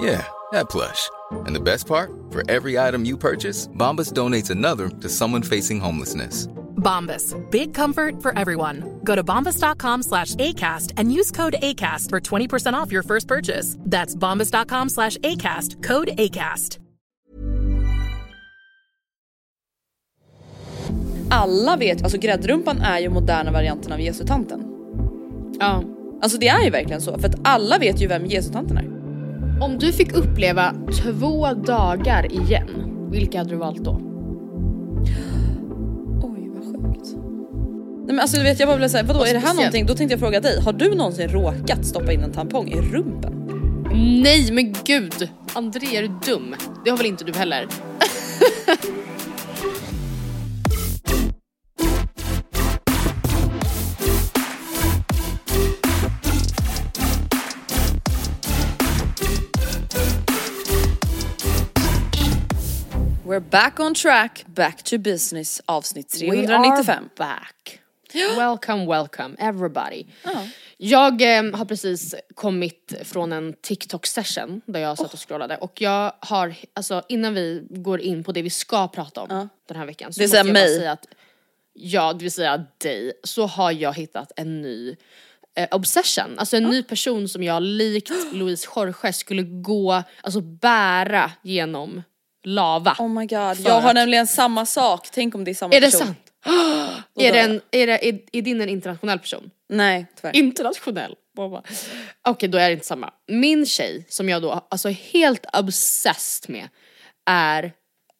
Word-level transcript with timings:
Yeah, 0.00 0.26
that 0.52 0.70
plush. 0.70 1.10
And 1.46 1.54
the 1.54 1.60
best 1.60 1.86
part? 1.86 2.10
For 2.30 2.42
every 2.50 2.78
item 2.78 3.04
you 3.04 3.18
purchase, 3.18 3.68
Bombas 3.68 4.12
donates 4.12 4.50
another 4.50 4.88
to 4.88 5.08
someone 5.08 5.42
facing 5.42 5.80
homelessness. 5.80 6.46
Bombas. 6.76 7.34
Big 7.50 7.74
comfort 7.74 8.22
for 8.22 8.36
everyone. 8.38 9.00
Go 9.04 9.14
to 9.14 9.22
bombas.com 9.22 10.02
slash 10.02 10.34
ACAST 10.36 10.94
and 10.96 11.12
use 11.12 11.30
code 11.30 11.56
ACAST 11.62 12.08
for 12.08 12.20
20% 12.20 12.72
off 12.72 12.90
your 12.92 13.02
first 13.02 13.28
purchase. 13.28 13.76
That's 13.80 14.16
bombas.com 14.16 14.88
slash 14.88 15.18
ACAST. 15.18 15.82
Code 15.82 16.08
ACAST. 16.18 16.78
Alla 21.32 21.76
vet, 21.76 22.02
alltså 22.02 22.18
gräddrumpan 22.18 22.80
är 22.80 22.98
ju 22.98 23.08
moderna 23.08 23.52
varianten 23.52 23.92
av 23.92 24.00
Jesutanten. 24.00 24.64
Ja. 25.60 25.82
Alltså 26.22 26.38
det 26.38 26.48
är 26.48 26.64
ju 26.64 26.70
verkligen 26.70 27.00
så, 27.00 27.18
för 27.18 27.28
att 27.28 27.34
alla 27.44 27.78
vet 27.78 28.00
ju 28.00 28.06
vem 28.06 28.26
Jesutanten 28.26 28.76
är. 28.76 28.99
Om 29.60 29.78
du 29.78 29.92
fick 29.92 30.12
uppleva 30.12 30.74
två 31.02 31.54
dagar 31.54 32.32
igen, 32.32 32.68
vilka 33.10 33.38
hade 33.38 33.50
du 33.50 33.56
valt 33.56 33.84
då? 33.84 34.00
Oj 36.22 36.50
vad 36.54 36.64
sjukt. 36.64 37.14
Nej 37.96 38.06
men 38.06 38.20
alltså 38.20 38.36
du 38.36 38.42
vet 38.42 38.60
jag 38.60 38.68
bara 38.68 38.76
ville 38.76 38.88
säga, 38.88 39.02
vadå 39.02 39.18
Vad 39.18 39.28
är 39.28 39.32
det 39.34 39.38
här 39.38 39.54
någonting? 39.54 39.86
Då 39.86 39.94
tänkte 39.94 40.12
jag 40.12 40.20
fråga 40.20 40.40
dig, 40.40 40.60
har 40.60 40.72
du 40.72 40.94
någonsin 40.94 41.28
råkat 41.28 41.86
stoppa 41.86 42.12
in 42.12 42.20
en 42.20 42.32
tampong 42.32 42.68
i 42.68 42.80
rumpen? 42.80 43.32
Nej 44.22 44.52
men 44.52 44.74
gud! 44.84 45.28
André 45.54 45.96
är 45.96 46.02
du 46.02 46.08
dum? 46.26 46.54
Det 46.84 46.90
har 46.90 46.96
väl 46.96 47.06
inte 47.06 47.24
du 47.24 47.32
heller? 47.32 47.66
back 63.50 63.80
on 63.80 63.94
track, 63.94 64.44
back 64.46 64.82
to 64.82 64.98
business 64.98 65.62
avsnitt 65.66 66.14
We 66.14 66.18
395. 66.18 66.90
are 66.90 67.10
back. 67.16 67.80
Welcome, 68.36 68.86
welcome 68.86 69.36
everybody. 69.38 70.06
Jag 70.76 71.22
eh, 71.22 71.56
har 71.56 71.64
precis 71.64 72.14
kommit 72.34 72.92
från 73.04 73.32
en 73.32 73.54
TikTok 73.62 74.06
session 74.06 74.60
där 74.66 74.80
jag 74.80 74.98
satt 74.98 75.12
och 75.12 75.28
scrollade 75.28 75.56
och 75.56 75.80
jag 75.80 76.12
har, 76.20 76.54
alltså 76.74 77.02
innan 77.08 77.34
vi 77.34 77.66
går 77.70 78.00
in 78.00 78.24
på 78.24 78.32
det 78.32 78.42
vi 78.42 78.50
ska 78.50 78.88
prata 78.88 79.20
om 79.20 79.48
den 79.68 79.76
här 79.76 79.86
veckan 79.86 80.12
så 80.12 80.20
Det 80.20 80.26
vill 80.26 80.28
måste 80.28 80.42
säga 80.42 80.54
bara 80.54 80.64
mig. 80.64 80.76
säga 80.78 80.92
att, 80.92 81.06
ja 81.72 82.12
det 82.12 82.22
vill 82.22 82.32
säga 82.32 82.66
dig, 82.78 83.12
så 83.24 83.46
har 83.46 83.72
jag 83.72 83.94
hittat 83.94 84.32
en 84.36 84.62
ny 84.62 84.96
eh, 85.54 85.68
obsession, 85.70 86.38
alltså 86.38 86.56
en 86.56 86.64
ny 86.64 86.82
person 86.82 87.28
som 87.28 87.42
jag 87.42 87.62
likt 87.62 88.10
Louise 88.32 88.68
Jorge 88.76 89.12
skulle 89.12 89.42
gå, 89.42 90.02
alltså 90.22 90.40
bära 90.40 91.32
genom 91.42 92.02
lava. 92.44 92.96
Oh 92.98 93.08
my 93.08 93.26
god, 93.26 93.60
jag 93.60 93.80
har 93.80 93.94
nämligen 93.94 94.26
samma 94.26 94.66
sak, 94.66 95.08
tänk 95.12 95.34
om 95.34 95.44
det 95.44 95.50
är 95.50 95.54
samma 95.54 95.74
är 95.74 95.80
det 95.80 95.86
person. 95.86 96.06
sant? 96.06 96.18
Är, 97.16 97.22
dör 97.26 97.32
det 97.32 97.38
jag. 97.38 97.50
en, 97.50 97.60
är, 97.70 97.86
det, 97.86 98.08
är, 98.08 98.20
är 98.32 98.42
din 98.42 98.60
en 98.60 98.68
internationell 98.68 99.18
person? 99.18 99.50
Nej 99.68 100.06
tyvärr. 100.16 100.36
Internationell? 100.36 101.14
Okej 102.22 102.48
då 102.48 102.58
är 102.58 102.68
det 102.68 102.72
inte 102.72 102.86
samma. 102.86 103.12
Min 103.26 103.66
tjej 103.66 104.04
som 104.08 104.28
jag 104.28 104.42
då 104.42 104.66
alltså 104.70 104.88
är 104.88 104.92
helt 104.92 105.46
obsessed 105.52 106.50
med 106.50 106.68
är 107.26 107.72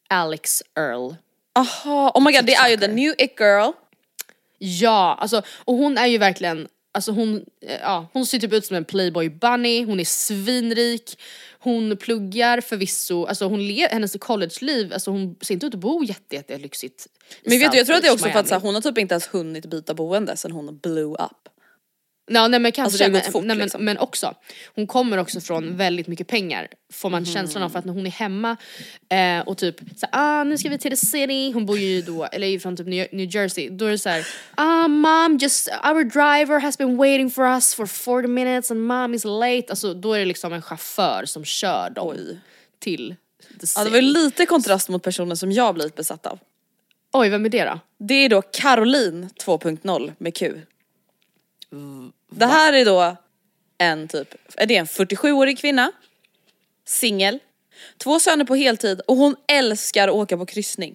Alex 0.08 0.62
Earl. 0.78 1.14
Aha, 1.54 2.12
oh 2.14 2.24
my 2.24 2.32
god 2.32 2.44
det 2.44 2.54
är 2.54 2.68
ju 2.68 2.76
the 2.76 2.88
new 2.88 3.14
it 3.18 3.34
girl. 3.40 3.72
Ja, 4.58 5.18
alltså 5.20 5.42
och 5.48 5.74
hon 5.74 5.98
är 5.98 6.06
ju 6.06 6.18
verkligen 6.18 6.68
Alltså 6.92 7.12
hon, 7.12 7.44
eh, 7.66 7.80
ja, 7.80 8.06
hon 8.12 8.26
ser 8.26 8.38
typ 8.38 8.52
ut 8.52 8.66
som 8.66 8.76
en 8.76 8.84
playboy 8.84 9.28
bunny, 9.28 9.84
hon 9.84 10.00
är 10.00 10.04
svinrik, 10.04 11.18
hon 11.62 11.96
pluggar 11.96 12.60
förvisso, 12.60 13.24
alltså 13.24 13.44
hon 13.44 13.66
le, 13.66 13.88
hennes 13.90 14.16
college-liv, 14.20 14.92
alltså 14.92 15.10
hon 15.10 15.36
ser 15.40 15.54
inte 15.54 15.66
ut 15.66 15.74
att 15.74 15.80
bo 15.80 16.04
jätte, 16.04 16.36
jätte 16.36 16.58
lyxigt. 16.58 17.06
Men 17.44 17.58
vet 17.58 17.72
du 17.72 17.78
jag 17.78 17.86
tror 17.86 17.96
att 17.96 18.02
det 18.02 18.08
är 18.08 18.12
också 18.12 18.24
South 18.24 18.32
för 18.32 18.40
att 18.40 18.50
här, 18.50 18.56
Miami. 18.56 18.68
hon 18.68 18.74
har 18.74 18.82
typ 18.82 18.98
inte 18.98 19.14
ens 19.14 19.34
hunnit 19.34 19.66
byta 19.66 19.94
boende 19.94 20.36
sen 20.36 20.52
hon 20.52 20.78
blew 20.78 21.12
up. 21.12 21.49
Ja, 22.32 22.48
nej 22.48 22.60
men 22.60 22.72
kanske, 22.72 23.04
Alltså, 23.04 23.10
men, 23.10 23.32
fort, 23.32 23.44
nej, 23.44 23.56
liksom. 23.56 23.84
men 23.84 23.98
också, 23.98 24.34
hon 24.74 24.86
kommer 24.86 25.18
också 25.18 25.40
från 25.40 25.76
väldigt 25.76 26.06
mycket 26.06 26.26
pengar 26.26 26.68
får 26.92 27.10
man 27.10 27.24
känslan 27.24 27.62
av 27.62 27.68
för 27.68 27.78
att 27.78 27.84
när 27.84 27.92
hon 27.92 28.06
är 28.06 28.10
hemma 28.10 28.56
eh, 29.08 29.48
och 29.48 29.58
typ 29.58 29.76
så 29.96 30.06
ah 30.12 30.44
nu 30.44 30.58
ska 30.58 30.68
vi 30.68 30.78
till 30.78 30.90
the 30.90 30.96
city, 30.96 31.52
hon 31.52 31.66
bor 31.66 31.78
ju 31.78 32.02
då, 32.02 32.24
eller 32.24 32.46
är 32.46 32.50
ju 32.50 32.60
från 32.60 32.76
typ 32.76 32.86
New, 32.86 33.34
Jersey, 33.34 33.68
då 33.70 33.84
är 33.84 33.90
det 33.90 33.98
så 33.98 34.08
här, 34.08 34.26
ah 34.54 34.88
mom 34.88 35.38
just 35.40 35.68
our 35.68 36.04
driver 36.04 36.60
has 36.60 36.78
been 36.78 36.96
waiting 36.96 37.30
for 37.30 37.44
us 37.44 37.74
for 37.74 37.86
40 37.86 38.28
minutes 38.28 38.70
and 38.70 38.86
mom 38.86 39.14
is 39.14 39.24
late, 39.24 39.64
alltså 39.70 39.94
då 39.94 40.12
är 40.12 40.18
det 40.18 40.24
liksom 40.24 40.52
en 40.52 40.62
chaufför 40.62 41.24
som 41.24 41.44
kör 41.44 41.90
dem 41.90 42.08
Oj. 42.08 42.38
till 42.78 43.14
the 43.60 43.66
city. 43.66 43.80
Ja 43.80 43.84
det 43.84 43.90
var 43.90 44.02
lite 44.02 44.46
kontrast 44.46 44.88
mot 44.88 45.02
personen 45.02 45.36
som 45.36 45.52
jag 45.52 45.74
blivit 45.74 45.96
besatt 45.96 46.26
av. 46.26 46.38
Oj 47.12 47.28
vem 47.28 47.44
är 47.44 47.48
det 47.48 47.64
då? 47.64 47.80
Det 47.98 48.14
är 48.14 48.28
då 48.28 48.42
Caroline 48.42 49.28
2.0 49.44 50.12
med 50.18 50.36
Q. 50.36 50.60
Det 52.30 52.46
här 52.46 52.72
är 52.72 52.84
då 52.84 53.16
en 53.78 54.08
typ, 54.08 54.34
är 54.56 54.66
det 54.66 54.76
en 54.76 54.86
47-årig 54.86 55.58
kvinna, 55.58 55.92
singel, 56.86 57.38
två 57.98 58.18
söner 58.20 58.44
på 58.44 58.54
heltid 58.54 59.00
och 59.06 59.16
hon 59.16 59.36
älskar 59.48 60.08
att 60.08 60.14
åka 60.14 60.36
på 60.36 60.46
kryssning. 60.46 60.94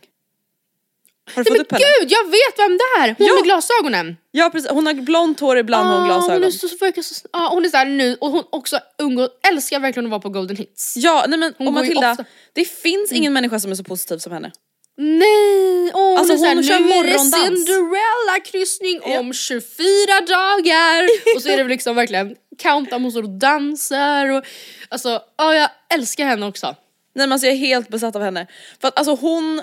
Har 1.36 1.44
du 1.44 1.50
Nej 1.52 1.58
fått 1.58 1.58
men 1.58 1.62
upp 1.62 1.72
henne? 1.72 1.84
gud 2.02 2.12
jag 2.12 2.26
vet 2.26 2.60
vem 2.60 2.78
det 2.78 3.04
är! 3.04 3.16
Hon 3.18 3.28
Ja. 3.28 3.34
med 3.36 3.44
glasögonen! 3.44 4.18
Ja 4.32 4.50
precis, 4.50 4.70
hon 4.72 4.86
har 4.88 4.94
blont 4.94 5.40
hår 5.40 5.58
ibland 5.58 5.88
har 5.88 5.96
hon 5.96 6.04
Ah, 6.04 6.08
glasögon. 6.08 6.34
Hon 6.36 6.44
är 6.44 6.52
så, 6.52 6.68
verkar 6.80 7.02
så, 7.02 7.28
ah, 7.34 7.50
hon 7.54 7.66
är 7.66 7.70
såhär 7.70 7.86
nu 7.86 8.16
och 8.22 8.32
hon 8.32 8.44
också 8.50 8.80
umgås, 8.98 9.30
älskar 9.48 9.80
verkligen 9.80 10.06
att 10.06 10.12
vara 10.12 10.22
på 10.22 10.30
golden 10.30 10.58
hits. 10.58 10.94
Ja 10.98 11.26
nej 11.28 11.40
men 11.40 11.54
Hon 11.58 11.68
och 11.68 11.74
går 11.74 11.84
ju 11.84 11.90
Matilda, 11.90 12.12
ofta- 12.12 12.26
det 12.54 12.66
finns 12.66 13.12
ingen 13.12 13.34
människa 13.34 13.60
som 13.60 13.72
är 13.72 13.76
så 13.76 13.84
positiv 13.84 14.18
som 14.18 14.32
henne. 14.34 14.52
Nej! 14.98 15.92
Oh, 15.94 16.20
Alltså, 16.20 16.36
hon, 16.36 16.48
hon 16.48 16.64
kör 16.64 16.80
nu 16.80 16.86
är 16.86 16.90
det 16.90 16.96
morgondans." 16.96 17.36
Cinderella-kryssning 17.36 19.02
om 19.20 19.34
24 19.34 20.22
dagar! 20.28 21.10
och 21.36 21.42
så 21.42 21.50
är 21.50 21.58
det 21.58 21.64
liksom 21.70 21.96
verkligen 21.96 22.36
countdown, 22.62 23.02
hon 23.02 23.12
står 23.12 23.24
och 23.24 23.30
dansar 23.30 24.30
och 24.32 24.44
alltså, 24.90 25.22
ja 25.38 25.56
jag 25.56 25.70
älskar 25.94 26.26
henne 26.26 26.46
också. 26.46 26.66
Nej 26.68 26.76
men 27.28 27.32
alltså 27.32 27.48
jag 27.48 27.54
är 27.54 27.58
helt 27.60 27.90
besatt 27.90 28.16
av 28.16 28.22
henne. 28.22 28.48
För 28.82 28.88
att 28.88 28.98
alltså 28.98 29.16
hon, 29.16 29.56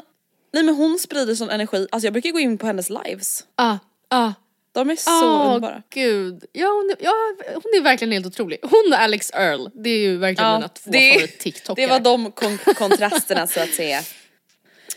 nej 0.53 0.63
men 0.63 0.75
hon 0.75 0.99
sprider 0.99 1.35
sån 1.35 1.51
energi, 1.51 1.87
alltså 1.93 2.07
jag 2.07 2.13
brukar 2.13 2.31
gå 2.31 2.39
in 2.41 2.59
på 2.59 2.67
hennes 2.67 2.91
lives. 2.91 3.45
Ah, 3.57 3.77
ah. 4.11 4.33
De 4.75 4.91
är 4.91 4.97
så 4.97 5.11
Åh 5.11 5.47
underbara. 5.47 5.83
gud, 5.91 6.45
ja 6.53 6.67
hon, 6.67 6.91
är, 6.91 6.97
ja 7.05 7.13
hon 7.55 7.73
är 7.77 7.81
verkligen 7.83 8.13
helt 8.13 8.27
otrolig. 8.27 8.59
Hon 8.63 8.93
och 8.93 9.01
Alex 9.01 9.31
Earl, 9.35 9.69
det 9.75 9.91
är 9.91 9.99
ju 9.99 10.17
verkligen 10.19 10.53
mina 10.55 10.69
två 10.69 10.91
det, 10.91 11.13
favorit-tiktokare. 11.13 11.87
det 11.87 11.91
var 11.91 12.01
de 12.01 12.33
kon- 12.33 12.59
kontrasterna 12.75 13.47
så 13.47 13.61
att 13.61 13.71
säga. 13.75 14.03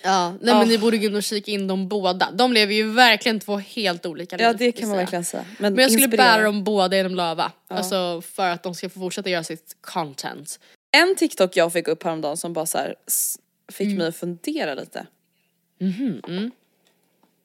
Ja, 0.05 0.33
nej 0.41 0.55
men 0.55 0.67
ni 0.67 0.77
borde 0.77 0.97
gå 0.97 1.05
in 1.05 1.15
och 1.15 1.23
kika 1.23 1.51
in 1.51 1.67
dem 1.67 1.87
båda. 1.87 2.31
De 2.31 2.53
lever 2.53 2.73
ju 2.73 2.91
verkligen 2.91 3.39
två 3.39 3.57
helt 3.57 4.05
olika 4.05 4.37
Ja 4.39 4.47
liv, 4.49 4.57
det 4.57 4.65
vill 4.65 4.73
kan 4.73 4.89
man 4.89 4.97
verkligen 4.97 5.25
säga. 5.25 5.45
Men, 5.59 5.73
Men 5.73 5.81
jag 5.81 5.91
skulle 5.91 6.05
inspirerande. 6.05 6.33
bära 6.37 6.43
dem 6.45 6.63
båda 6.63 6.95
genom 6.97 7.15
lava. 7.15 7.51
Alltså 7.67 8.21
för 8.21 8.49
att 8.49 8.63
de 8.63 8.75
ska 8.75 8.89
få 8.89 8.99
fortsätta 8.99 9.29
göra 9.29 9.43
sitt 9.43 9.77
content. 9.81 10.59
En 10.91 11.15
TikTok 11.15 11.57
jag 11.57 11.73
fick 11.73 11.87
upp 11.87 12.03
häromdagen 12.03 12.37
som 12.37 12.53
bara 12.53 12.65
så 12.65 12.77
här, 12.77 12.95
fick 13.71 13.85
Mm. 13.87 13.97
mig 13.97 14.07
att 14.07 14.15
fundera 14.15 14.73
lite. 14.73 15.05
Mhm, 15.79 16.21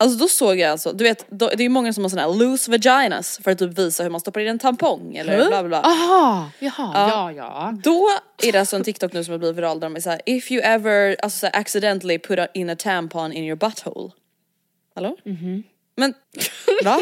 Alltså 0.02 0.18
då 0.18 0.28
såg 0.28 0.58
jag 0.58 0.70
alltså, 0.70 0.92
du 0.92 1.04
vet 1.04 1.26
då, 1.30 1.46
det 1.48 1.54
är 1.54 1.62
ju 1.62 1.68
många 1.68 1.92
som 1.92 2.04
har 2.04 2.08
såna 2.08 2.22
här 2.22 2.34
loose 2.34 2.70
vaginas 2.70 3.40
för 3.44 3.50
att 3.50 3.58
typ 3.58 3.78
visa 3.78 4.02
hur 4.02 4.10
man 4.10 4.20
stoppar 4.20 4.40
in 4.40 4.48
en 4.48 4.58
tampong 4.58 5.16
eller 5.16 5.36
bla 5.36 5.48
bla 5.48 5.62
bla. 5.68 5.80
Aha, 5.80 6.50
jaha, 6.58 6.92
ja 7.08 7.32
ja. 7.32 7.74
Då 7.84 8.08
är 8.42 8.52
det 8.52 8.60
alltså 8.60 8.76
en 8.76 8.84
TikTok 8.84 9.12
nu 9.12 9.24
som 9.24 9.32
har 9.32 9.38
blivit 9.38 9.56
viral 9.58 9.80
där 9.80 9.88
de 9.88 9.96
är 9.96 10.00
såhär 10.00 10.20
if 10.26 10.50
you 10.52 10.62
ever 10.62 11.16
alltså, 11.22 11.38
så 11.38 11.46
här, 11.46 11.56
accidentally 11.60 12.18
put 12.18 12.38
in 12.54 12.70
a 12.70 12.76
tampon 12.76 13.32
in 13.32 13.44
your 13.44 13.56
butthole. 13.56 14.10
Hallå? 14.94 15.16
Men 15.96 16.14
va? 16.84 17.00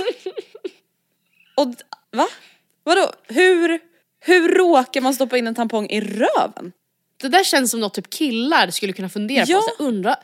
Och 1.56 1.74
va? 2.16 2.26
Vadå? 2.84 3.12
Hur, 3.28 3.80
hur 4.20 4.48
råkar 4.54 5.00
man 5.00 5.14
stoppa 5.14 5.38
in 5.38 5.46
en 5.46 5.54
tampong 5.54 5.86
i 5.90 6.00
röven? 6.00 6.72
Det 7.20 7.28
där 7.28 7.44
känns 7.44 7.70
som 7.70 7.80
något 7.80 7.94
typ 7.94 8.10
killar 8.10 8.70
skulle 8.70 8.92
kunna 8.92 9.08
fundera 9.08 9.44
Ja. 9.48 9.56
på. 9.56 9.62
Så 9.62 9.88
undra, 9.88 10.16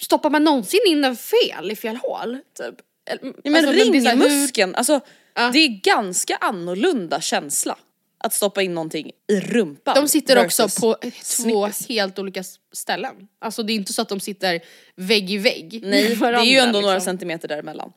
stoppar 0.00 0.30
man 0.30 0.44
någonsin 0.44 0.80
in 0.86 1.02
den 1.02 1.16
fel 1.16 1.70
i 1.70 1.76
fel 1.76 1.96
hål? 1.96 2.38
Typ? 2.58 2.74
Ja, 3.10 3.16
men 3.22 3.54
alltså, 3.56 3.72
det 3.72 3.80
är 3.80 4.00
så 4.00 4.08
här, 4.08 4.16
hur- 4.16 4.28
ringmuskeln, 4.28 4.74
alltså 4.74 5.00
Ja. 5.34 5.50
det 5.52 5.58
är 5.58 5.68
ganska 5.68 6.36
annorlunda 6.36 7.20
känsla 7.20 7.78
att 8.24 8.34
stoppa 8.34 8.62
in 8.62 8.74
någonting 8.74 9.10
i 9.32 9.40
rumpan. 9.40 9.94
De 9.94 10.08
sitter 10.08 10.44
också 10.44 10.68
på 10.80 10.96
två 11.36 11.68
helt 11.88 12.18
olika 12.18 12.42
ställen. 12.72 13.14
Alltså 13.40 13.62
det 13.62 13.72
är 13.72 13.74
inte 13.74 13.92
så 13.92 14.02
att 14.02 14.08
de 14.08 14.20
sitter 14.20 14.60
vägg 14.96 15.30
i 15.30 15.38
vägg 15.38 15.80
Nej, 15.82 15.90
det 16.02 16.06
är 16.06 16.10
ju 16.10 16.14
varandra, 16.14 16.50
ändå 16.52 16.80
några 16.80 16.94
liksom. 16.94 17.04
centimeter 17.04 17.48
däremellan. 17.48 17.92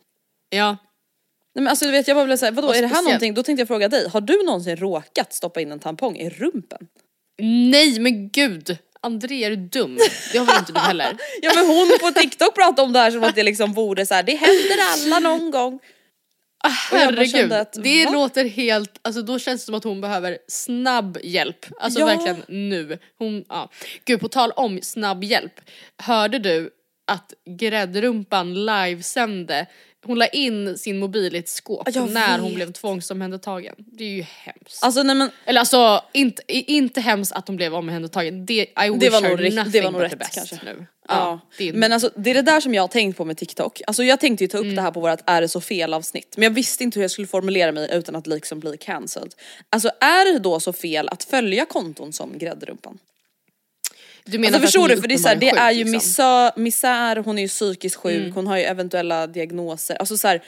Ja. 0.50 0.78
Nej 1.56 1.64
men 1.64 1.68
alltså 1.68 1.86
du 1.86 1.92
vet 1.92 2.08
jag 2.08 2.18
bara 2.18 2.26
blev 2.26 2.38
såhär, 2.38 2.52
vadå 2.52 2.68
Och 2.68 2.76
är 2.76 2.82
det 2.82 2.88
här 2.88 2.94
speciellt- 2.96 3.06
någonting? 3.08 3.34
Då 3.34 3.44
tänkte 3.44 3.62
jag 3.62 3.68
fråga 3.68 3.90
dig, 3.90 4.10
har 4.10 4.22
du 4.22 4.44
någonsin 4.44 4.76
råkat 4.78 5.34
stoppa 5.34 5.62
in 5.62 5.72
en 5.72 5.80
tampong 5.80 6.18
i 6.18 6.30
rumpen? 6.30 6.88
Nej 7.72 8.00
men 8.00 8.30
gud! 8.30 8.78
André 9.04 9.44
är 9.44 9.50
du 9.50 9.56
dum? 9.56 9.98
Det 10.32 10.38
har 10.38 10.46
väl 10.46 10.58
inte 10.60 10.72
du 10.74 10.80
heller? 10.80 11.18
Ja 11.42 11.52
men 11.56 11.66
hon 11.66 11.98
på 12.02 12.12
TikTok 12.20 12.56
pratade 12.56 12.82
om 12.82 12.94
det 12.94 13.00
här 13.00 13.12
som 13.12 13.24
att 13.24 13.36
det 13.36 13.44
liksom 13.44 13.74
vore 13.74 14.06
så 14.06 14.14
här, 14.14 14.24
det 14.24 14.36
händer 14.36 14.78
alla 14.94 15.20
någon 15.20 15.52
gång. 15.52 15.80
Bara 16.64 16.70
Herregud, 17.02 17.54
att, 17.54 17.74
det 17.84 18.06
va? 18.06 18.12
låter 18.12 18.46
helt, 18.46 19.00
alltså 19.02 19.22
då 19.22 19.40
känns 19.40 19.62
det 19.62 19.66
som 19.66 19.76
att 19.76 19.84
hon 19.84 20.02
behöver 20.02 20.38
snabb 20.48 21.18
hjälp. 21.24 21.66
Alltså 21.80 22.00
Ja. 22.00 22.06
verkligen 22.06 22.44
nu. 22.48 23.00
Hon, 23.18 23.46
ja. 23.50 23.70
Gud 24.06 24.20
på 24.20 24.28
tal 24.28 24.52
om 24.52 24.80
snabb 24.82 25.24
hjälp, 25.24 25.62
hörde 25.98 26.40
du 26.40 26.70
att 27.12 27.34
gräddrumpan 27.60 28.66
livesände, 28.66 29.66
hon 30.04 30.20
la 30.20 30.28
in 30.28 30.78
sin 30.78 31.00
mobil 31.00 31.36
i 31.36 31.40
ett 31.40 31.50
skåp 31.50 31.90
Jag 31.94 32.12
när 32.12 32.40
hon 32.40 32.48
vet. 32.50 32.56
blev 32.56 32.72
tvångsomhändertagen. 32.72 33.76
Det 33.78 34.04
är 34.04 34.08
ju 34.10 34.22
hemskt. 34.22 34.84
Alltså 34.84 35.04
nej 35.04 35.16
men 35.16 35.30
Eller 35.46 35.60
alltså 35.60 36.02
inte, 36.14 36.42
inte 36.48 37.02
hemskt 37.02 37.32
att 37.32 37.48
hon 37.48 37.56
blev 37.58 37.76
omhändertagen, 37.76 38.46
det, 38.46 38.54
I 38.54 38.66
wish 38.90 39.00
det 39.00 39.10
var 39.10 39.22
her 39.22 39.52
nothing 39.56 39.72
det 39.72 39.82
var 39.82 39.92
nog 39.92 40.02
but 40.02 40.10
the 40.10 40.16
rätt 40.16 40.20
best 40.20 40.34
kanske. 40.50 40.60
nu. 40.66 40.86
Ja, 41.08 41.40
är, 41.60 41.74
men 41.74 41.94
alltså 41.94 42.10
det 42.16 42.30
är 42.30 42.34
det 42.34 42.42
där 42.42 42.60
som 42.60 42.74
jag 42.74 42.84
har 42.84 42.88
tänkt 42.88 43.18
på 43.18 43.26
med 43.26 43.38
TikTok. 43.38 43.82
Alltså 43.88 44.04
jag 44.04 44.20
tänkte 44.20 44.44
ju 44.44 44.48
ta 44.48 44.58
upp 44.58 44.64
Mm. 44.64 44.76
det 44.76 44.82
här 44.82 44.92
på 44.92 45.00
vårt 45.00 45.20
är 45.26 45.42
det 45.42 45.48
så 45.50 45.62
fel 45.62 45.94
avsnitt 45.94 46.34
men 46.38 46.44
jag 46.44 46.52
visste 46.52 46.84
inte 46.84 47.00
hur 47.00 47.04
jag 47.04 47.12
skulle 47.12 47.28
formulera 47.28 47.72
mig 47.72 47.90
utan 47.92 48.16
att 48.16 48.28
liksom 48.28 48.60
bli 48.60 48.78
cancelled. 48.78 49.34
Alltså 49.70 49.90
är 50.00 50.34
det 50.34 50.40
då 50.40 50.60
så 50.60 50.74
fel 50.74 51.10
att 51.10 51.24
följa 51.24 51.66
konton 51.66 52.14
som 52.14 52.38
gräddrumpan? 52.38 52.98
Du 54.26 54.38
menar 54.40 54.54
Alltså 54.54 54.66
förstår 54.68 54.88
du 54.88 55.02
för 55.02 55.08
det 55.08 55.14
är, 55.14 55.18
så 55.18 55.28
här, 55.28 55.36
det 55.36 55.50
är 55.50 55.72
ju 55.72 55.84
sjuk, 55.86 55.94
liksom. 55.94 56.10
misär, 56.10 56.52
misär, 56.60 57.16
hon 57.16 57.38
är 57.38 57.42
ju 57.42 57.48
psykiskt 57.48 57.96
sjuk, 57.96 58.16
Mm. 58.22 58.32
hon 58.36 58.48
har 58.48 58.58
ju 58.58 58.64
eventuella 58.64 59.28
diagnoser. 59.28 59.96
Alltså 59.96 60.18
så 60.18 60.28
här, 60.28 60.42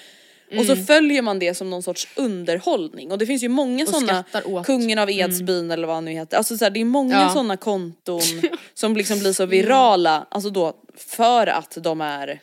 Och 0.47 0.53
Mm. 0.63 0.65
så 0.65 0.75
följer 0.85 1.21
man 1.21 1.39
det 1.39 1.53
som 1.53 1.69
någon 1.69 1.83
sorts 1.83 2.07
underhållning 2.15 3.11
och 3.11 3.17
det 3.17 3.25
finns 3.25 3.43
ju 3.43 3.49
många 3.49 3.83
Och 3.83 3.89
sådana, 3.89 4.23
kungen 4.65 4.99
av 4.99 5.09
Edsbyn 5.09 5.71
eller 5.71 5.87
vad 5.87 5.95
han 5.95 6.05
nu 6.05 6.11
heter. 6.11 6.37
Alltså 6.37 6.57
så 6.57 6.65
här, 6.65 6.69
det 6.71 6.81
är 6.81 6.85
många 6.85 7.15
Ja. 7.21 7.29
sådana 7.29 7.57
konton 7.57 8.21
som 8.73 8.95
liksom 8.97 9.19
blir 9.19 9.33
så 9.33 9.45
virala, 9.45 10.25
alltså 10.31 10.49
då 10.49 10.73
för 10.97 11.47
att 11.47 11.77
de 11.81 12.01
är 12.01 12.39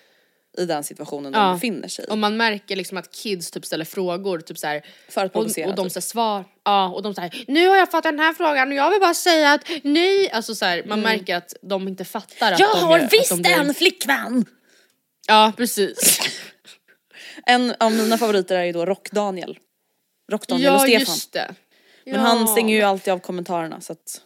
i 0.58 0.64
den 0.64 0.84
situationen 0.84 1.32
de 1.32 1.38
Ja. 1.38 1.52
befinner 1.54 1.88
sig. 1.88 2.04
Och 2.04 2.18
man 2.18 2.36
märker 2.36 2.76
liksom 2.76 2.98
att 2.98 3.10
kids 3.12 3.50
typ 3.50 3.66
ställer 3.66 3.84
frågor 3.84 4.40
typ 4.40 4.58
så 4.58 4.66
här, 4.66 4.86
För 5.08 5.20
att 5.20 5.26
och, 5.26 5.32
provocera, 5.32 5.68
och 5.70 5.74
de 5.76 5.90
typ. 5.90 6.02
svar, 6.02 6.44
ja 6.64 6.88
och 6.88 7.02
de 7.02 7.14
säger 7.14 7.44
nu 7.48 7.68
har 7.68 7.76
jag 7.76 7.90
fått 7.90 8.02
den 8.02 8.18
här 8.18 8.34
frågan 8.34 8.68
och 8.68 8.74
jag 8.74 8.90
vill 8.90 9.00
bara 9.00 9.14
säga 9.14 9.52
att 9.52 9.68
nej, 9.82 10.30
alltså 10.30 10.54
så 10.54 10.64
här, 10.64 10.82
man 10.86 11.00
märker 11.00 11.36
att 11.36 11.54
de 11.62 11.88
inte 11.88 12.04
fattar 12.04 12.52
att 12.52 12.60
Mm. 12.60 12.70
Jag 12.72 12.76
de 12.82 12.84
har 12.86 12.98
gör- 12.98 13.08
visst 13.10 13.28
de 13.30 13.42
blir- 13.42 13.52
en 13.60 13.74
flickvän! 13.74 14.44
Ja 15.28 15.52
precis. 15.56 16.20
En 17.46 17.74
av 17.80 17.92
mina 17.92 18.18
favoriter 18.18 18.56
är 18.56 18.64
ju 18.64 18.72
då 18.72 18.86
Rock-Daniel. 18.86 19.58
Rock-Daniel 20.32 20.68
och 20.74 20.74
ja 20.74 20.78
Stefan. 20.78 21.00
just 21.00 21.32
det. 21.32 21.54
Men 22.04 22.20
han 22.20 22.48
stänger 22.48 22.76
ju 22.76 22.82
alltid 22.82 23.12
av 23.12 23.18
kommentarerna 23.18 23.80
så 23.80 23.92
att 23.92 24.20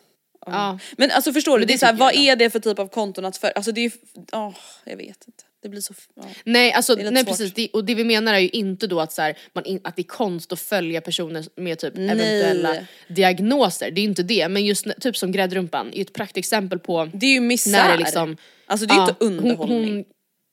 Ja. 0.46 0.79
Men 0.96 1.11
alltså 1.11 1.32
förstår 1.32 1.52
du, 1.52 1.58
Men 1.58 1.67
det 1.67 1.72
det 1.72 1.76
är 1.76 1.79
så 1.79 1.87
här, 1.87 1.93
vad 1.93 2.14
är 2.14 2.37
det 2.37 2.50
för 2.50 2.58
typ 2.61 2.79
av 2.79 2.88
konton 2.88 3.25
att 3.25 3.37
för, 3.37 3.50
alltså 3.56 3.72
det 3.72 3.81
är 3.81 3.82
ju, 3.82 3.90
åh 4.32 4.55
jag 4.84 4.96
vet 4.96 5.25
inte. 5.26 5.44
Det 5.62 5.69
blir 5.69 5.81
så, 5.81 5.94
ja. 6.14 6.23
Nej 6.44 6.73
alltså 6.73 6.94
nej 6.94 7.06
svårt. 7.17 7.26
precis, 7.26 7.53
det, 7.55 7.69
och 7.73 7.85
det 7.85 7.94
vi 7.94 8.05
menar 8.05 8.35
är 8.35 8.38
ju 8.38 8.49
inte 8.49 8.87
då 8.87 9.00
att, 9.00 9.12
så 9.12 9.23
här, 9.23 9.38
man 9.53 9.64
in, 9.64 9.81
att 9.85 9.97
det 9.97 10.03
är 10.03 10.05
konst 10.05 10.53
att 10.53 10.61
följa 10.61 11.00
personer 11.00 11.44
med 11.61 11.79
typ 11.79 11.99
eventuella 11.99 12.76
diagnoser, 13.08 13.91
det 13.91 14.00
är 14.00 14.05
inte 14.05 14.23
det. 14.23 14.49
Men 14.49 14.64
just 14.64 14.87
typ 15.00 15.17
som 15.17 15.32
gräddrumpan 15.32 15.88
är 15.93 15.97
ju 15.97 16.03
ett 16.03 16.12
praktexempel 16.12 16.79
på 16.79 17.11
Det 17.12 17.26
är 17.26 17.31
ju 17.31 17.41
misär. 17.41 17.70
när 17.73 17.93
det 17.93 17.99
liksom 17.99 18.37
alltså 18.67 18.87
det 18.87 18.93
är 18.93 18.97
ju 18.97 19.00
Ja, 19.00 19.08
inte 19.08 19.25
underhållning. 19.25 19.85
Hon, 19.85 19.94
hon, 19.94 20.05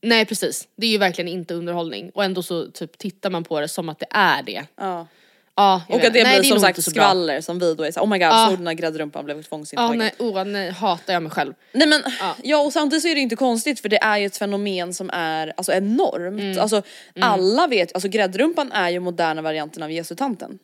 nej 0.04 0.26
precis, 0.26 0.68
det 0.78 0.88
är 0.88 0.92
ju 0.92 0.98
verkligen 0.98 1.28
inte 1.28 1.54
underhållning 1.54 2.10
och 2.10 2.24
ändå 2.24 2.44
så 2.44 2.72
typ 2.72 2.98
tittar 2.98 3.30
man 3.30 3.44
på 3.44 3.60
det 3.60 3.68
som 3.68 3.90
att 3.90 4.00
det 4.00 4.08
är 4.10 4.44
det. 4.44 4.66
ja. 4.78 5.08
Ja, 5.56 5.82
Och 5.90 6.04
att 6.04 6.14
det 6.14 6.24
nej, 6.24 6.40
blir 6.40 6.50
som 6.50 6.60
sagt 6.60 6.84
så 6.84 6.92
bra. 6.92 7.04
skvaller 7.04 7.42
som 7.42 7.60
vi 7.60 7.76
då 7.76 7.84
är 7.84 7.92
såhär, 7.92 8.06
oh 8.06 8.10
my 8.10 8.18
god 8.18 8.28
Ja. 8.28 8.54
du 8.58 8.64
när 8.64 8.74
gräddrumpan 8.74 9.26
blev 9.26 9.38
Ja 9.38 9.44
tvångsintagen? 9.44 9.98
nej, 9.98 10.12
oh, 10.20 10.44
nej, 10.44 10.72
hatar 10.72 11.14
jag 11.14 11.24
mig 11.24 11.32
själv. 11.32 11.54
Nej 11.72 11.88
men 11.88 12.04
ja. 12.44 12.58
och 12.58 12.74
samtidigt 12.74 13.02
så 13.04 13.08
är 13.08 13.16
det 13.16 13.22
inte 13.22 13.36
konstigt 13.36 13.80
för 13.80 13.90
det 13.90 14.04
är 14.04 14.18
ju 14.18 14.26
ett 14.26 14.38
fenomen 14.38 14.94
som 14.94 15.10
är 15.14 15.54
alltså 15.58 15.72
enormt. 15.74 16.40
Mm. 16.40 16.60
Alltså 16.60 16.82
alla 17.20 17.68
vet, 17.68 17.94
alltså 17.94 18.10
gräddrumpan 18.10 18.72
är 18.72 18.90
ju 18.90 19.00
moderna 19.00 19.42
varianten 19.42 19.84
av 19.84 19.92
Jesutanten. 19.92 20.60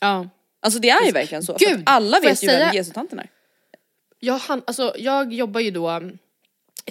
Ja. 0.00 0.28
Alltså 0.62 0.80
det 0.80 0.90
är 0.90 1.06
ju 1.06 1.12
verkligen 1.12 1.42
så. 1.42 1.56
Gud, 1.58 1.82
alla 1.86 2.20
vet 2.20 2.42
ju 2.42 2.46
vem 2.46 2.74
Jesutanten 2.74 3.18
är. 3.18 3.28
Jag, 4.18 4.38
han, 4.38 4.62
alltså, 4.66 4.94
jag 4.98 5.32
jobbar 5.32 5.60
ju 5.60 5.70
då, 5.70 6.00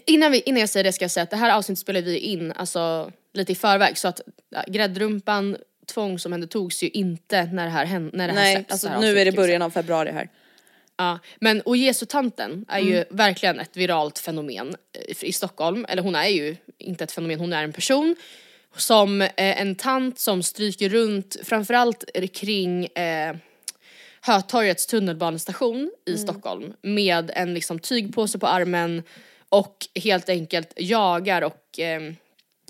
innan, 0.06 0.31
vi, 0.31 0.39
innan 0.39 0.60
jag 0.60 0.69
säger 0.69 0.83
det 0.83 0.94
ska 0.94 1.04
jag 1.04 1.12
säga 1.12 1.24
att 1.24 1.30
det 1.30 1.38
här 1.38 1.51
avsnittet 1.51 1.81
spelar 1.81 2.01
vi 2.01 2.18
in 2.18 2.51
alltså, 2.51 3.12
lite 3.33 3.51
i 3.51 3.56
förväg 3.56 3.98
så 3.98 4.07
att 4.07 4.21
ja, 5.83 5.89
gräddrumpan 5.89 5.94
tvångsomhändertogs 5.94 6.83
ju 6.83 6.89
inte 6.89 7.44
när 7.45 7.63
det 7.65 7.71
här, 7.71 7.85
hän- 7.85 8.09
när 8.13 8.27
det 8.27 8.33
här 8.33 8.41
Nej, 8.41 8.56
släpps. 8.56 8.71
alltså 8.71 8.88
här 8.88 9.00
nu 9.01 9.19
är 9.19 9.25
det 9.25 9.31
början 9.31 9.62
av 9.62 9.69
februari 9.69 10.12
här. 10.12 10.30
Ja, 10.97 11.19
men 11.39 11.62
och 11.62 11.77
Jesutanten 11.77 12.65
är 12.69 12.80
ju 12.80 12.95
Mm. 12.95 13.06
verkligen 13.09 13.59
ett 13.59 13.77
viralt 13.77 14.19
fenomen 14.19 14.75
eh, 15.09 15.24
i 15.24 15.31
Stockholm, 15.33 15.85
eller 15.89 16.01
hon 16.03 16.15
är 16.15 16.27
ju 16.27 16.56
inte 16.77 17.03
ett 17.03 17.12
fenomen, 17.12 17.39
hon 17.39 17.53
är 17.53 17.63
en 17.63 17.74
person 17.74 18.15
som 18.75 19.21
eh, 19.21 19.30
en 19.38 19.75
tant 19.75 20.19
som 20.19 20.44
stryker 20.44 20.89
runt 20.89 21.38
framförallt 21.44 22.03
kring 22.33 22.86
eh, 22.86 23.36
Hötorgets 24.21 24.88
tunnelbanestation 24.88 25.91
i 26.06 26.12
Mm. 26.12 26.21
Stockholm 26.24 26.74
med 26.81 27.31
en 27.36 27.53
liksom 27.53 27.79
tygpåse 27.79 28.39
på 28.39 28.47
armen 28.47 29.03
och 29.50 29.77
helt 29.95 30.29
enkelt 30.29 30.74
jagar 30.77 31.41
och 31.41 31.79
eh, 31.79 32.01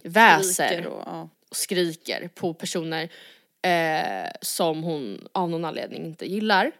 väser 0.03 0.87
och, 0.87 1.03
ja. 1.05 1.29
Och 1.53 1.57
skriker 1.57 2.27
på 2.35 2.53
personer 2.53 3.09
eh, 3.61 4.31
som 4.41 4.83
hon 4.83 5.27
av 5.31 5.49
någon 5.49 5.65
anledning 5.65 6.05
inte 6.05 6.25
gillar. 6.25 6.71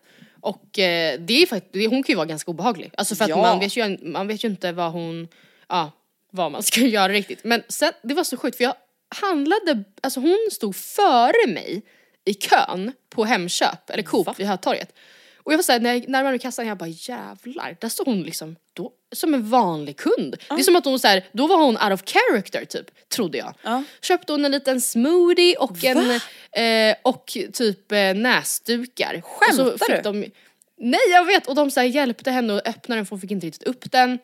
Och 0.41 0.79
eh, 0.79 1.19
det 1.19 1.41
är 1.41 1.45
faktiskt, 1.45 1.89
hon 1.89 2.03
kan 2.03 2.13
ju 2.13 2.15
vara 2.15 2.25
ganska 2.25 2.51
obehaglig. 2.51 2.91
Alltså 2.97 3.15
för 3.15 3.23
att 3.23 3.29
Ja. 3.29 3.37
man, 3.37 3.59
vet 3.59 3.77
ju, 3.77 3.97
man 4.01 4.27
vet 4.27 4.43
ju 4.43 4.47
inte 4.47 4.71
vad 4.71 4.91
hon, 4.91 5.27
ja, 5.69 5.91
vad 6.31 6.51
man 6.51 6.63
ska 6.69 6.81
göra 6.81 7.13
riktigt. 7.13 7.43
Men 7.43 7.63
sen, 7.69 7.91
det 8.01 8.13
var 8.13 8.23
så 8.23 8.37
sjukt 8.37 8.57
för 8.57 8.63
jag 8.63 8.75
handlade, 9.21 9.83
alltså 10.01 10.19
hon 10.19 10.49
stod 10.51 10.75
före 10.75 11.47
mig 11.47 11.81
i 12.25 12.33
kön 12.33 12.91
på 13.09 13.25
Hemköp, 13.25 13.89
eller 13.89 14.03
Coop 14.03 14.39
vid 14.39 14.47
Hötorget. 14.47 14.95
Och 15.43 15.53
jag 15.53 15.57
var 15.57 15.63
såhär, 15.63 15.79
när 15.79 15.93
jag 15.93 16.09
närmade 16.09 16.31
mig 16.31 16.39
kassan, 16.39 16.67
jag 16.67 16.77
bara 16.77 16.89
jävlar, 16.89 17.77
där 17.81 17.89
står 17.89 18.05
hon 18.05 18.23
liksom 18.23 18.55
då, 18.73 18.91
som 19.15 19.33
en 19.33 19.49
vanlig 19.49 19.97
kund. 19.97 20.37
Det 20.49 20.55
är 20.55 20.63
som 20.63 20.75
att 20.75 20.85
hon 20.85 20.99
så 20.99 21.07
här, 21.07 21.25
då 21.31 21.47
var 21.47 21.57
hon 21.57 21.77
out 21.77 21.93
of 21.93 22.03
character 22.05 22.65
typ, 22.65 23.09
trodde 23.09 23.37
jag. 23.37 23.53
Köpte 24.01 24.31
hon 24.31 24.45
en 24.45 24.51
liten 24.51 24.81
smoothie 24.81 25.55
och 25.55 25.83
en, 25.83 26.11
eh, 26.51 26.95
och 27.01 27.37
typ 27.53 27.91
eh, 27.91 28.13
näsdukar. 28.13 29.21
Skämtar 29.21 29.63
Och 29.71 29.79
du? 29.89 30.01
De, 30.03 30.31
nej 30.77 30.99
jag 31.11 31.25
vet, 31.25 31.47
och 31.47 31.55
de 31.55 31.71
så 31.71 31.79
här, 31.79 31.87
hjälpte 31.87 32.31
henne 32.31 32.57
att 32.57 32.67
öppna 32.67 32.95
den 32.95 33.05
för 33.05 33.09
hon 33.09 33.21
fick 33.21 33.31
inte 33.31 33.47
riktigt 33.47 33.67
upp 33.67 33.91
den. 33.91 34.19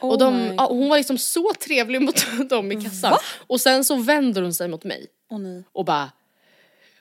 och 0.00 0.18
de, 0.18 0.34
Oh 0.34 0.54
ja, 0.56 0.66
hon 0.66 0.88
var 0.88 0.96
liksom 0.96 1.18
så 1.18 1.52
trevlig 1.60 2.02
mot 2.02 2.26
dem 2.48 2.72
i 2.72 2.82
kassan. 2.84 3.18
Och 3.46 3.60
sen 3.60 3.84
så 3.84 3.96
vänder 3.96 4.42
hon 4.42 4.54
sig 4.54 4.68
mot 4.68 4.84
mig 4.84 5.06
nej. 5.30 5.64
och 5.72 5.84
bara 5.84 6.10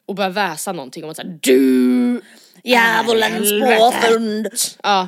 och 0.05 0.15
börjar 0.15 0.29
väsa 0.29 0.71
någonting 0.71 1.03
om 1.03 1.09
att 1.09 1.15
såhär 1.15 1.39
du 1.41 2.21
Djävulens 2.63 3.51
påfund. 3.51 4.47
Ja. 4.83 5.07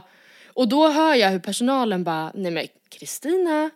Och 0.54 0.68
då 0.68 0.90
hör 0.90 1.16
jag 1.16 1.30
hur 1.30 1.40
personalen 1.40 2.04
bara, 2.04 2.32
nej 2.34 2.52
men 2.52 2.68
Kristina, 2.90 3.70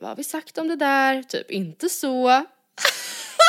vad 0.00 0.08
har 0.08 0.16
vi 0.16 0.24
sagt 0.24 0.58
om 0.58 0.68
det 0.68 0.76
där? 0.76 1.22
Typ 1.22 1.50
inte 1.50 1.88
så. 1.88 2.44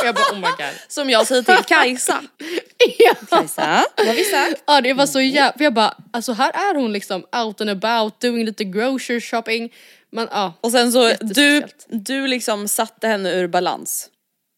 Jag 0.03 0.15
bara 0.15 0.31
oh 0.31 0.35
my 0.35 0.47
god. 0.47 0.75
Som 0.87 1.09
jag 1.09 1.27
säger 1.27 1.43
till 1.43 1.65
Kajsa. 1.65 2.23
ja. 2.97 3.13
Kajsa, 3.29 3.85
vad 3.97 4.07
har 4.07 4.13
vi 4.13 4.23
sagt? 4.23 4.63
ja 4.65 4.81
det 4.81 4.93
var 4.93 5.05
så 5.05 5.21
jävla, 5.21 5.63
jag 5.63 5.73
bara 5.73 5.97
alltså 6.11 6.33
här 6.33 6.51
är 6.53 6.75
hon 6.75 6.93
liksom 6.93 7.25
out 7.45 7.61
and 7.61 7.69
about, 7.69 8.21
doing 8.21 8.45
lite 8.45 8.63
grocery 8.63 9.21
shopping. 9.21 9.73
Man, 10.11 10.27
ja. 10.31 10.53
Och 10.61 10.71
sen 10.71 10.91
så, 10.91 11.13
du, 11.21 11.63
du 11.87 12.27
liksom 12.27 12.67
satte 12.67 13.07
henne 13.07 13.31
ur 13.31 13.47
balans. 13.47 14.09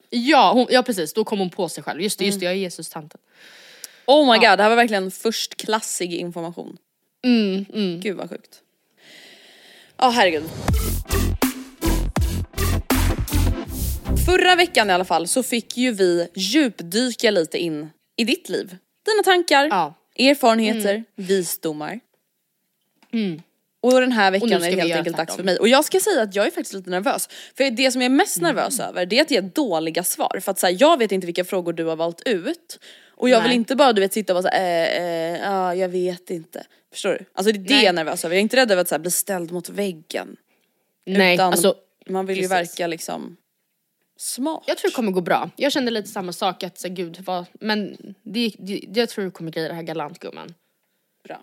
Ja, 0.09 0.51
hon, 0.53 0.67
ja 0.69 0.83
precis, 0.83 1.13
då 1.13 1.23
kom 1.23 1.39
hon 1.39 1.49
på 1.49 1.69
sig 1.69 1.83
själv. 1.83 2.01
Just 2.01 2.19
det, 2.19 2.25
just 2.25 2.39
det 2.39 2.45
jag 2.45 2.53
är 2.53 2.57
Jesus-tanten. 2.57 3.19
Oh 4.07 4.31
my 4.33 4.37
god, 4.39 4.57
det 4.57 4.63
här 4.63 4.69
var 4.69 4.75
verkligen 4.75 5.11
förstklassig 5.11 6.13
information. 6.13 6.77
Mm, 7.25 7.65
mm. 7.73 7.99
Gud 7.99 8.17
vad 8.17 8.29
sjukt. 8.29 8.61
Ja 9.97 10.09
herregud. 10.09 10.43
Förra 14.25 14.55
veckan 14.55 14.89
i 14.89 14.93
alla 14.93 15.05
fall 15.05 15.27
så 15.27 15.43
fick 15.43 15.77
ju 15.77 15.91
vi 15.91 16.27
djupdyka 16.35 17.31
lite 17.31 17.57
in 17.57 17.89
i 18.15 18.23
ditt 18.23 18.49
liv. 18.49 18.77
Dina 19.05 19.23
tankar, 19.23 19.65
Ja. 19.65 19.93
erfarenheter, 20.17 21.03
visdomar. 21.15 21.99
Och 23.81 24.01
den 24.01 24.11
här 24.11 24.31
veckan 24.31 24.51
är 24.51 24.59
det 24.59 24.81
helt 24.81 24.93
enkelt 24.95 25.17
dags 25.17 25.35
för 25.35 25.43
mig. 25.43 25.57
Och 25.57 25.67
jag 25.67 25.85
ska 25.85 25.99
säga 25.99 26.21
att 26.21 26.35
jag 26.35 26.45
är 26.47 26.51
faktiskt 26.51 26.73
lite 26.73 26.89
nervös. 26.89 27.29
För 27.57 27.71
det 27.71 27.91
som 27.91 28.01
jag 28.01 28.11
är 28.11 28.15
mest 28.15 28.41
nervös 28.41 28.79
över 28.79 29.05
det 29.05 29.17
är 29.17 29.21
att 29.21 29.31
ge 29.31 29.41
dåliga 29.41 30.03
svar. 30.03 30.39
För 30.41 30.51
att 30.51 30.59
så 30.59 30.67
här, 30.67 30.77
jag 30.79 30.97
vet 30.99 31.11
inte 31.11 31.25
vilka 31.25 31.43
frågor 31.45 31.73
du 31.73 31.83
har 31.85 31.95
valt 31.95 32.21
ut. 32.25 32.79
Och 33.17 33.29
jag 33.29 33.39
vill 33.41 33.47
Nej. 33.47 33.55
inte 33.55 33.75
bara 33.75 33.93
du 33.93 34.01
vet 34.01 34.13
sitta 34.13 34.33
och 34.33 34.43
vara 34.43 34.51
såhär, 34.51 34.99
eh, 34.99 35.33
eh, 35.33 35.41
ja 35.41 35.75
jag 35.75 35.89
vet 35.89 36.29
inte. 36.29 36.65
Förstår 36.91 37.09
du? 37.09 37.25
Alltså 37.33 37.51
det 37.51 37.57
är 37.57 37.63
det 37.63 37.73
Nej. 37.73 37.83
jag 37.83 37.89
är 37.89 37.93
nervös 37.93 38.25
över. 38.25 38.35
Jag 38.35 38.39
är 38.39 38.41
inte 38.41 38.57
rädd 38.57 38.71
över 38.71 38.81
att 38.81 38.87
så 38.87 38.95
här, 38.95 38.99
bli 38.99 39.11
ställd 39.11 39.51
mot 39.51 39.69
väggen. 39.69 40.37
Nej, 41.05 41.33
Utan 41.33 41.51
alltså 41.51 41.75
man 42.09 42.25
vill 42.25 42.37
ju 42.37 42.49
precis. 42.49 42.79
verka 42.79 42.87
liksom 42.87 43.37
smart. 44.17 44.63
jag 44.67 44.77
tror 44.77 44.89
det 44.89 44.95
kommer 44.95 45.11
gå 45.11 45.21
bra. 45.21 45.49
Jag 45.55 45.71
kände 45.71 45.91
lite 45.91 46.09
samma 46.09 46.33
sak 46.33 46.63
att 46.63 46.77
så, 46.79 46.89
gud 46.89 47.17
vad, 47.25 47.45
men 47.53 47.97
det, 48.23 48.51
det, 48.59 48.81
jag 48.93 49.09
tror 49.09 49.25
du 49.25 49.31
kommer 49.31 49.51
greja 49.51 49.67
det 49.67 49.73
här 49.73 49.83
galant 49.83 50.19
gumman. 50.19 50.53
Bra. 51.23 51.41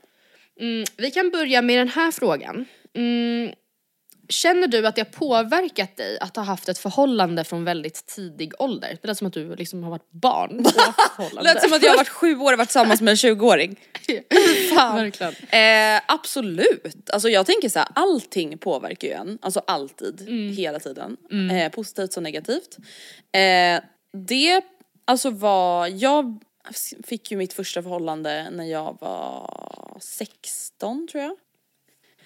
Mm, 0.61 0.85
vi 0.97 1.11
kan 1.11 1.31
börja 1.31 1.63
med 1.63 1.79
den 1.79 1.89
här 1.89 2.13
frågan. 2.13 2.65
Mm, 2.95 3.55
känner 4.29 4.67
du 4.67 4.87
att 4.87 4.97
det 4.97 5.01
har 5.01 5.19
påverkat 5.19 5.97
dig 5.97 6.19
att 6.19 6.37
ha 6.37 6.43
haft 6.43 6.69
ett 6.69 6.79
förhållande 6.79 7.45
från 7.45 7.65
väldigt 7.65 8.07
tidig 8.07 8.53
ålder? 8.59 8.99
Det 9.03 9.09
lät 9.09 9.19
som 9.19 9.27
att 9.27 9.33
du 9.33 9.57
liksom 9.57 9.83
har 9.83 9.91
varit 9.91 10.11
barn 10.11 10.65
förhållande. 11.17 11.53
Lät 11.55 11.63
som 11.63 11.73
att 11.73 11.83
jag 11.83 11.91
har 11.91 11.97
varit 11.97 12.09
sju 12.09 12.37
år 12.37 12.53
och 12.53 12.59
varit 12.59 12.69
tillsammans 12.69 13.01
med 13.01 13.11
en 13.11 13.17
20-åring. 13.17 13.81
Fan. 14.75 14.97
Verkligen. 14.97 15.35
Eh, 15.35 16.03
absolut. 16.09 17.11
Alltså 17.11 17.29
jag 17.29 17.47
tänker 17.47 17.69
så 17.69 17.79
här, 17.79 17.89
allting 17.95 18.59
påverkar 18.59 19.09
ju 19.09 19.15
en. 19.15 19.39
Alltså 19.43 19.63
alltid, 19.67 20.21
Mm. 20.21 20.57
hela 20.57 20.79
tiden. 20.81 21.17
Eh, 21.53 21.73
positivt 21.73 22.13
som 22.13 22.23
negativt. 22.23 22.77
Eh, 23.33 23.81
det, 24.13 24.65
alltså 25.05 25.31
var, 25.31 25.87
jag 25.87 26.39
fick 27.07 27.31
ju 27.31 27.37
mitt 27.37 27.53
första 27.53 27.83
förhållande 27.83 28.51
när 28.51 28.65
jag 28.65 28.97
var 29.01 29.97
16 30.01 31.09
tror 31.09 31.23
jag. 31.23 31.37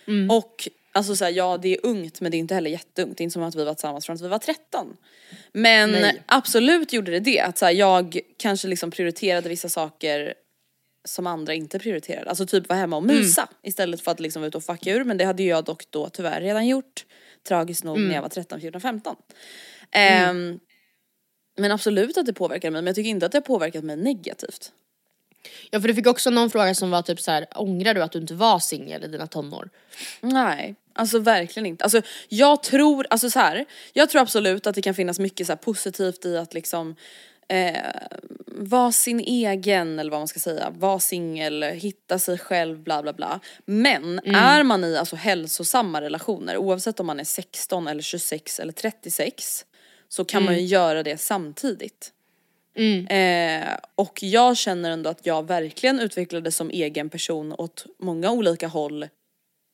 Mm. 0.07 0.31
Och 0.31 0.69
alltså 0.92 1.16
så 1.16 1.25
här, 1.25 1.33
ja 1.33 1.59
det 1.59 1.75
är 1.75 1.87
ungt 1.87 2.21
men 2.21 2.30
det 2.30 2.37
är 2.37 2.38
inte 2.38 2.54
heller 2.54 2.71
jätteungt. 2.71 3.18
Det 3.18 3.23
är 3.23 3.25
inte 3.25 3.33
som 3.33 3.42
att 3.42 3.54
vi 3.54 3.64
var 3.64 3.75
tillsammans 3.75 4.07
från 4.07 4.16
att 4.16 4.23
vi 4.23 4.28
var 4.28 4.38
13. 4.38 4.97
Men 5.52 5.90
Nej. 5.90 6.23
absolut 6.26 6.92
gjorde 6.92 7.11
det 7.11 7.21
det. 7.21 7.40
Att 7.40 7.59
så 7.59 7.64
här, 7.64 7.73
jag 7.73 8.18
kanske 8.37 8.68
liksom 8.68 8.90
prioriterade 8.90 9.49
vissa 9.49 9.68
saker 9.68 10.35
som 11.04 11.26
andra 11.26 11.54
inte 11.54 11.78
prioriterade. 11.78 12.28
Alltså 12.30 12.47
typ 12.47 12.68
vara 12.68 12.78
hemma 12.78 12.97
och 12.97 13.02
mysa 13.02 13.49
istället 13.62 14.00
för 14.00 14.11
att 14.11 14.21
liksom 14.21 14.42
vara 14.42 14.49
ute 14.49 14.57
och 14.57 14.64
fucka 14.64 14.90
ur. 14.90 15.04
Men 15.04 15.18
det 15.18 15.25
hade 15.25 15.42
jag 15.42 15.64
dock 15.64 15.90
då 15.90 16.09
tyvärr 16.09 16.40
redan 16.40 16.66
gjort. 16.66 17.04
Tragiskt 17.49 17.85
nog 17.85 18.00
när 18.00 18.14
jag 18.14 18.23
var 18.23 18.28
13, 18.28 18.61
14, 18.61 18.80
15. 18.80 19.16
Ehm, 19.90 20.61
men 21.57 21.71
absolut 21.73 22.18
att 22.18 22.26
det 22.26 22.33
påverkar 22.33 22.71
mig 22.71 22.83
men 22.83 22.87
jag 22.87 22.97
tycker 22.97 23.11
inte 23.11 23.26
att 23.26 23.33
det 23.33 23.38
har 23.38 23.42
påverkat 23.42 23.85
mig 23.85 23.97
negativt. 23.97 24.73
Ja 25.71 25.81
för 25.81 25.88
du 25.88 25.95
fick 25.95 26.07
också 26.07 26.31
någon 26.31 26.50
fråga 26.50 26.75
som 26.75 26.90
var 26.90 27.02
typ 27.02 27.21
så 27.21 27.31
här: 27.31 27.47
ångrar 27.55 27.95
du 27.95 28.02
att 28.02 28.12
du 28.12 28.19
inte 28.19 28.35
var 28.35 28.59
singel 28.59 29.05
i 29.05 29.09
dina 29.09 29.26
tonår? 29.26 29.71
Nej, 30.21 30.75
alltså 30.93 31.19
verkligen 31.19 31.67
inte. 31.67 31.85
Alltså 31.85 32.02
jag 32.28 32.62
tror, 32.62 33.07
alltså 33.11 33.31
så 33.31 33.38
här, 33.38 33.64
jag 33.93 34.11
tror 34.11 34.21
absolut 34.21 34.67
att 34.67 34.75
det 34.75 34.83
kan 34.83 34.95
finnas 34.95 35.19
mycket 35.19 35.47
så 35.47 35.57
positivt 35.57 36.25
i 36.25 36.37
att 36.37 36.55
liksom 36.55 36.97
eh, 37.49 37.76
vara 38.47 38.93
sin 38.93 39.21
egen 39.21 39.99
eller 39.99 40.11
vad 40.11 40.21
man 40.21 40.28
ska 40.28 40.40
säga, 40.40 40.71
vara 40.71 40.99
singel, 40.99 41.62
hitta 41.62 42.19
sig 42.19 42.38
själv, 42.38 42.78
bla 42.78 43.02
bla 43.02 43.12
bla. 43.12 43.40
Men 43.64 44.19
är 44.19 44.62
man 44.62 44.85
i 44.85 44.97
alltså 44.97 45.17
hälsosamma 45.17 46.00
relationer, 46.00 46.57
oavsett 46.57 47.00
om 47.00 47.07
man 47.07 47.21
är 47.21 47.25
16 47.25 47.88
eller 47.88 48.02
26 48.02 48.61
eller 48.61 48.73
36, 48.73 49.64
så 50.09 50.25
kan 50.25 50.45
man 50.45 50.55
ju 50.55 50.61
göra 50.61 51.02
det 51.02 51.21
samtidigt. 51.21 52.12
Eh, 53.06 53.76
och 53.94 54.23
jag 54.23 54.56
känner 54.56 54.90
ändå 54.90 55.11
att 55.11 55.26
jag 55.26 55.47
verkligen 55.47 56.00
utvecklades 56.00 56.56
som 56.56 56.70
egen 56.70 57.11
person 57.11 57.52
åt 57.52 57.87
många 57.99 58.30
olika 58.30 58.68
håll 58.68 59.08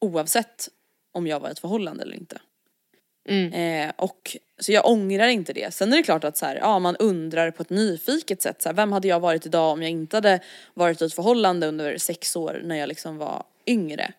oavsett 0.00 0.68
om 1.12 1.26
jag 1.26 1.40
var 1.40 1.48
i 1.48 1.52
ett 1.52 1.58
förhållande 1.58 2.02
eller 2.02 2.16
inte. 2.16 2.40
Eh, 3.52 3.92
och, 3.96 4.36
så 4.58 4.72
jag 4.72 4.86
ångrar 4.86 5.28
inte 5.28 5.52
det. 5.52 5.74
Sen 5.74 5.92
är 5.92 5.96
det 5.96 6.02
klart 6.02 6.24
att 6.24 6.36
så 6.36 6.46
här, 6.46 6.56
ja, 6.56 6.78
man 6.78 6.96
undrar 6.96 7.50
på 7.50 7.62
ett 7.62 7.70
nyfiket 7.70 8.42
sätt, 8.42 8.62
så 8.62 8.68
här, 8.68 8.76
vem 8.76 8.92
hade 8.92 9.08
jag 9.08 9.20
varit 9.20 9.46
idag 9.46 9.72
om 9.72 9.82
jag 9.82 9.90
inte 9.90 10.16
hade 10.16 10.40
varit 10.74 11.02
i 11.02 11.04
ett 11.04 11.14
förhållande 11.14 11.66
under 11.66 11.98
sex 11.98 12.36
år 12.36 12.60
när 12.64 12.76
jag 12.76 12.88
liksom 12.88 13.18
var 13.18 13.44
yngre. 13.66 14.12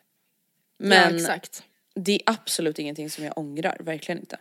Men 0.79 1.19
ja 1.19 1.39
det 1.95 2.11
är 2.11 2.21
absolut 2.25 2.79
ingenting 2.79 3.09
som 3.09 3.23
jag 3.23 3.37
ångrar, 3.37 3.77
verkligen 3.79 4.19
inte. 4.19 4.37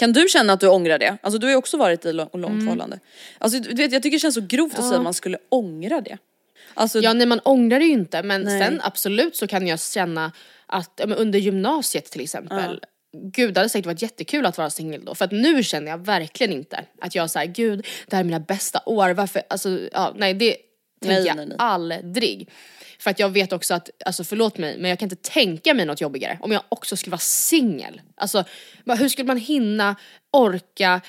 Kan 0.00 0.12
du 0.12 0.28
känna 0.28 0.52
att 0.52 0.60
du 0.60 0.68
ångrar 0.68 0.98
det? 0.98 1.16
Alltså 1.22 1.38
du 1.38 1.46
har 1.46 1.50
ju 1.50 1.56
också 1.56 1.76
varit 1.76 2.04
i 2.04 2.12
lång, 2.12 2.28
långt 2.32 2.62
förhållande. 2.62 3.00
Alltså 3.38 3.58
du 3.58 3.74
vet 3.74 3.92
jag 3.92 4.02
tycker 4.02 4.16
det 4.16 4.20
känns 4.20 4.34
så 4.34 4.46
grovt 4.48 4.78
att 4.78 4.84
säga 4.84 4.96
att 4.96 5.02
man 5.02 5.14
skulle 5.14 5.38
ångra 5.48 6.00
det. 6.00 6.18
Alltså 6.74 7.00
Ja 7.00 7.12
nej 7.12 7.26
man 7.26 7.40
ångrar 7.40 7.78
det 7.78 7.84
ju 7.84 7.92
inte 7.92 8.22
men 8.22 8.42
Nej. 8.42 8.60
sen 8.60 8.80
absolut 8.84 9.36
så 9.36 9.46
kan 9.46 9.66
jag 9.66 9.80
känna 9.80 10.32
att 10.66 10.92
ja, 10.96 11.14
under 11.14 11.38
gymnasiet 11.38 12.04
till 12.04 12.20
exempel 12.20 12.80
Gud 13.12 13.54
det 13.54 13.60
hade 13.60 13.68
säkert 13.68 13.86
varit 13.86 14.02
jättekul 14.02 14.46
att 14.46 14.58
vara 14.58 14.70
singel 14.70 15.04
då 15.04 15.14
för 15.14 15.24
att 15.24 15.32
nu 15.32 15.62
känner 15.62 15.90
jag 15.90 15.98
verkligen 15.98 16.52
inte 16.52 16.84
att 17.00 17.14
jag 17.14 17.30
säger 17.30 17.52
gud 17.52 17.86
det 18.06 18.16
här 18.16 18.20
är 18.20 18.24
mina 18.24 18.40
bästa 18.40 18.82
år 18.86 19.10
varför 19.10 19.42
alltså 19.48 19.78
ja 19.92 20.14
nej 20.16 20.34
det 20.34 20.56
tänker 21.00 21.16
Nej, 21.16 21.26
jag 21.26 21.36
nej, 21.36 21.46
nej. 21.46 21.56
aldrig. 21.58 22.48
För 22.98 23.10
att 23.10 23.18
jag 23.18 23.28
vet 23.28 23.52
också 23.52 23.74
att, 23.74 23.90
alltså 24.04 24.24
förlåt 24.24 24.58
mig 24.58 24.78
men 24.78 24.90
jag 24.90 24.98
kan 24.98 25.06
inte 25.06 25.30
tänka 25.30 25.74
mig 25.74 25.86
något 25.86 26.00
jobbigare 26.00 26.38
om 26.42 26.52
jag 26.52 26.62
också 26.68 26.96
skulle 26.96 27.10
vara 27.10 27.18
singel. 27.18 28.00
Alltså 28.14 28.44
hur 28.86 29.08
skulle 29.08 29.26
man 29.26 29.36
hinna 29.36 29.96
orka 30.30 31.00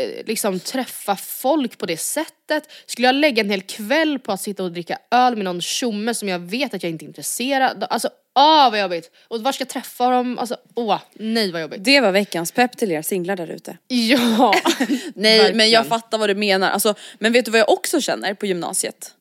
eh, 0.00 0.26
liksom 0.26 0.60
träffa 0.60 1.16
folk 1.16 1.78
på 1.78 1.86
det 1.86 1.96
sättet. 1.96 2.70
Skulle 2.86 3.08
jag 3.08 3.14
lägga 3.14 3.40
en 3.40 3.50
hel 3.50 3.62
kväll 3.62 4.18
på 4.18 4.32
att 4.32 4.40
sitta 4.40 4.62
och 4.62 4.72
dricka 4.72 4.98
öl 5.10 5.36
med 5.36 5.44
någon 5.44 5.60
tjomme 5.60 6.14
som 6.14 6.28
jag 6.28 6.38
vet 6.38 6.74
att 6.74 6.82
jag 6.82 6.90
inte 6.90 7.04
är 7.04 7.06
intresserad. 7.06 7.86
Alltså 7.90 8.10
åh 8.38 8.70
vad 8.70 8.80
jobbigt. 8.80 9.10
Och 9.28 9.42
var 9.42 9.52
ska 9.52 9.62
jag 9.62 9.68
träffa 9.68 10.10
dem? 10.10 10.38
Alltså 10.38 10.56
åh 10.74 11.00
nej 11.14 11.52
vad 11.52 11.62
jobbigt. 11.62 11.84
det 11.84 12.00
var 12.00 12.12
veckans 12.12 12.52
pepp 12.52 12.76
till 12.76 12.92
er 12.92 13.02
singlar 13.02 13.36
där 13.36 13.50
ute. 13.50 13.78
Ja. 13.88 14.54
Nej 15.14 15.54
men 15.54 15.70
jag 15.70 15.86
fattar 15.86 16.18
vad 16.18 16.30
du 16.30 16.34
menar. 16.34 16.70
Alltså, 16.70 16.94
men 17.18 17.32
vet 17.32 17.44
du 17.44 17.50
vad 17.50 17.60
jag 17.60 17.70
också 17.70 18.00
känner 18.00 18.34
på 18.34 18.46
gymnasiet? 18.46 19.15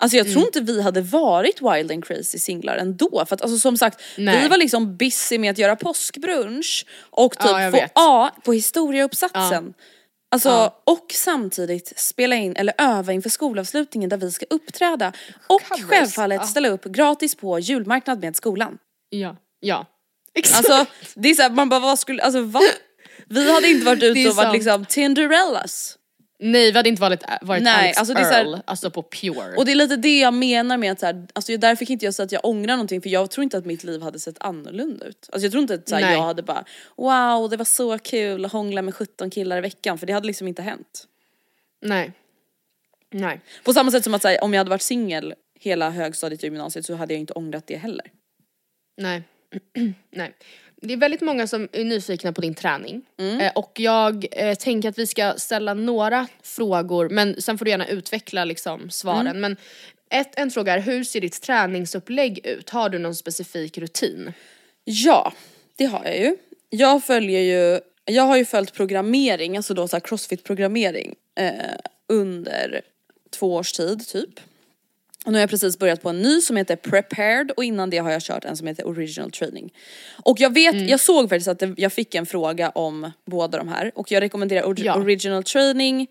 Alltså 0.00 0.16
jag 0.16 0.26
Mm. 0.26 0.34
tror 0.34 0.46
inte 0.46 0.60
vi 0.60 0.82
hade 0.82 1.00
varit 1.00 1.62
wild 1.62 1.92
and 1.92 2.04
crazy 2.04 2.38
singlar 2.38 2.76
ändå. 2.76 3.24
För 3.28 3.34
att 3.34 3.42
alltså, 3.42 3.58
som 3.58 3.76
sagt, 3.76 4.00
Nej. 4.18 4.42
vi 4.42 4.48
var 4.48 4.56
liksom 4.56 4.96
busy 4.96 5.38
med 5.38 5.50
att 5.50 5.58
göra 5.58 5.76
påskbrunch 5.76 6.86
och 7.10 7.32
typ 7.32 7.44
Ja, 7.50 7.70
få 7.70 7.76
vet. 7.76 7.92
A 7.94 8.30
på 8.44 8.52
historieuppsatsen. 8.52 9.74
Alltså 10.30 10.48
Ja. 10.48 10.82
och 10.84 11.06
samtidigt 11.14 11.92
spela 11.96 12.36
in 12.36 12.56
eller 12.56 12.74
öva 12.78 13.12
inför 13.12 13.30
skolavslutningen 13.30 14.10
där 14.10 14.16
vi 14.16 14.30
ska 14.30 14.46
uppträda. 14.50 15.12
Och 15.46 15.62
Covers. 15.62 15.84
självfallet 15.84 16.40
Ja. 16.42 16.46
ställa 16.46 16.68
upp 16.68 16.84
gratis 16.84 17.34
på 17.34 17.58
julmarknad 17.58 18.20
med 18.20 18.36
skolan. 18.36 18.78
ja. 19.10 19.36
Ja. 19.60 19.86
Exakt. 20.34 20.70
Alltså 20.70 20.92
det 21.14 21.28
är 21.30 21.34
såhär, 21.34 21.50
man 21.50 21.68
bara 21.68 21.80
vad 21.80 21.98
skulle, 21.98 22.22
alltså 22.22 22.40
va? 22.42 22.60
Vi 23.28 23.52
hade 23.52 23.68
inte 23.68 23.86
varit 23.86 24.02
ute 24.02 24.28
och 24.28 24.36
varit 24.36 24.44
sant. 24.46 24.54
liksom 24.54 24.84
Tinderellas. 24.84 25.97
Nej 26.38 26.72
vi 26.72 26.76
hade 26.76 26.88
inte 26.88 27.02
varit, 27.02 27.22
varit 27.42 27.62
Nej, 27.62 27.84
Alex 27.84 27.98
alltså 27.98 28.14
det 28.14 28.20
är 28.20 28.24
så 28.24 28.30
här- 28.32 28.62
alltså 28.64 28.90
på 28.90 29.02
pure. 29.02 29.56
Och 29.56 29.64
det 29.64 29.72
är 29.72 29.76
lite 29.76 29.96
det 29.96 30.18
jag 30.20 30.34
menar 30.34 30.76
med 30.76 30.92
att 30.92 31.00
så 31.00 31.06
här, 31.06 31.26
alltså 31.32 31.56
därför 31.56 31.84
kan 31.84 31.92
inte 31.92 32.04
jag 32.04 32.14
säga 32.14 32.24
att 32.24 32.32
jag 32.32 32.44
ångrar 32.44 32.72
någonting 32.76 33.00
för 33.02 33.10
jag 33.10 33.30
tror 33.30 33.44
inte 33.44 33.58
att 33.58 33.66
mitt 33.66 33.84
liv 33.84 34.02
hade 34.02 34.18
sett 34.18 34.36
annorlunda 34.40 35.06
ut. 35.06 35.28
Alltså 35.32 35.44
jag 35.46 35.52
tror 35.52 35.62
inte 35.62 35.74
att 35.74 35.88
så 35.88 35.94
här, 35.94 36.12
jag 36.12 36.22
hade 36.22 36.42
bara 36.42 36.64
wow 36.96 37.50
det 37.50 37.56
var 37.56 37.64
så 37.64 37.98
kul 37.98 38.44
att 38.44 38.52
hångla 38.52 38.82
med 38.82 38.94
17 38.94 39.30
killar 39.30 39.58
i 39.58 39.60
veckan 39.60 39.98
för 39.98 40.06
det 40.06 40.12
hade 40.12 40.26
liksom 40.26 40.48
inte 40.48 40.62
hänt. 40.62 41.04
nej. 41.82 42.12
Nej. 43.10 43.40
På 43.64 43.72
samma 43.72 43.90
sätt 43.90 44.04
som 44.04 44.14
att 44.14 44.24
här, 44.24 44.44
om 44.44 44.54
jag 44.54 44.60
hade 44.60 44.70
varit 44.70 44.82
singel 44.82 45.34
hela 45.60 45.90
högstadiet 45.90 46.40
och 46.40 46.44
gymnasiet 46.44 46.86
så 46.86 46.94
hade 46.94 47.14
jag 47.14 47.20
inte 47.20 47.32
ångrat 47.32 47.66
det 47.66 47.76
heller. 47.76 48.06
Nej. 48.96 49.22
Nej. 50.10 50.34
Det 50.82 50.92
är 50.92 50.96
väldigt 50.96 51.20
många 51.20 51.46
som 51.46 51.68
är 51.72 51.84
nyfikna 51.84 52.32
på 52.32 52.40
din 52.40 52.54
träning. 52.54 53.02
Mm. 53.18 53.40
Eh, 53.40 53.52
och 53.54 53.72
jag 53.80 54.26
eh, 54.32 54.54
tänker 54.54 54.88
att 54.88 54.98
vi 54.98 55.06
ska 55.06 55.34
ställa 55.36 55.74
några 55.74 56.26
frågor, 56.42 57.08
men 57.08 57.42
sen 57.42 57.58
får 57.58 57.64
du 57.64 57.70
gärna 57.70 57.86
utveckla 57.86 58.44
liksom, 58.44 58.90
svaren. 58.90 59.26
Mm. 59.26 59.40
Men 59.40 59.56
ett, 60.10 60.38
en 60.38 60.50
fråga 60.50 60.74
är, 60.74 60.80
hur 60.80 61.04
ser 61.04 61.20
ditt 61.20 61.42
träningsupplägg 61.42 62.46
ut? 62.46 62.70
Har 62.70 62.88
du 62.88 62.98
någon 62.98 63.14
specifik 63.14 63.78
rutin? 63.78 64.32
Ja, 64.84 65.32
det 65.76 65.84
har 65.84 66.04
jag 66.04 66.18
ju. 66.18 66.36
Jag 66.70 67.04
följer 67.04 67.40
ju 67.40 67.80
jag 68.10 68.22
har 68.22 68.36
ju 68.36 68.44
följt 68.44 68.74
programmering, 68.74 69.56
alltså 69.56 69.74
då 69.74 69.88
så 69.88 70.00
crossfit-programmering 70.00 71.14
eh, 71.34 71.52
under 72.08 72.80
två 73.30 73.54
års 73.54 73.72
tid 73.72 74.06
typ. 74.08 74.40
Och 75.26 75.32
nu 75.32 75.38
har 75.38 75.40
jag 75.40 75.50
precis 75.50 75.78
börjat 75.78 76.02
på 76.02 76.08
en 76.08 76.22
ny 76.22 76.40
som 76.40 76.56
heter 76.56 76.76
Prepared 76.76 77.50
och 77.50 77.64
innan 77.64 77.90
det 77.90 77.98
har 77.98 78.10
jag 78.10 78.22
kört 78.22 78.44
en 78.44 78.56
som 78.56 78.66
heter 78.66 78.86
Original 78.86 79.30
Training. 79.30 79.72
Och 80.24 80.40
jag 80.40 80.54
vet, 80.54 80.90
jag 80.90 81.00
såg 81.00 81.28
faktiskt 81.28 81.48
att 81.48 81.58
det, 81.58 81.74
jag 81.76 81.92
fick 81.92 82.14
en 82.14 82.26
fråga 82.26 82.70
om 82.70 83.10
båda 83.24 83.58
de 83.58 83.68
här 83.68 83.92
och 83.94 84.12
jag 84.12 84.20
rekommenderar 84.20 84.62
or- 84.62 84.84
Ja. 84.84 84.94
Original 84.96 85.42
Training 85.44 86.06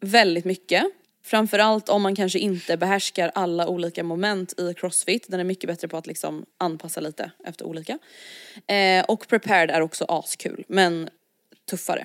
väldigt 0.00 0.44
mycket. 0.44 0.84
Framförallt 1.24 1.88
om 1.88 2.02
man 2.02 2.16
kanske 2.16 2.38
inte 2.38 2.76
behärskar 2.76 3.30
alla 3.34 3.68
olika 3.68 4.04
moment 4.04 4.60
i 4.60 4.74
crossfit. 4.74 5.24
Den 5.28 5.40
är 5.40 5.44
mycket 5.44 5.68
bättre 5.68 5.88
på 5.88 5.96
att 5.96 6.06
liksom 6.06 6.44
anpassa 6.58 7.00
lite 7.00 7.30
efter 7.44 7.64
olika. 7.66 7.98
Eh, 8.66 9.04
och 9.04 9.28
prepared 9.28 9.70
är 9.70 9.80
också 9.80 10.04
askul 10.08 10.64
men 10.68 11.08
tuffare. 11.70 12.04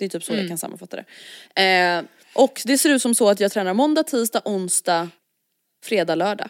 Det 0.00 0.04
är 0.04 0.08
typ 0.08 0.24
så 0.24 0.34
jag 0.34 0.48
kan 0.48 0.58
sammanfatta 0.58 0.96
det. 0.96 1.62
Eh, 1.62 2.04
och 2.34 2.62
det 2.64 2.78
ser 2.78 2.90
ut 2.90 3.02
som 3.02 3.14
så 3.14 3.28
att 3.28 3.40
jag 3.40 3.52
tränar 3.52 3.74
måndag, 3.74 4.02
tisdag, 4.02 4.42
onsdag, 4.44 5.10
fredag, 5.84 6.14
lördag. 6.14 6.48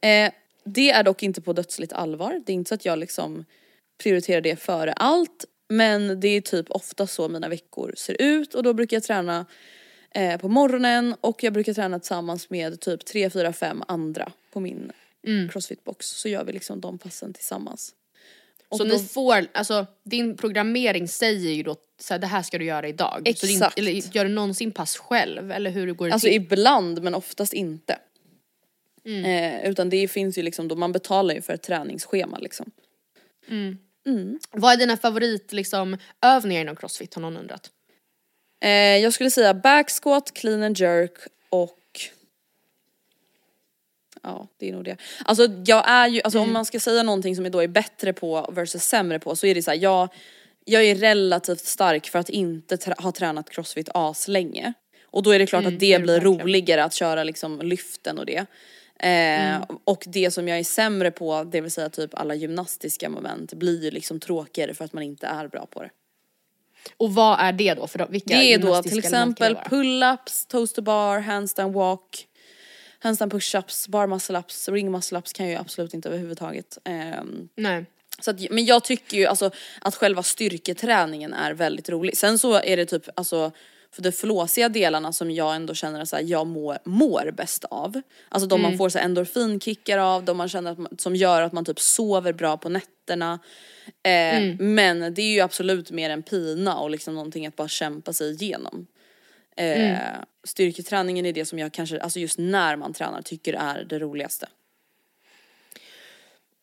Eh, 0.00 0.32
det 0.64 0.90
är 0.90 1.02
dock 1.02 1.22
inte 1.22 1.40
på 1.40 1.52
dödsligt 1.52 1.92
allvar. 1.92 2.42
Det 2.46 2.52
är 2.52 2.54
inte 2.54 2.68
så 2.68 2.74
att 2.74 2.84
jag 2.84 2.98
liksom 2.98 3.44
prioriterar 4.02 4.40
det 4.40 4.56
före 4.56 4.92
allt. 4.92 5.44
Men 5.68 6.20
det 6.20 6.28
är 6.28 6.40
typ 6.40 6.70
ofta 6.70 7.06
så 7.06 7.28
mina 7.28 7.48
veckor 7.48 7.94
ser 7.96 8.22
ut 8.22 8.54
och 8.54 8.62
då 8.62 8.72
brukar 8.72 8.96
jag 8.96 9.04
träna 9.04 9.46
eh, 10.10 10.40
på 10.40 10.48
morgonen 10.48 11.16
och 11.20 11.42
jag 11.44 11.52
brukar 11.52 11.74
träna 11.74 11.98
tillsammans 11.98 12.50
med 12.50 12.80
typ 12.80 13.04
3, 13.04 13.30
4, 13.30 13.52
5 13.52 13.82
andra 13.88 14.32
på 14.52 14.60
min 14.60 14.92
crossfitbox. 15.52 16.06
Så 16.06 16.28
gör 16.28 16.44
vi 16.44 16.52
liksom 16.52 16.80
de 16.80 16.98
passen 16.98 17.32
tillsammans. 17.32 17.94
Och 18.72 18.78
Så 18.78 18.84
då- 18.84 18.94
ni 18.94 18.98
får, 19.04 19.46
alltså 19.54 19.86
din 20.04 20.36
programmering 20.36 21.08
säger 21.08 21.50
ju 21.52 21.62
då 21.62 21.76
så 22.00 22.14
här, 22.14 22.18
det 22.18 22.26
här 22.26 22.42
ska 22.42 22.58
du 22.58 22.64
göra 22.64 22.88
idag. 22.88 23.32
Så 23.36 23.46
din, 23.46 23.56
Exakt. 23.56 23.78
eller 23.78 24.16
gör 24.16 24.24
du 24.24 24.30
någonsin 24.30 24.72
pass 24.72 24.96
själv 24.96 25.52
eller 25.52 25.70
hur 25.70 25.92
går 25.92 26.06
det 26.06 26.12
Alltså 26.12 26.28
till? 26.28 26.36
ibland 26.36 27.02
men 27.02 27.14
oftast 27.14 27.52
inte. 27.52 27.98
Mm. 29.04 29.24
Eh, 29.24 29.70
utan 29.70 29.90
det 29.90 30.08
finns 30.08 30.38
ju 30.38 30.42
liksom 30.42 30.68
då, 30.68 30.74
man 30.76 30.92
betalar 30.92 31.34
ju 31.34 31.42
för 31.42 31.52
ett 31.52 31.62
träningsschema 31.62 32.38
liksom. 32.38 32.70
Vad 34.50 34.72
är 34.72 34.76
dina 34.76 34.96
favorit 34.96 35.52
liksom, 35.52 35.96
övningar 36.22 36.60
inom 36.60 36.76
crossfit 36.76 37.14
har 37.14 37.22
någon 37.22 37.36
undrat? 37.36 37.70
Eh, 38.64 38.70
jag 38.70 39.12
skulle 39.12 39.30
säga 39.30 39.54
back 39.54 39.90
squat, 40.02 40.34
clean 40.34 40.62
and 40.62 40.78
jerk 40.78 41.12
och 41.50 41.78
Ja 44.22 44.48
det 44.58 44.68
är 44.68 44.72
nog 44.72 44.84
det. 44.84 44.96
Alltså 45.24 45.48
jag 45.66 45.90
är 45.90 46.08
ju, 46.08 46.20
alltså 46.22 46.38
om 46.38 46.52
man 46.52 46.64
ska 46.64 46.80
säga 46.80 47.02
någonting 47.02 47.36
som 47.36 47.44
jag 47.44 47.52
då 47.52 47.62
är 47.62 47.68
bättre 47.68 48.12
på 48.12 48.50
versus 48.52 48.82
sämre 48.82 49.18
på 49.18 49.36
så 49.36 49.46
är 49.46 49.54
det 49.54 49.62
så 49.62 49.70
här, 49.70 49.78
jag, 49.78 50.08
jag 50.64 50.84
är 50.84 50.94
relativt 50.94 51.64
stark 51.64 52.06
för 52.08 52.18
att 52.18 52.28
inte 52.28 52.76
trä- 52.76 53.02
ha 53.02 53.12
tränat 53.12 53.50
crossfit 53.50 53.88
as 53.94 54.28
länge. 54.28 54.72
Och 55.04 55.22
då 55.22 55.30
är 55.30 55.38
det 55.38 55.46
klart 55.46 55.64
att 55.66 55.80
det 55.80 56.02
blir 56.02 56.20
roligare 56.20 56.84
att 56.84 56.94
köra 56.94 57.24
liksom 57.24 57.60
lyften 57.62 58.18
och 58.18 58.26
det. 58.26 58.46
Eh, 58.98 59.62
Och 59.84 60.04
det 60.06 60.30
som 60.30 60.48
jag 60.48 60.58
är 60.58 60.64
sämre 60.64 61.10
på, 61.10 61.44
det 61.44 61.60
vill 61.60 61.70
säga 61.70 61.88
typ 61.88 62.14
alla 62.14 62.34
gymnastiska 62.34 63.08
moment, 63.08 63.52
blir 63.52 63.84
ju 63.84 63.90
liksom 63.90 64.20
tråkigare 64.20 64.74
för 64.74 64.84
att 64.84 64.92
man 64.92 65.02
inte 65.02 65.26
är 65.26 65.48
bra 65.48 65.66
på 65.66 65.82
det. 65.82 65.90
Och 66.96 67.14
vad 67.14 67.40
är 67.40 67.52
det 67.52 67.74
då? 67.74 67.86
För 67.86 67.98
då, 67.98 68.06
vilka 68.10 68.34
Det 68.34 68.54
är 68.54 68.58
då 68.58 68.82
till 68.82 68.92
det 68.92 68.98
exempel 68.98 69.54
pull-ups, 69.56 70.46
toaster 70.48 70.82
bar, 70.82 71.18
handstand 71.18 71.74
walk, 71.74 72.26
handstand 73.02 73.32
push-ups, 73.32 73.88
bar 73.88 74.06
muscle-ups, 74.06 74.72
ring 74.72 74.96
muscle-ups 74.96 75.34
kan 75.34 75.46
jag 75.46 75.52
ju 75.52 75.58
absolut 75.60 75.94
inte 75.94 76.08
överhuvudtaget. 76.08 76.78
Ehm, 76.84 77.48
Nej. 77.56 77.84
så 78.20 78.30
att, 78.30 78.50
men 78.50 78.64
jag 78.64 78.84
tycker 78.84 79.16
ju 79.16 79.26
alltså 79.26 79.50
att 79.80 79.94
själva 79.94 80.22
styrketräningen 80.22 81.34
är 81.34 81.54
väldigt 81.54 81.88
rolig. 81.88 82.16
Sen 82.16 82.38
så 82.38 82.60
är 82.60 82.76
det 82.76 82.86
typ 82.86 83.08
alltså 83.14 83.52
för 83.90 84.02
de 84.02 84.12
flåsiga 84.12 84.68
delarna 84.68 85.12
som 85.12 85.30
jag 85.30 85.56
ändå 85.56 85.74
känner 85.74 86.00
att 86.00 86.28
jag 86.28 86.46
mår, 86.46 86.78
mår 86.84 87.30
bäst 87.36 87.64
av. 87.64 88.00
Alltså 88.28 88.48
de 88.48 88.62
man 88.62 88.78
får 88.78 88.88
så 88.88 88.98
här, 88.98 89.04
endorfinkickar 89.04 89.98
av, 89.98 90.24
de 90.24 90.36
man 90.36 90.48
känner 90.48 90.72
att 90.72 90.78
man, 90.78 90.98
som 90.98 91.16
gör 91.16 91.42
att 91.42 91.52
man 91.52 91.64
typ 91.64 91.80
sover 91.80 92.32
bra 92.32 92.56
på 92.56 92.68
nätterna. 92.68 93.38
Eh, 94.02 94.54
Men 94.58 95.14
det 95.14 95.22
är 95.22 95.32
ju 95.32 95.40
absolut 95.40 95.90
mer 95.90 96.10
en 96.10 96.22
pina 96.22 96.78
och 96.78 96.90
liksom 96.90 97.14
någonting 97.14 97.46
att 97.46 97.56
bara 97.56 97.68
kämpa 97.68 98.12
sig 98.12 98.30
igenom. 98.32 98.86
Eh, 99.56 99.98
Styrketräningen 100.44 101.26
är 101.26 101.32
det 101.32 101.44
som 101.44 101.58
jag 101.58 101.72
kanske, 101.72 102.00
alltså 102.00 102.20
just 102.20 102.38
när 102.38 102.76
man 102.76 102.92
tränar 102.92 103.22
tycker 103.22 103.54
är 103.54 103.84
det 103.84 103.98
roligaste. 103.98 104.48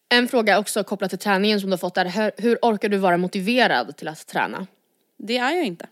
En 0.09 0.27
fråga 0.27 0.59
också 0.59 0.83
kopplat 0.83 1.09
till 1.09 1.19
träningen 1.19 1.59
som 1.62 1.69
du 1.69 1.74
har 1.74 1.77
fått 1.77 1.98
är 1.98 2.31
hur, 2.41 2.57
orkar 2.62 2.89
du 2.89 2.98
vara 2.98 3.18
motiverad 3.18 3.98
till 3.98 4.07
att 4.07 4.27
träna? 4.27 4.68
Det 5.18 5.37
är 5.37 5.51
jag 5.55 5.65
inte. 5.65 5.87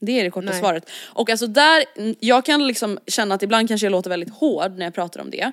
Det 0.00 0.20
är 0.20 0.24
det 0.24 0.30
korta 0.30 0.50
Nej. 0.50 0.60
svaret. 0.60 0.90
Och 1.04 1.30
alltså 1.30 1.46
där, 1.46 1.84
jag 2.20 2.44
kan 2.44 2.66
liksom 2.66 2.98
känna 3.06 3.34
att 3.34 3.42
ibland 3.42 3.68
kanske 3.68 3.86
jag 3.86 3.90
låter 3.92 4.10
väldigt 4.10 4.30
hård 4.34 4.72
när 4.78 4.86
jag 4.86 4.94
pratar 4.94 5.20
om 5.20 5.30
det. 5.30 5.52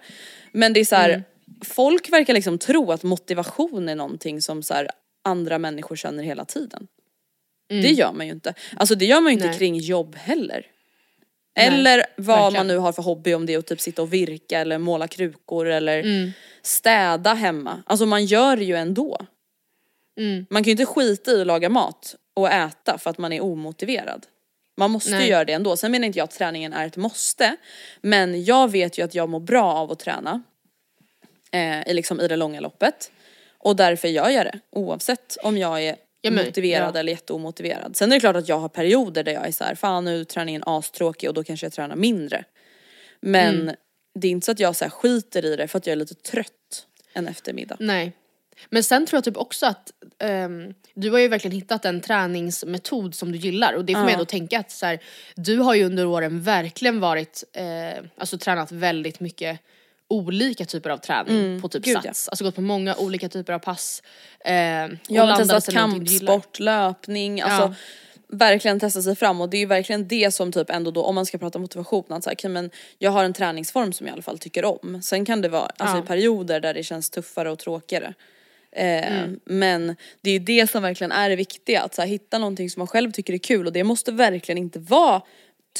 Men 0.52 0.74
det 0.74 0.80
är 0.80 0.86
så 0.86 0.96
här, 0.96 1.10
Mm. 1.10 1.24
folk 1.65 2.10
verkar 2.12 2.34
liksom 2.34 2.58
tro 2.58 2.91
att 2.91 3.04
motivation 3.04 3.89
är 3.89 3.96
någonting 3.96 4.41
som 4.41 4.63
så 4.63 4.74
här, 4.74 4.88
andra 5.24 5.58
människor 5.60 5.96
känner 5.96 6.24
hela 6.24 6.46
tiden. 6.46 6.88
Det 7.67 7.89
gör 7.91 8.12
man 8.13 8.26
ju 8.26 8.32
inte. 8.34 8.54
Alltså 8.78 8.96
det 8.96 9.06
gör 9.06 9.22
man 9.22 9.32
ju 9.32 9.34
inte 9.34 9.43
Mm. 9.46 9.52
Nej. 9.52 9.58
kring 9.60 9.78
jobb 9.78 10.15
heller. 10.15 10.65
Eller 11.56 12.06
vad 12.18 12.38
verkligen. 12.38 12.54
man 12.54 12.68
nu 12.68 12.78
har 12.78 12.92
för 12.92 13.02
hobby, 13.04 13.34
om 13.34 13.46
det 13.46 13.54
är 13.54 13.58
att 13.58 13.68
typ 13.68 13.82
sitta 13.82 14.02
och 14.02 14.13
virka 14.13 14.60
eller 14.60 14.78
måla 14.78 15.08
krukor 15.08 15.68
eller 15.68 16.00
Mm. 16.00 16.32
städa 16.62 17.34
hemma. 17.34 17.84
Alltså 17.86 18.06
man 18.06 18.26
gör 18.26 18.56
det 18.56 18.63
ju 18.63 18.76
ändå. 18.76 19.18
Mm. 20.18 20.46
Man 20.50 20.63
kan 20.63 20.66
ju 20.66 20.72
inte 20.72 20.86
skita 20.86 21.32
i 21.32 21.42
att 21.42 21.48
laga 21.48 21.70
mat 21.70 22.16
och 22.34 22.52
äta 22.52 22.98
för 22.98 23.10
att 23.10 23.18
man 23.18 23.34
är 23.34 23.44
omotiverad. 23.44 24.26
Man 24.78 24.92
måste 24.92 25.10
ju 25.10 25.16
Nej. 25.18 25.30
göra 25.30 25.46
det 25.46 25.54
ändå. 25.54 25.78
Sen 25.78 25.92
menar 25.92 26.06
inte 26.08 26.20
jag 26.20 26.24
att 26.24 26.32
träningen 26.32 26.74
är 26.74 26.88
ett 26.88 26.98
måste. 26.98 27.56
Men 28.02 28.44
jag 28.44 28.72
vet 28.72 28.98
ju 29.00 29.04
att 29.06 29.16
jag 29.16 29.30
mår 29.30 29.39
bra 29.39 29.74
av 29.74 29.92
att 29.92 30.00
träna. 30.00 30.42
Eh, 31.52 31.88
i, 31.88 31.94
liksom, 31.94 32.22
I 32.22 32.28
det 32.28 32.36
långa 32.36 32.60
loppet. 32.60 33.12
Och 33.58 33.76
därför 33.76 34.08
gör 34.08 34.30
jag 34.30 34.46
det. 34.46 34.60
Oavsett 34.70 35.38
om 35.44 35.58
jag 35.58 35.84
är 35.84 35.96
Ja, 36.26 36.32
men, 36.32 36.46
motiverad 36.46 36.96
ja. 36.96 37.00
eller 37.00 37.12
jätteomotiverad. 37.12 37.96
Sen 37.96 38.12
är 38.12 38.16
det 38.16 38.20
klart 38.20 38.36
att 38.36 38.48
jag 38.48 38.60
har 38.60 38.70
perioder 38.70 39.24
där 39.24 39.32
jag 39.32 39.48
är 39.48 39.52
så 39.52 39.64
här, 39.64 39.76
fan 39.76 40.06
nu 40.06 40.20
är 40.20 40.24
träningen 40.24 40.64
astråkig 40.66 41.30
och 41.30 41.36
då 41.36 41.44
kanske 41.44 41.66
jag 41.66 41.74
tränar 41.74 41.96
mindre. 41.96 42.46
Men 43.20 43.62
Mm. 43.62 43.76
det 44.20 44.28
är 44.28 44.32
inte 44.32 44.46
så 44.46 44.52
att 44.52 44.60
jag 44.60 44.76
så 44.76 44.86
här 44.86 44.90
skiter 44.90 45.46
i 45.46 45.56
det 45.56 45.68
för 45.68 45.78
att 45.78 45.88
jag 45.88 45.92
är 45.92 45.96
lite 45.98 46.16
trött 46.16 46.88
en 47.14 47.28
eftermiddag. 47.28 47.78
Nej. 47.80 48.12
Men 48.70 48.84
sen 48.84 49.06
tror 49.06 49.18
jag 49.18 49.24
typ 49.24 49.38
också 49.38 49.66
att 49.66 49.92
ehm, 50.20 50.74
du 50.94 51.12
har 51.12 51.20
ju 51.20 51.28
verkligen 51.28 51.56
hittat 51.56 51.86
en 51.86 52.02
träningsmetod 52.02 53.16
som 53.16 53.32
du 53.32 53.38
gillar 53.38 53.74
och 53.74 53.86
det 53.86 53.94
får 53.94 54.02
mig 54.04 54.12
ändå 54.14 54.24
att 54.24 54.30
tänka 54.30 54.60
att 54.60 54.72
så 54.72 54.86
här, 54.86 55.00
du 55.36 55.58
har 55.58 55.76
ju 55.76 55.84
under 55.84 56.06
åren 56.06 56.42
verkligen 56.42 57.00
varit, 57.00 57.44
eh, 57.54 58.04
alltså 58.18 58.38
tränat 58.38 58.72
väldigt 58.72 59.20
mycket 59.20 59.60
olika 60.13 60.65
typer 60.65 60.89
av 60.89 60.97
träning 60.97 61.62
på 61.62 61.69
typ 61.69 61.84
gud, 61.84 61.95
ja. 61.97 62.02
sats. 62.02 62.30
Alltså 62.30 62.43
gått 62.43 62.56
på 62.56 62.62
många 62.62 62.95
olika 62.95 63.30
typer 63.30 63.54
av 63.54 63.60
pass. 63.60 64.04
Eh, 64.45 64.54
Jag 64.54 65.23
har 65.23 65.38
testat 65.38 65.67
gillar. 65.67 65.82
kampsport, 65.82 66.60
löpning, 66.60 67.41
alltså 67.41 67.73
verkligen 68.28 68.80
testa 68.80 69.02
sig 69.02 69.15
fram 69.15 69.41
och 69.41 69.49
det 69.49 69.58
är 69.58 69.60
ju 69.60 69.65
verkligen 69.65 70.08
det 70.08 70.34
som 70.34 70.52
typ 70.52 70.69
ändå 70.69 70.91
då 70.91 71.04
om 71.04 71.15
man 71.15 71.26
ska 71.26 71.38
prata 71.38 71.60
motivation 71.60 72.04
att 72.10 72.23
säga, 72.23 72.34
okay, 72.34 72.49
men 72.52 72.69
jag 72.97 73.12
har 73.12 73.23
en 73.23 73.34
träningsform 73.34 73.93
som 73.93 74.08
jag 74.08 74.12
i 74.12 74.13
alla 74.13 74.21
fall 74.21 74.39
tycker 74.39 74.65
om. 74.65 75.02
Sen 75.04 75.26
kan 75.26 75.41
det 75.41 75.49
vara 75.49 75.71
alltså, 75.78 75.97
Ja. 75.97 76.04
i 76.04 76.08
perioder 76.08 76.60
där 76.60 76.73
det 76.73 76.84
känns 76.84 77.10
tuffare 77.10 77.52
och 77.52 77.60
tråkigare. 77.60 78.13
Eh, 78.71 79.13
Mm. 79.17 79.39
Men 79.45 79.95
det 80.21 80.30
är 80.30 80.34
ju 80.34 80.39
det 80.39 80.69
som 80.71 80.84
verkligen 80.84 81.12
är 81.12 81.30
det 81.30 81.36
viktiga, 81.36 81.82
att 81.82 81.95
så 81.95 82.02
här, 82.02 82.10
hitta 82.10 82.38
någonting 82.38 82.69
som 82.69 82.80
man 82.80 82.88
själv 82.88 83.12
tycker 83.12 83.34
är 83.34 83.38
kul 83.38 83.67
och 83.67 83.73
det 83.73 83.84
måste 83.84 84.12
verkligen 84.12 84.58
inte 84.58 84.80
vara 84.80 85.21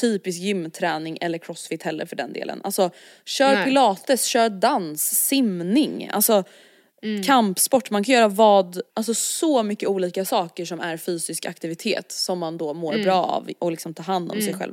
typisk 0.00 0.40
gymträning 0.40 1.18
eller 1.20 1.38
crossfit 1.38 1.82
heller 1.82 2.06
för 2.06 2.16
den 2.16 2.32
delen. 2.32 2.60
Alltså 2.64 2.90
kör 3.24 3.54
Nej. 3.54 3.64
pilates, 3.64 4.24
kör 4.24 4.48
dans, 4.48 5.02
simning, 5.26 6.08
alltså 6.12 6.44
Mm. 7.02 7.22
kampsport, 7.22 7.90
man 7.90 8.04
kan 8.04 8.14
göra 8.14 8.28
vad, 8.28 8.80
alltså 8.94 9.14
så 9.14 9.62
mycket 9.62 9.88
olika 9.88 10.24
saker 10.24 10.64
som 10.64 10.80
är 10.80 10.96
fysisk 10.96 11.46
aktivitet 11.46 12.12
som 12.12 12.38
man 12.38 12.58
då 12.58 12.74
mår 12.74 12.92
Mm. 12.92 13.04
bra 13.04 13.22
av 13.24 13.50
och 13.58 13.70
liksom 13.70 13.94
tar 13.94 14.04
hand 14.04 14.30
om 14.32 14.40
sig 14.40 14.54
själv. 14.54 14.72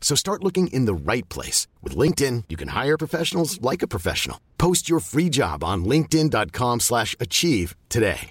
So 0.00 0.16
start 0.16 0.42
looking 0.42 0.66
in 0.72 0.86
the 0.86 1.12
right 1.12 1.28
place. 1.28 1.68
With 1.82 1.96
LinkedIn, 1.98 2.44
you 2.48 2.56
can 2.56 2.68
hire 2.84 2.98
professionals 2.98 3.60
like 3.70 3.84
a 3.84 3.88
professional. 3.88 4.38
Post 4.56 4.90
your 4.90 5.00
free 5.00 5.28
job 5.30 5.62
on 5.64 5.84
linkedin.com 5.84 6.80
slash 6.80 7.14
achieve 7.20 7.76
today. 7.88 8.30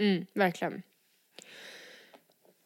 Mm, 0.00 0.26
verkligen. 0.34 0.82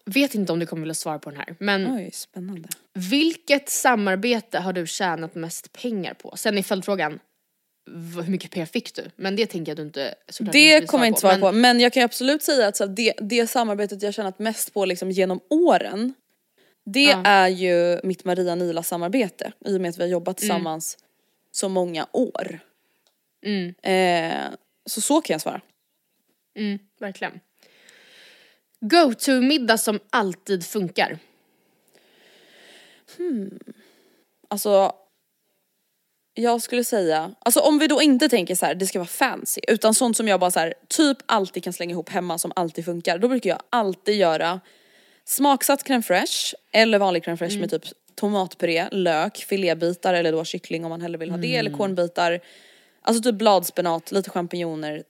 Vet 0.07 0.35
inte 0.35 0.53
om 0.53 0.59
du 0.59 0.67
kommer 0.67 0.81
vilja 0.81 0.95
svara 0.95 1.19
på 1.19 1.31
den 1.31 1.39
här, 1.39 1.57
men 1.59 1.87
Oj, 1.95 2.11
spännande. 2.13 2.69
vilket 2.95 3.69
samarbete 3.69 4.59
har 4.59 4.73
du 4.73 4.87
tjänat 4.87 5.35
mest 5.35 5.73
pengar 5.73 6.15
på? 6.15 6.37
Sen 6.37 6.59
är 6.59 6.63
följdfrågan, 6.63 7.19
hur 7.87 8.31
mycket 8.31 8.51
pengar 8.51 8.66
fick 8.66 8.95
du? 8.95 9.11
Men 9.16 9.37
det 9.37 9.47
tänker 9.47 9.71
jag 9.71 9.75
att 9.75 9.77
du 9.77 9.83
inte 9.83 10.14
såklart 10.29 10.53
Det 10.53 10.87
kommer 10.88 11.05
jag 11.05 11.09
inte 11.11 11.21
svara 11.21 11.33
men- 11.33 11.40
på 11.40 11.53
men 11.53 11.81
jag 11.81 11.93
kan 11.93 12.01
ju 12.01 12.05
absolut 12.05 12.43
säga 12.43 12.69
att 12.69 12.77
så 12.77 12.87
det, 12.87 13.14
det 13.19 13.47
samarbetet 13.47 14.03
jag 14.03 14.14
tjänat 14.14 14.38
mest 14.38 14.75
på 14.75 14.85
liksom 14.85 15.11
genom 15.11 15.40
åren 15.51 16.14
det 16.85 17.03
Ja. 17.03 17.23
är 17.25 17.49
ju 17.49 18.01
mitt 18.05 18.25
Maria 18.25 18.55
Nila 18.55 18.83
samarbete 18.83 19.53
i 19.66 19.77
och 19.77 19.81
med 19.81 19.88
att 19.88 19.99
vi 19.99 20.03
har 20.03 20.09
jobbat 20.09 20.37
tillsammans 20.37 20.99
så 21.53 21.69
många 21.69 22.07
år. 22.12 22.61
Mm, 23.47 23.75
Eh, 23.83 24.51
så 24.87 25.01
så 25.01 25.21
kan 25.21 25.35
jag 25.35 25.40
svara. 25.40 25.61
mm, 26.57 26.79
verkligen. 27.01 27.40
Go-to-middag 28.81 29.79
som 29.79 30.01
alltid 30.11 30.64
funkar. 30.66 31.19
Alltså 34.49 34.93
jag 36.40 36.62
skulle 36.62 36.85
säga, 36.85 37.35
alltså 37.38 37.61
om 37.61 37.79
vi 37.79 37.87
då 37.87 38.03
inte 38.03 38.29
tänker 38.29 38.55
så 38.55 38.66
här, 38.66 38.74
det 38.74 38.87
ska 38.87 38.98
vara 38.98 39.09
fancy 39.09 39.61
utan 39.68 39.94
sånt 39.94 40.16
som 40.16 40.29
jag 40.29 40.40
bara 40.40 40.50
så 40.50 40.61
här, 40.61 40.74
typ 40.88 41.18
alltid 41.26 41.64
kan 41.64 41.72
slänga 41.72 41.92
ihop 41.92 42.09
hemma 42.09 42.38
som 42.38 42.53
alltid 42.57 42.85
funkar. 42.85 43.18
Då 43.18 43.29
brukar 43.29 43.50
jag 43.50 43.62
alltid 43.70 44.16
göra 44.16 44.61
smaksatt 45.24 45.85
crème 45.85 46.03
fraîche 46.03 46.55
eller 46.72 46.98
vanlig 46.98 47.22
crème 47.24 47.37
fraîche 47.37 47.61
med 47.61 47.70
typ 47.70 47.85
tomatpuré, 48.14 48.88
lök, 48.92 49.37
filébitar 49.37 50.14
eller 50.14 50.33
då 50.33 50.44
kyckling 50.44 50.85
om 50.85 50.90
man 50.90 51.00
hellre 51.00 51.18
vill 51.18 51.31
ha 51.31 51.38
det 51.38 51.57
eller 51.57 51.70
kornbitar. 51.70 52.40
Alltså 53.03 53.22
typ 53.22 53.35
bladspenat, 53.35 54.12
lite 54.12 54.31
champinjoner, 54.31 55.03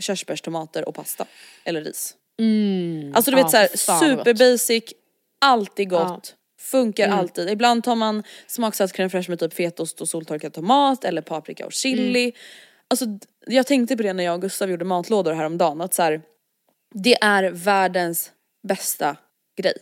körsbärstomater 0.00 0.88
och 0.88 0.94
pasta. 0.94 1.26
Eller 1.64 1.84
ris. 1.84 2.14
Alltså 3.14 3.30
du 3.30 3.38
Ja, 3.38 3.44
vet 3.44 3.80
fan 3.80 4.00
vad 4.00 4.18
super 4.18 4.34
basic, 4.34 4.84
alltid 5.40 5.90
gott. 5.90 6.34
Funkar 6.60 7.06
Mm. 7.06 7.18
alltid. 7.18 7.50
Ibland 7.50 7.84
tar 7.84 7.94
man 7.94 8.22
smaksatt 8.46 8.92
crème 8.92 9.08
fraîche 9.08 9.28
med 9.30 9.38
typ 9.38 9.54
fetaost 9.54 10.00
och 10.00 10.08
soltorkad 10.08 10.52
tomat 10.52 11.04
eller 11.04 11.22
paprika 11.22 11.66
och 11.66 11.72
chili. 11.72 12.22
Mm. 12.22 12.32
Alltså 12.88 13.06
jag 13.46 13.66
tänkte 13.66 13.96
på 13.96 14.02
det 14.02 14.12
när 14.12 14.24
jag 14.24 14.34
och 14.34 14.42
Gustav 14.42 14.70
gjorde 14.70 14.84
matlådor 14.84 15.32
häromdagen 15.32 15.80
att 15.80 15.94
så 15.94 16.02
här, 16.02 16.22
det 16.94 17.14
är 17.22 17.50
världens 17.50 18.32
bästa 18.68 19.16
grej. 19.56 19.74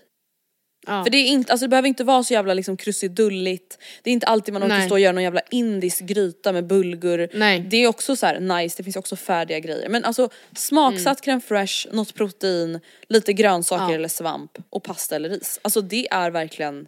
Ja. 0.87 1.05
För 1.05 1.11
det 1.11 1.17
är 1.19 1.27
inte, 1.27 1.53
alltså 1.53 1.65
det 1.65 1.69
behöver 1.69 1.89
inte 1.89 2.05
vara 2.05 2.25
så 2.25 2.33
jävla 2.33 2.55
liksom 2.55 2.77
krusidulligt. 2.77 3.79
Det 4.03 4.11
är 4.11 4.13
inte 4.13 4.27
alltid 4.27 4.55
man 4.55 4.63
orkar 4.63 4.77
Nej. 4.77 4.87
stå 4.87 4.95
och 4.95 5.01
göra 5.01 5.13
någon 5.13 5.23
jävla 5.23 5.41
indisk 5.51 6.01
gryta 6.01 6.53
med 6.53 6.67
bulgur. 6.67 7.29
Nej. 7.35 7.61
Det 7.61 7.77
är 7.77 7.89
också 7.89 8.17
så 8.17 8.27
här 8.27 8.41
nice, 8.41 8.75
det 8.77 8.85
finns 8.85 8.97
också 8.97 9.17
färdiga 9.17 9.59
grejer. 9.59 9.89
Men 9.89 10.05
alltså 10.05 10.29
smaksatt 10.57 11.25
crème 11.25 11.41
fraîche, 11.41 11.89
något 11.93 12.15
protein, 12.15 12.81
lite 13.09 13.33
grönsaker 13.33 13.77
Mm. 13.83 13.91
Ja. 13.93 13.99
eller 13.99 14.09
svamp 14.09 14.59
och 14.71 14.83
pasta 14.83 15.17
eller 15.17 15.29
ris. 15.29 15.59
Alltså 15.63 15.81
det 15.81 16.09
är 16.11 16.31
verkligen 16.31 16.87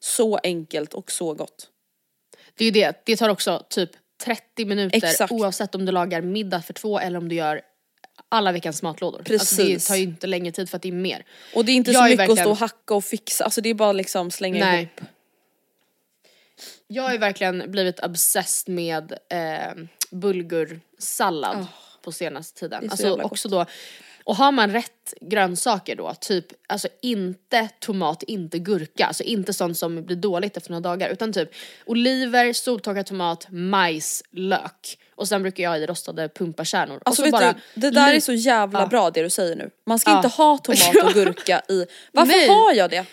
så 0.00 0.36
enkelt 0.36 0.94
och 0.94 1.10
så 1.10 1.34
gott. 1.34 1.68
Det 2.54 2.64
är 2.64 2.66
ju 2.66 2.70
det, 2.70 3.02
det 3.04 3.16
tar 3.16 3.28
också 3.28 3.66
typ 3.68 3.90
30 4.24 4.64
minuter 4.64 4.96
Exakt. 4.96 5.32
oavsett 5.32 5.74
om 5.74 5.86
du 5.86 5.92
lagar 5.92 6.20
middag 6.20 6.62
för 6.62 6.72
två 6.72 6.98
eller 6.98 7.18
om 7.18 7.28
du 7.28 7.34
gör 7.34 7.60
alla 8.28 8.52
veckans 8.52 8.82
matlådor. 8.82 9.18
Alltså 9.18 9.56
det 9.56 9.62
Precis. 9.68 9.86
tar 9.88 9.96
ju 9.96 10.02
inte 10.02 10.26
längre 10.26 10.52
tid 10.52 10.70
för 10.70 10.76
att 10.76 10.82
det 10.82 10.88
är 10.88 10.92
mer. 10.92 11.24
Och 11.54 11.64
det 11.64 11.72
är 11.72 11.74
inte 11.76 11.90
Jag 11.90 11.98
så 11.98 12.04
mycket 12.04 12.14
att 12.14 12.28
verkligen- 12.28 12.44
stå 12.44 12.50
och 12.50 12.56
hacka 12.58 12.94
och 12.94 13.04
fixa, 13.04 13.44
alltså 13.44 13.60
det 13.60 13.68
är 13.68 13.74
bara 13.74 13.92
liksom 13.92 14.30
slänga 14.30 14.64
Nej. 14.64 14.78
ihop. 14.82 15.08
Jag 16.86 17.02
har 17.02 17.12
ju 17.12 17.18
verkligen 17.18 17.70
blivit 17.70 18.00
obsessed 18.00 18.74
med 18.74 19.12
eh, 19.28 19.84
bulgursallad 20.10 21.66
på 22.02 22.12
senaste 22.12 22.60
tiden. 22.60 22.90
Alltså 22.90 23.14
också 23.22 23.48
då, 23.48 23.66
och 24.30 24.36
har 24.36 24.52
man 24.52 24.70
rätt 24.72 25.14
grönsaker 25.20 25.96
då, 25.96 26.14
typ 26.20 26.46
alltså 26.66 26.88
inte 27.02 27.68
tomat, 27.80 28.22
inte 28.22 28.58
gurka, 28.58 29.06
alltså 29.06 29.22
inte 29.22 29.52
sånt 29.52 29.78
som 29.78 30.04
blir 30.04 30.16
dåligt 30.16 30.56
efter 30.56 30.70
några 30.70 30.80
dagar 30.80 31.08
utan 31.10 31.32
typ 31.32 31.50
oliver, 31.86 32.52
soltorkad 32.52 33.06
tomat, 33.06 33.46
majs, 33.50 34.22
lök 34.30 34.98
och 35.14 35.28
sen 35.28 35.42
brukar 35.42 35.62
jag 35.62 35.70
ha 35.70 35.76
i 35.76 35.86
rostade 35.86 36.28
pumpakärnor. 36.28 37.00
Alltså 37.04 37.22
vet 37.22 37.32
bara 37.32 37.52
du, 37.74 37.80
det 37.80 37.90
där 37.90 38.14
är 38.14 38.20
så 38.20 38.32
jävla 38.32 38.80
Ja. 38.80 38.86
bra 38.86 39.10
det 39.10 39.22
du 39.22 39.30
säger 39.30 39.56
nu. 39.56 39.70
Man 39.86 39.98
ska 39.98 40.10
Ja. 40.10 40.16
inte 40.16 40.28
ha 40.28 40.58
tomat 40.58 41.04
och 41.04 41.12
gurka 41.14 41.62
i, 41.68 41.86
varför 42.12 42.32
Nej. 42.32 42.48
har 42.48 42.72
jag 42.74 42.90
det? 42.90 43.04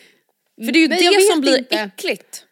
För 0.66 0.72
det 0.72 0.80
är 0.80 0.82
ju 0.82 0.88
Nej, 0.88 1.00
det 1.16 1.22
som 1.32 1.42
blir 1.42 1.58
inte. 1.58 1.76
äckligt. 1.76 2.44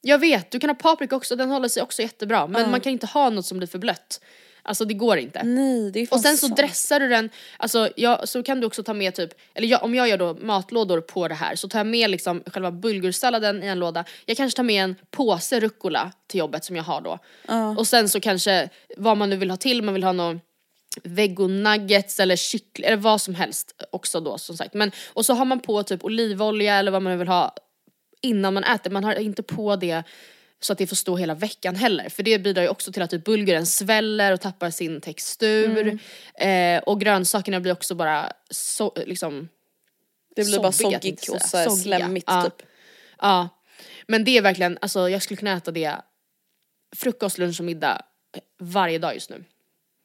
Jag 0.00 0.18
vet, 0.18 0.50
du 0.50 0.60
kan 0.60 0.70
ha 0.70 0.74
paprika 0.74 1.16
också, 1.16 1.36
den 1.36 1.50
håller 1.50 1.68
sig 1.68 1.82
också 1.82 2.02
jättebra 2.02 2.46
men 2.46 2.70
man 2.70 2.80
kan 2.80 2.92
inte 2.92 3.06
ha 3.06 3.30
något 3.30 3.46
som 3.46 3.58
blir 3.58 3.68
för 3.68 3.78
blött. 3.78 4.20
Alltså 4.64 4.84
det 4.84 4.94
går 4.94 5.18
inte. 5.18 5.42
Nej 5.42 5.90
det 5.90 6.00
är 6.00 6.12
Och 6.12 6.20
sen 6.20 6.36
så 6.36 6.46
sant. 6.46 6.56
dressar 6.56 7.00
du 7.00 7.08
den, 7.08 7.30
alltså 7.56 7.88
jag, 7.96 8.28
så 8.28 8.42
kan 8.42 8.60
du 8.60 8.66
också 8.66 8.82
ta 8.82 8.94
med 8.94 9.14
typ, 9.14 9.30
eller 9.54 9.68
jag, 9.68 9.82
om 9.82 9.94
jag 9.94 10.08
gör 10.08 10.18
då 10.18 10.34
matlådor 10.34 11.00
på 11.00 11.28
det 11.28 11.34
här 11.34 11.56
så 11.56 11.68
tar 11.68 11.78
jag 11.78 11.86
med 11.86 12.10
liksom 12.10 12.42
själva 12.46 12.70
bulgursalladen 12.70 13.62
i 13.62 13.66
en 13.66 13.78
låda. 13.78 14.04
Jag 14.26 14.36
kanske 14.36 14.56
tar 14.56 14.62
med 14.62 14.84
en 14.84 14.96
påse 15.10 15.60
rucola 15.60 16.12
till 16.26 16.38
jobbet 16.38 16.64
som 16.64 16.76
jag 16.76 16.82
har 16.84 17.00
då. 17.00 17.18
Och 17.78 17.86
sen 17.86 18.08
så 18.08 18.20
kanske 18.20 18.68
vad 18.96 19.16
man 19.16 19.30
nu 19.30 19.36
vill 19.36 19.50
ha 19.50 19.56
till, 19.56 19.82
man 19.82 19.94
vill 19.94 20.04
ha 20.04 20.12
någon 20.12 20.40
vegonuggets 21.02 22.20
eller 22.20 22.36
kyckling 22.36 22.86
eller 22.86 22.96
vad 22.96 23.20
som 23.20 23.34
helst 23.34 23.82
också 23.92 24.20
då 24.20 24.38
som 24.38 24.56
sagt. 24.56 24.74
Men, 24.74 24.92
och 25.12 25.26
så 25.26 25.34
har 25.34 25.44
man 25.44 25.60
på 25.60 25.82
typ 25.82 26.04
olivolja 26.04 26.74
eller 26.74 26.90
vad 26.90 27.02
man 27.02 27.18
vill 27.18 27.28
ha 27.28 27.54
innan 28.22 28.54
man 28.54 28.64
äter. 28.64 28.90
Man 28.90 29.04
har 29.04 29.14
inte 29.14 29.42
på 29.42 29.76
det 29.76 30.02
så 30.64 30.72
att 30.72 30.78
det 30.78 30.86
får 30.86 30.96
stå 30.96 31.16
hela 31.16 31.34
veckan 31.34 31.76
heller. 31.76 32.08
För 32.08 32.22
det 32.22 32.38
bidrar 32.38 32.62
ju 32.62 32.68
också 32.68 32.92
till 32.92 33.02
att 33.02 33.10
typ 33.10 33.24
bulguren 33.24 33.66
sväller 33.66 34.32
och 34.32 34.40
tappar 34.40 34.70
sin 34.70 35.00
textur. 35.00 35.98
Mm. 36.34 36.78
Eh, 36.78 36.82
och 36.82 37.00
grönsakerna 37.00 37.60
blir 37.60 37.72
också 37.72 37.94
bara 37.94 38.32
så, 38.50 38.92
liksom 39.06 39.48
Det 40.36 40.44
blir 40.44 40.58
bara 40.58 40.72
soggigt 40.72 41.28
och 41.28 41.42
så 41.42 41.70
slemmigt 41.70 42.24
Ja. 42.28 42.42
typ. 42.42 42.68
Ja. 43.18 43.48
Men 44.06 44.24
det 44.24 44.38
är 44.38 44.42
verkligen, 44.42 44.78
alltså 44.80 45.08
jag 45.08 45.22
skulle 45.22 45.36
kunna 45.36 45.52
äta 45.56 45.70
det 45.70 45.96
frukost, 46.96 47.38
lunch 47.38 47.60
och 47.60 47.66
middag 47.66 48.02
varje 48.60 48.98
dag 48.98 49.14
just 49.14 49.30
nu. 49.30 49.44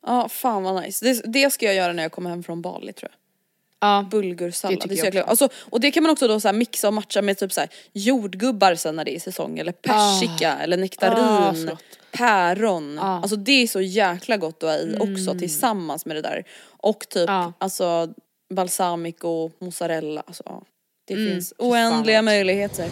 Ja 0.06 0.30
fan 0.30 0.64
vad 0.64 0.84
nice. 0.84 1.06
Det, 1.06 1.22
det 1.26 1.52
ska 1.52 1.66
jag 1.66 1.76
göra 1.76 1.94
när 1.94 2.04
jag 2.04 2.12
kommer 2.12 2.30
hem 2.30 2.44
från 2.44 2.62
Bali 2.62 2.94
tror 2.94 3.12
jag. 3.12 3.29
Ja. 3.82 4.06
Bulgursallad. 4.12 4.80
Det 4.80 4.88
Det 4.88 4.96
tycker 4.96 5.08
är 5.08 5.12
så 5.12 5.18
jag 5.18 5.30
alltså, 5.30 5.50
och 5.62 5.80
det 5.80 5.92
kan 5.92 6.04
man 6.04 6.12
också 6.12 6.28
då 6.28 6.40
så 6.40 6.48
här 6.48 6.56
mixa 6.56 6.88
och 6.88 6.94
matcha 6.94 7.22
med 7.22 7.38
typ 7.38 7.54
så 7.54 7.60
här 7.62 7.70
jordgubbar 7.94 8.76
sen 8.76 8.96
när 8.96 9.06
det 9.06 9.16
är 9.16 9.20
säsong 9.20 9.60
eller 9.60 9.72
persika 9.72 10.58
eller 10.58 10.78
Ah, 10.78 10.80
nektarin, 10.82 11.62
så 11.62 11.70
gott. 11.72 11.84
päron. 12.12 13.00
Ah. 13.00 13.12
Mm. 13.12 13.22
Alltså 13.22 13.36
det 13.36 13.52
är 13.52 13.68
så 13.68 13.82
jäkla 13.82 14.38
gott 14.38 14.64
att 14.64 14.70
ha 14.70 14.76
i 14.78 14.96
också 15.00 15.40
tillsammans 15.40 16.06
med 16.06 16.16
det 16.16 16.22
där. 16.22 16.44
Och 16.68 17.06
typ 17.10 17.30
Ja. 17.30 17.54
alltså 17.58 18.14
balsamico, 18.54 19.52
mozzarella, 19.60 20.24
alltså 20.28 20.44
ja. 20.46 20.62
Det 21.08 21.14
Mm, 21.14 21.32
finns 21.32 21.54
fan 21.58 21.68
oändliga 21.68 22.18
gott. 22.20 22.26
möjligheter. 22.26 22.90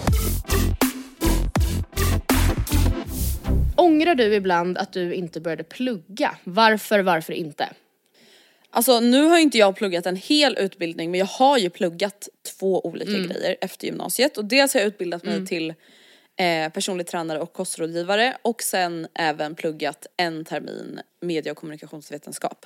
Ångrar 3.75 4.15
du 4.15 4.35
ibland 4.35 4.77
att 4.77 4.93
du 4.93 5.13
inte 5.13 5.41
började 5.41 5.63
plugga? 5.63 6.35
Varför, 6.43 6.99
varför 6.99 7.33
inte? 7.33 7.69
Alltså 8.69 8.99
nu 8.99 9.23
har 9.23 9.37
inte 9.37 9.57
jag 9.57 9.75
pluggat 9.75 10.05
en 10.05 10.15
hel 10.15 10.57
utbildning 10.57 11.11
men 11.11 11.19
jag 11.19 11.25
har 11.27 11.57
ju 11.57 11.69
pluggat 11.69 12.29
två 12.59 12.85
olika 12.85 13.11
Mm. 13.11 13.27
grejer 13.27 13.57
efter 13.61 13.85
gymnasiet 13.85 14.37
och 14.37 14.45
dels 14.45 14.73
har 14.73 14.81
jag 14.81 14.87
utbildat 14.87 15.23
mig 15.23 15.45
till 15.45 15.73
eh, 16.39 16.69
personlig 16.71 17.07
tränare 17.07 17.39
och 17.39 17.53
kostrådgivare 17.53 18.37
och 18.41 18.63
sen 18.63 19.07
även 19.13 19.55
pluggat 19.55 20.05
en 20.17 20.45
termin 20.45 20.99
media 21.21 21.51
och 21.51 21.57
kommunikationsvetenskap. 21.57 22.65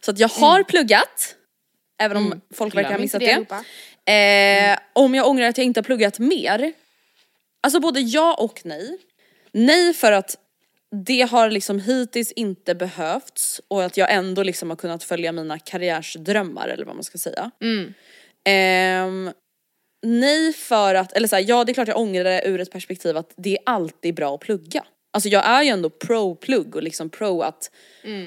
Så 0.00 0.10
att 0.10 0.18
jag 0.18 0.28
har 0.28 0.62
pluggat, 0.62 1.36
även 1.98 2.16
om 2.16 2.40
folk 2.54 2.74
verkar 2.74 2.88
ha 2.88 2.94
Mm. 2.94 3.02
Missat 3.02 3.20
det, 3.20 3.26
det. 3.26 3.32
allihopa. 3.32 3.64
Mm. 4.04 4.72
Eh, 4.72 4.78
Om 4.92 5.14
jag 5.14 5.28
ångrar 5.28 5.46
att 5.48 5.58
jag 5.58 5.64
inte 5.64 5.80
har 5.80 5.84
pluggat 5.84 6.18
mer? 6.18 6.72
Alltså 7.60 7.80
både 7.80 8.00
ja 8.00 8.34
och 8.34 8.60
nej. 8.64 8.98
Nej 9.52 9.94
för 9.94 10.12
att 10.12 10.36
det 10.92 11.22
har 11.22 11.50
liksom 11.50 11.78
hittills 11.78 12.32
inte 12.32 12.74
behövts 12.74 13.60
och 13.68 13.84
att 13.84 13.96
jag 13.96 14.12
ändå 14.12 14.42
liksom 14.42 14.70
har 14.70 14.76
kunnat 14.76 15.04
följa 15.04 15.32
mina 15.32 15.58
karriärsdrömmar 15.58 16.68
eller 16.68 16.84
vad 16.84 16.94
man 16.94 17.04
ska 17.04 17.18
säga. 17.18 17.50
Ehm, 18.44 19.32
nej 20.06 20.52
för 20.52 20.94
att, 20.94 21.12
eller 21.12 21.28
så 21.28 21.36
här, 21.36 21.44
ja 21.48 21.64
det 21.64 21.72
är 21.72 21.74
klart 21.74 21.88
jag 21.88 21.98
ångrar 21.98 22.24
det 22.24 22.48
ur 22.48 22.60
ett 22.60 22.70
perspektiv 22.70 23.16
att 23.16 23.32
det 23.36 23.52
är 23.52 23.58
alltid 23.66 24.14
bra 24.14 24.34
att 24.34 24.40
plugga. 24.40 24.84
Alltså 25.12 25.28
jag 25.28 25.46
är 25.46 25.62
ju 25.62 25.68
ändå 25.68 25.90
pro-plugg 25.90 26.76
och 26.76 26.82
liksom 26.82 27.10
pro 27.10 27.42
att 27.42 27.70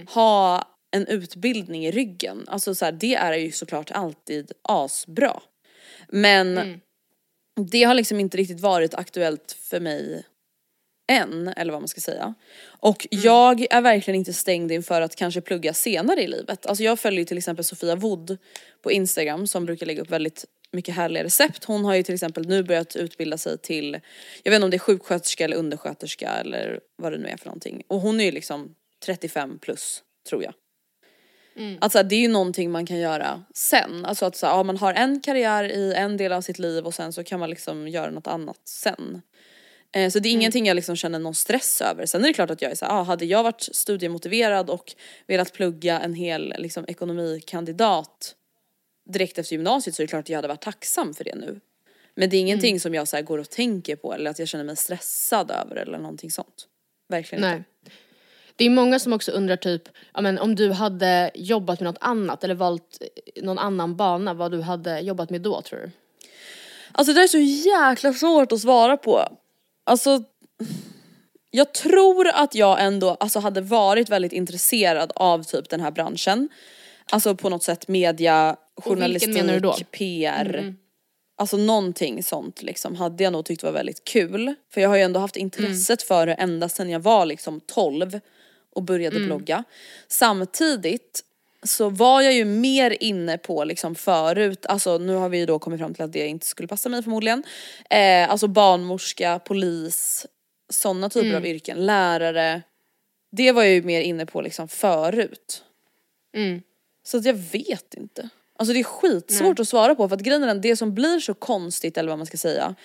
ha 0.09 0.63
en 0.91 1.07
utbildning 1.07 1.85
i 1.85 1.91
ryggen. 1.91 2.45
Alltså 2.47 2.75
så 2.75 2.85
här, 2.85 2.91
det 2.91 3.15
är 3.15 3.33
ju 3.33 3.51
såklart 3.51 3.91
alltid 3.91 4.51
asbra. 4.61 5.41
Men 6.07 6.55
det 7.71 7.83
har 7.83 7.93
liksom 7.93 8.19
inte 8.19 8.37
riktigt 8.37 8.59
varit 8.59 8.93
aktuellt 8.93 9.57
för 9.69 9.79
mig 9.79 10.23
än, 11.07 11.47
eller 11.47 11.71
vad 11.71 11.81
man 11.81 11.87
ska 11.87 12.01
säga. 12.01 12.33
Och 12.65 13.07
jag 13.09 13.65
är 13.69 13.81
verkligen 13.81 14.15
inte 14.19 14.33
stängd 14.33 14.71
inför 14.71 15.01
att 15.01 15.15
kanske 15.15 15.41
plugga 15.41 15.73
senare 15.73 16.21
i 16.21 16.27
livet. 16.27 16.65
Alltså 16.65 16.83
jag 16.83 16.99
följer 16.99 17.19
ju 17.19 17.25
till 17.25 17.37
exempel 17.37 17.65
Sofia 17.65 17.95
Wood 17.95 18.37
på 18.81 18.91
Instagram 18.91 19.47
som 19.47 19.65
brukar 19.65 19.85
lägga 19.85 20.01
upp 20.01 20.11
väldigt 20.11 20.45
mycket 20.71 20.95
härliga 20.95 21.23
recept. 21.23 21.63
Hon 21.63 21.85
har 21.85 21.95
ju 21.95 22.03
till 22.03 22.13
exempel 22.13 22.47
nu 22.47 22.63
börjat 22.63 22.95
utbilda 22.95 23.37
sig 23.37 23.57
till, 23.57 23.99
jag 24.43 24.51
vet 24.51 24.55
inte 24.55 24.65
om 24.65 24.71
det 24.71 24.77
är 24.77 24.79
sjuksköterska 24.79 25.45
eller 25.45 25.57
undersköterska 25.57 26.29
eller 26.29 26.79
vad 26.95 27.11
det 27.11 27.17
nu 27.17 27.27
är 27.27 27.37
för 27.37 27.45
någonting. 27.45 27.83
Och 27.87 28.01
hon 28.01 28.19
är 28.19 28.25
ju 28.25 28.31
liksom 28.31 28.75
35 29.05 29.59
plus, 29.59 30.03
tror 30.29 30.43
jag. 30.43 30.53
Alltså 31.81 32.03
det 32.03 32.15
är 32.15 32.19
ju 32.19 32.27
någonting 32.27 32.71
man 32.71 32.85
kan 32.85 32.97
göra 32.97 33.43
sen. 33.53 34.05
Alltså 34.05 34.25
att 34.25 34.35
så, 34.35 34.45
ja, 34.45 34.63
man 34.63 34.77
har 34.77 34.93
en 34.93 35.21
karriär 35.21 35.63
i 35.63 35.93
en 35.93 36.17
del 36.17 36.31
av 36.31 36.41
sitt 36.41 36.59
liv 36.59 36.85
och 36.85 36.93
sen 36.93 37.13
så 37.13 37.23
kan 37.23 37.39
man 37.39 37.49
liksom 37.49 37.87
göra 37.87 38.11
något 38.11 38.27
annat 38.27 38.59
sen. 38.63 39.21
Eh, 39.95 40.09
så 40.09 40.19
det 40.19 40.29
är 40.29 40.31
ingenting 40.31 40.65
jag 40.65 40.75
liksom 40.75 40.95
känner 40.95 41.19
någon 41.19 41.35
stress 41.35 41.81
över. 41.81 42.05
Sen 42.05 42.23
är 42.23 42.27
det 42.27 42.33
klart 42.33 42.49
att 42.49 42.61
jag 42.61 42.71
är 42.71 42.75
så 42.75 42.85
här, 42.85 42.99
ah, 42.99 43.03
hade 43.03 43.25
jag 43.25 43.43
varit 43.43 43.61
studiemotiverad 43.61 44.69
och 44.69 44.93
velat 45.27 45.53
plugga 45.53 45.99
en 45.99 46.13
hel 46.13 46.53
liksom, 46.57 46.85
ekonomikandidat 46.87 48.35
direkt 49.09 49.37
efter 49.37 49.53
gymnasiet 49.53 49.95
så 49.95 50.01
är 50.01 50.03
det 50.03 50.09
klart 50.09 50.25
att 50.25 50.29
jag 50.29 50.37
hade 50.37 50.47
varit 50.47 50.61
tacksam 50.61 51.13
för 51.13 51.23
det 51.23 51.35
nu. 51.35 51.59
Men 52.15 52.29
det 52.29 52.37
är 52.37 52.41
ingenting 52.41 52.79
som 52.79 52.93
jag 52.93 53.07
så 53.07 53.21
går 53.21 53.37
och 53.37 53.49
tänker 53.49 53.95
på 53.95 54.13
eller 54.13 54.31
att 54.31 54.39
jag 54.39 54.47
känner 54.47 54.63
mig 54.63 54.75
stressad 54.75 55.51
över 55.51 55.75
eller 55.75 55.97
någonting 55.97 56.31
sånt. 56.31 56.67
Verkligen 57.09 57.41
Nej. 57.41 57.57
inte. 57.57 57.69
Det 58.55 58.65
är 58.65 58.69
många 58.69 58.99
som 58.99 59.13
också 59.13 59.31
undrar 59.31 59.55
typ, 59.55 59.83
ja, 60.13 60.21
men 60.21 60.39
om 60.39 60.55
du 60.55 60.71
hade 60.71 61.31
jobbat 61.35 61.79
med 61.79 61.87
något 61.87 62.01
annat 62.01 62.43
eller 62.43 62.55
valt 62.55 63.01
eh, 63.01 63.43
någon 63.43 63.59
annan 63.59 63.95
bana, 63.95 64.33
vad 64.33 64.51
du 64.51 64.61
hade 64.61 64.99
jobbat 64.99 65.29
med 65.29 65.41
då 65.41 65.61
tror 65.61 65.79
du? 65.79 65.91
Alltså 66.91 67.13
det 67.13 67.23
är 67.23 67.27
så 67.27 67.37
jäkla 67.69 68.13
svårt 68.13 68.51
att 68.51 68.59
svara 68.59 68.97
på. 68.97 69.37
Alltså 69.85 70.23
jag 71.51 71.73
tror 71.73 72.27
att 72.27 72.55
jag 72.55 72.83
ändå 72.83 73.09
alltså, 73.09 73.39
hade 73.39 73.61
varit 73.61 74.09
väldigt 74.09 74.33
intresserad 74.33 75.11
av 75.15 75.43
typ 75.43 75.69
den 75.69 75.81
här 75.81 75.91
branschen. 75.91 76.49
Alltså 77.11 77.35
på 77.35 77.49
något 77.49 77.63
sätt 77.63 77.87
media, 77.87 78.55
journalistik? 78.81 79.91
PR. 79.91 80.73
Alltså 81.37 81.57
någonting 81.57 82.23
sånt 82.23 82.63
liksom 82.63 82.95
hade 82.95 83.23
jag 83.23 83.33
nog 83.33 83.45
tyckt 83.45 83.63
var 83.63 83.71
väldigt 83.71 84.03
kul. 84.05 84.55
För 84.73 84.81
jag 84.81 84.89
har 84.89 84.95
ju 84.95 85.01
ändå 85.01 85.19
haft 85.19 85.35
intresset 85.35 86.01
för 86.01 86.25
det 86.27 86.33
ända 86.33 86.69
sedan 86.69 86.89
jag 86.89 86.99
var 86.99 87.25
liksom 87.25 87.59
12 87.59 88.19
och 88.75 88.83
började 88.83 89.19
blogga. 89.19 89.63
Samtidigt 90.07 91.23
så 91.63 91.89
var 91.89 92.21
jag 92.21 92.33
ju 92.33 92.45
mer 92.45 93.03
inne 93.03 93.37
på 93.37 93.63
liksom 93.63 93.95
förut, 93.95 94.65
alltså 94.65 94.97
nu 94.97 95.15
har 95.15 95.29
vi 95.29 95.37
ju 95.37 95.45
då 95.45 95.59
kommit 95.59 95.79
fram 95.79 95.93
till 95.93 96.03
att 96.03 96.13
det 96.13 96.27
inte 96.27 96.45
skulle 96.45 96.67
passa 96.67 96.89
mig 96.89 97.03
förmodligen. 97.03 97.43
Eh, 97.89 98.29
alltså 98.29 98.47
barnmorska, 98.47 99.39
polis, 99.39 100.25
sådana 100.69 101.09
typer 101.09 101.27
av 101.37 101.45
yrken, 101.45 101.85
lärare. 101.85 102.61
Det 103.31 103.51
var 103.51 103.63
jag 103.63 103.73
ju 103.73 103.83
mer 103.83 104.01
inne 104.01 104.25
på 104.25 104.41
liksom 104.41 104.67
förut. 104.67 105.63
Så 107.03 107.17
att 107.17 107.25
jag 107.25 107.33
vet 107.33 107.93
inte. 107.93 108.29
Alltså 108.57 108.73
det 108.73 108.79
är 108.79 108.83
skitsvårt 108.83 109.59
att 109.59 109.67
svara 109.67 109.95
på 109.95 110.09
för 110.09 110.15
att 110.15 110.21
grejen 110.21 110.43
är 110.43 110.47
den, 110.47 110.61
det 110.61 110.75
som 110.75 110.93
blir 110.93 111.19
så 111.19 111.33
konstigt 111.33 111.97
eller 111.97 112.09
vad 112.09 112.17
man 112.19 112.25
ska 112.27 112.37
säga 112.37 112.75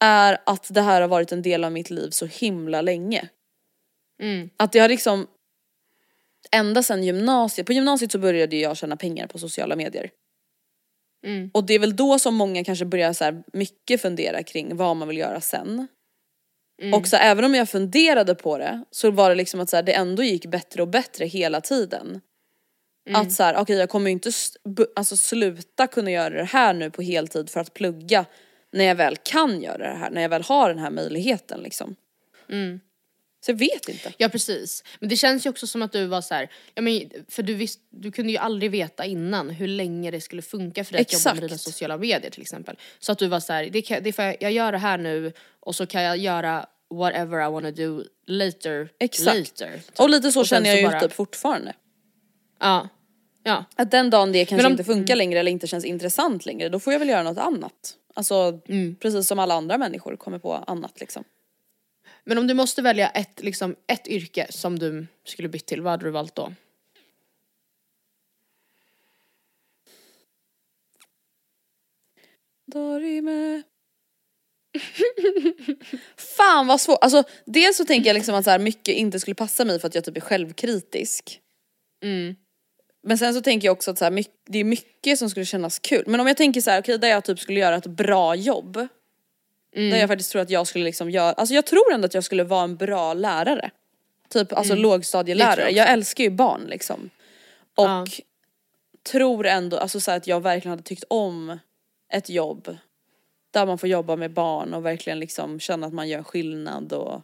är 0.00 0.38
att 0.46 0.66
det 0.74 0.80
här 0.80 1.00
har 1.00 1.08
varit 1.08 1.32
en 1.32 1.42
del 1.42 1.64
av 1.64 1.72
mitt 1.72 1.90
liv 1.90 2.10
så 2.10 2.26
himla 2.26 2.82
länge. 2.82 3.28
Att 4.56 4.72
det 4.72 4.78
har 4.78 4.88
liksom 4.88 5.26
ända 6.52 6.82
sedan 6.82 7.04
gymnasiet, 7.04 7.66
på 7.66 7.72
gymnasiet 7.72 8.12
så 8.12 8.18
började 8.18 8.56
jag 8.56 8.76
tjäna 8.76 8.96
pengar 8.96 9.26
på 9.26 9.38
sociala 9.38 9.76
medier. 9.76 10.10
Och 11.54 11.64
det 11.64 11.74
är 11.74 11.78
väl 11.78 11.96
då 11.96 12.18
som 12.18 12.34
många 12.34 12.64
kanske 12.64 12.84
börjar 12.84 13.12
så 13.12 13.24
här 13.24 13.42
mycket 13.52 14.02
fundera 14.02 14.42
kring 14.42 14.76
vad 14.76 14.96
man 14.96 15.08
vill 15.08 15.18
göra 15.18 15.40
sen. 15.40 15.88
Och 16.94 17.08
så 17.08 17.16
även 17.16 17.44
om 17.44 17.54
jag 17.54 17.68
funderade 17.68 18.34
på 18.34 18.58
det 18.58 18.84
så 18.90 19.10
var 19.10 19.28
det 19.28 19.34
liksom 19.34 19.60
att 19.60 19.70
så 19.70 19.76
här, 19.76 19.82
det 19.82 19.92
ändå 19.92 20.22
gick 20.22 20.46
bättre 20.46 20.82
och 20.82 20.88
bättre 20.88 21.24
hela 21.26 21.60
tiden. 21.60 22.20
Att 23.14 23.32
så 23.32 23.42
här, 23.42 23.56
okej 23.56 23.76
jag 23.76 23.88
kommer 23.88 24.06
ju 24.06 24.12
inte 24.12 24.30
alltså, 24.96 25.16
sluta 25.16 25.86
kunna 25.86 26.10
göra 26.10 26.34
det 26.34 26.44
här 26.44 26.74
nu 26.74 26.90
på 26.90 27.02
heltid 27.02 27.50
för 27.50 27.60
att 27.60 27.74
plugga 27.74 28.24
när 28.72 28.84
jag 28.84 28.94
väl 28.94 29.16
kan 29.16 29.62
göra 29.62 29.78
det 29.92 29.98
här, 29.98 30.10
när 30.10 30.22
jag 30.22 30.28
väl 30.28 30.42
har 30.42 30.68
den 30.68 30.78
här 30.78 30.90
möjligheten 30.90 31.60
liksom. 31.60 31.96
Så 33.44 33.50
jag 33.50 33.56
vet 33.56 33.88
inte. 33.88 34.12
Ja 34.18 34.28
precis. 34.28 34.84
Men 35.00 35.08
det 35.08 35.16
känns 35.16 35.46
ju 35.46 35.50
också 35.50 35.66
som 35.66 35.82
att 35.82 35.92
du 35.92 36.06
var 36.06 36.20
så 36.20 36.34
här, 36.34 36.50
ja 36.74 36.82
men 36.82 37.10
för 37.28 37.42
du 37.42 37.54
visst, 37.54 37.80
du 37.90 38.12
kunde 38.12 38.32
ju 38.32 38.38
aldrig 38.38 38.70
veta 38.70 39.04
innan 39.04 39.50
hur 39.50 39.68
länge 39.68 40.10
det 40.10 40.20
skulle 40.20 40.42
funka 40.42 40.84
för 40.84 40.92
dig 40.92 41.00
att 41.00 41.12
jobba 41.12 41.34
med 41.34 41.42
dina 41.42 41.58
sociala 41.58 41.98
medier 41.98 42.30
till 42.30 42.42
exempel. 42.42 42.76
Så 42.98 43.12
att 43.12 43.18
du 43.18 43.26
var 43.26 43.40
så 43.40 43.52
här, 43.52 43.68
det, 43.72 43.82
kan, 43.82 44.02
det 44.02 44.12
får 44.12 44.24
jag, 44.24 44.36
jag 44.40 44.52
gör 44.52 44.72
det 44.72 44.78
här 44.78 44.98
nu 44.98 45.32
och 45.60 45.74
så 45.74 45.86
kan 45.86 46.02
jag 46.02 46.16
göra 46.16 46.66
whatever 46.94 47.46
I 47.48 47.50
wanna 47.52 47.70
do 47.70 48.04
later. 48.26 48.88
Exakt. 49.00 49.36
later 49.60 49.78
typ. 49.86 50.00
Och 50.00 50.10
lite 50.10 50.32
så 50.32 50.40
Och 50.40 50.46
känner 50.46 50.70
jag 50.70 50.78
ju 50.80 50.88
bara- 50.88 51.00
typ 51.00 51.12
fortfarande. 51.12 51.72
Ja. 52.60 52.88
Ja. 53.44 53.64
Att 53.76 53.90
den 53.90 54.10
dagen 54.10 54.32
det 54.32 54.44
kanske 54.44 54.66
om- 54.66 54.72
inte 54.72 54.84
funkar 54.84 55.16
längre 55.16 55.40
eller 55.40 55.50
inte 55.52 55.66
känns 55.66 55.84
intressant 55.84 56.46
längre 56.46 56.68
då 56.68 56.80
får 56.80 56.92
jag 56.92 57.00
väl 57.00 57.08
göra 57.08 57.22
något 57.22 57.38
annat. 57.38 57.94
Alltså 58.14 58.60
Mm. 58.68 58.96
precis 59.00 59.26
som 59.28 59.38
alla 59.38 59.54
andra 59.54 59.78
människor 59.78 60.16
kommer 60.16 60.38
på 60.38 60.54
annat 60.54 61.00
liksom. 61.00 61.24
Men 62.24 62.38
om 62.38 62.46
du 62.46 62.54
måste 62.54 62.82
välja 62.82 63.08
ett, 63.08 63.42
liksom, 63.42 63.76
ett 63.86 64.08
yrke 64.08 64.46
som 64.50 64.78
du 64.78 65.06
skulle 65.24 65.48
bytt 65.48 65.66
till, 65.66 65.80
vad 65.80 65.90
hade 65.90 66.04
du 66.04 66.10
valt 66.10 66.34
då? 66.34 66.52
Dorime. 72.66 73.62
Fan 76.16 76.66
vad 76.66 76.80
svårt, 76.80 76.98
alltså 77.00 77.24
dels 77.46 77.76
så 77.76 77.84
tänker 77.84 78.10
jag 78.10 78.14
liksom 78.14 78.34
att 78.34 78.44
så 78.44 78.50
här 78.50 78.58
mycket 78.58 78.94
inte 78.94 79.20
skulle 79.20 79.34
passa 79.34 79.64
mig 79.64 79.80
för 79.80 79.88
att 79.88 79.94
jag 79.94 80.04
typ 80.04 80.16
är 80.16 80.20
självkritisk. 80.20 81.40
Men 83.02 83.18
sen 83.18 83.34
så 83.34 83.40
tänker 83.40 83.68
jag 83.68 83.72
också 83.72 83.90
att 83.90 83.98
så 83.98 84.04
här, 84.04 84.24
det 84.46 84.58
är 84.58 84.64
mycket 84.64 85.18
som 85.18 85.30
skulle 85.30 85.46
kännas 85.46 85.78
kul. 85.78 86.04
Men 86.06 86.20
om 86.20 86.26
jag 86.26 86.36
tänker 86.36 86.60
så 86.60 86.70
här, 86.70 86.80
okej 86.80 86.98
där 86.98 87.08
jag 87.08 87.24
typ 87.24 87.40
skulle 87.40 87.60
göra 87.60 87.76
ett 87.76 87.86
bra 87.86 88.34
jobb. 88.34 88.88
Där 89.74 89.96
jag 89.96 90.08
faktiskt 90.08 90.32
tror 90.32 90.42
att 90.42 90.50
jag 90.50 90.66
skulle 90.66 90.84
liksom 90.84 91.10
göra, 91.10 91.32
alltså 91.32 91.54
jag 91.54 91.66
tror 91.66 91.92
ändå 91.92 92.06
att 92.06 92.14
jag 92.14 92.24
skulle 92.24 92.44
vara 92.44 92.64
en 92.64 92.76
bra 92.76 93.14
lärare. 93.14 93.70
Typ 94.28 94.52
alltså 94.52 94.72
tror 94.72 94.82
lågstadielärare, 94.82 95.60
jag 95.60 95.72
jag, 95.72 95.92
älskar 95.92 96.24
ju 96.24 96.30
barn 96.30 96.64
liksom. 96.68 97.10
Och 97.74 97.84
Ja. 97.84 98.06
tror 99.10 99.46
ändå, 99.46 99.78
alltså 99.78 100.00
så 100.00 100.10
att 100.10 100.26
jag 100.26 100.40
verkligen 100.40 100.70
hade 100.70 100.82
tyckt 100.82 101.04
om 101.08 101.58
ett 102.12 102.28
jobb 102.30 102.76
där 103.50 103.66
man 103.66 103.78
får 103.78 103.88
jobba 103.88 104.16
med 104.16 104.32
barn 104.32 104.74
och 104.74 104.86
verkligen 104.86 105.18
liksom 105.20 105.60
känna 105.60 105.86
att 105.86 105.92
man 105.92 106.08
gör 106.08 106.22
skillnad 106.22 106.92
och 106.92 107.22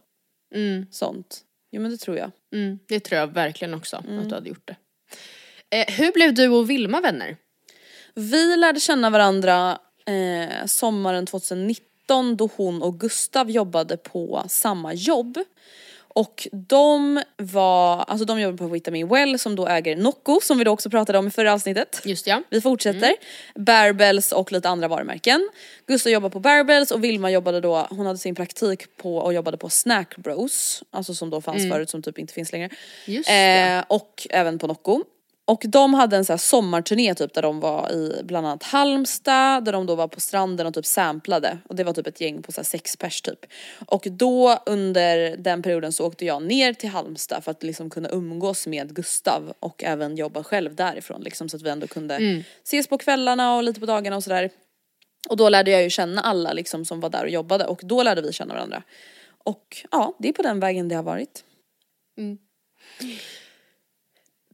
sånt. 0.91 1.41
Jo 1.71 1.81
men 1.81 1.91
det 1.91 1.97
tror 1.97 2.17
jag. 2.17 2.31
Mm, 2.53 2.79
det 2.87 2.99
tror 2.99 3.19
jag 3.19 3.27
verkligen 3.27 3.73
också 3.73 3.97
att 3.97 4.29
du 4.29 4.35
hade 4.35 4.49
gjort 4.49 4.67
det. 4.67 4.75
Eh, 5.77 5.93
hur 5.95 6.11
blev 6.11 6.33
du 6.33 6.47
och 6.47 6.69
Vilma 6.69 7.01
vänner? 7.01 7.37
Vi 8.13 8.57
lärde 8.57 8.79
känna 8.79 9.09
varandra 9.09 9.79
eh, 10.05 10.65
sommaren 10.65 11.25
2019 11.25 11.88
då 12.37 12.49
hon 12.55 12.81
och 12.81 12.99
Gustav 12.99 13.51
jobbade 13.51 13.97
på 13.97 14.43
samma 14.47 14.93
jobb. 14.93 15.37
Och 16.19 16.47
de 16.51 17.21
var, 17.37 17.97
alltså 17.97 18.25
de 18.25 18.41
jobbade 18.41 18.57
på 18.57 18.67
Vitamin 18.67 19.07
Well 19.07 19.39
som 19.39 19.55
då 19.55 19.67
äger 19.67 19.95
Nocco 19.95 20.39
som 20.43 20.57
vi 20.57 20.63
då 20.63 20.71
också 20.71 20.89
pratade 20.89 21.19
om 21.19 21.27
i 21.27 21.31
förra 21.31 21.53
avsnittet. 21.53 22.01
Just 22.05 22.27
ja. 22.27 22.43
Vi 22.49 22.61
fortsätter. 22.61 23.13
Barbells 23.55 24.31
och 24.31 24.51
lite 24.51 24.69
andra 24.69 24.87
varumärken. 24.87 25.49
Gustav 25.85 26.11
jobbade 26.11 26.31
på 26.31 26.39
Barbells 26.39 26.91
och 26.91 27.03
Vilma 27.03 27.31
jobbade 27.31 27.61
då, 27.61 27.87
hon 27.89 28.05
hade 28.05 28.19
sin 28.19 28.35
praktik 28.35 28.97
på 28.97 29.17
och 29.17 29.33
jobbade 29.33 29.57
på 29.57 29.69
Snack 29.69 30.17
Bros. 30.17 30.83
Alltså 30.91 31.13
som 31.13 31.29
då 31.29 31.41
fanns 31.41 31.69
förut 31.69 31.89
som 31.89 32.01
typ 32.01 32.19
inte 32.19 32.33
finns 32.33 32.51
längre. 32.51 32.69
Just 33.05 33.29
eh, 33.29 33.83
och 33.87 34.27
även 34.29 34.59
på 34.59 34.67
Nocco. 34.67 35.03
Och 35.49 35.63
de 35.67 35.93
hade 35.93 36.17
en 36.17 36.25
så 36.25 36.33
här 36.33 36.37
sommarturné 36.37 37.15
typ 37.15 37.33
där 37.33 37.41
de 37.41 37.59
var 37.59 37.91
i 37.91 38.21
bland 38.23 38.47
annat 38.47 38.63
Halmstad, 38.63 39.65
där 39.65 39.71
de 39.71 39.85
då 39.85 39.95
var 39.95 40.07
på 40.07 40.19
stranden 40.19 40.67
och 40.67 40.73
typ 40.73 40.85
samplade. 40.85 41.57
Och 41.69 41.75
det 41.75 41.83
var 41.83 41.93
typ 41.93 42.07
ett 42.07 42.21
gäng 42.21 42.41
på 42.41 42.51
så 42.51 42.63
sex 42.63 42.95
pers 42.97 43.21
typ. 43.21 43.39
Och 43.85 44.07
då 44.11 44.59
under 44.65 45.37
den 45.37 45.61
perioden 45.61 45.93
så 45.93 46.05
åkte 46.05 46.25
jag 46.25 46.43
ner 46.43 46.73
till 46.73 46.89
Halmstad 46.89 47.43
för 47.43 47.51
att 47.51 47.63
liksom 47.63 47.89
kunna 47.89 48.09
umgås 48.09 48.67
med 48.67 48.95
Gustav 48.95 49.53
och 49.59 49.83
även 49.83 50.17
jobba 50.17 50.43
själv 50.43 50.75
därifrån 50.75 51.21
liksom 51.21 51.49
så 51.49 51.57
att 51.57 51.63
vi 51.63 51.69
ändå 51.69 51.87
kunde 51.87 52.43
ses 52.63 52.87
på 52.87 52.97
kvällarna 52.97 53.55
och 53.55 53.63
lite 53.63 53.79
på 53.79 53.85
dagarna 53.85 54.15
och 54.15 54.23
sådär. 54.23 54.49
Och 55.29 55.37
då 55.37 55.49
lärde 55.49 55.71
jag 55.71 55.83
ju 55.83 55.89
känna 55.89 56.21
alla 56.21 56.53
liksom 56.53 56.85
som 56.85 56.99
var 56.99 57.09
där 57.09 57.23
och 57.23 57.29
jobbade 57.29 57.65
och 57.65 57.81
då 57.83 58.03
lärde 58.03 58.21
vi 58.21 58.33
känna 58.33 58.53
varandra. 58.53 58.83
Och 59.43 59.85
ja, 59.91 60.15
det 60.19 60.29
är 60.29 60.33
på 60.33 60.41
den 60.41 60.59
vägen 60.59 60.89
det 60.89 60.95
har 60.95 61.03
varit. 61.03 61.43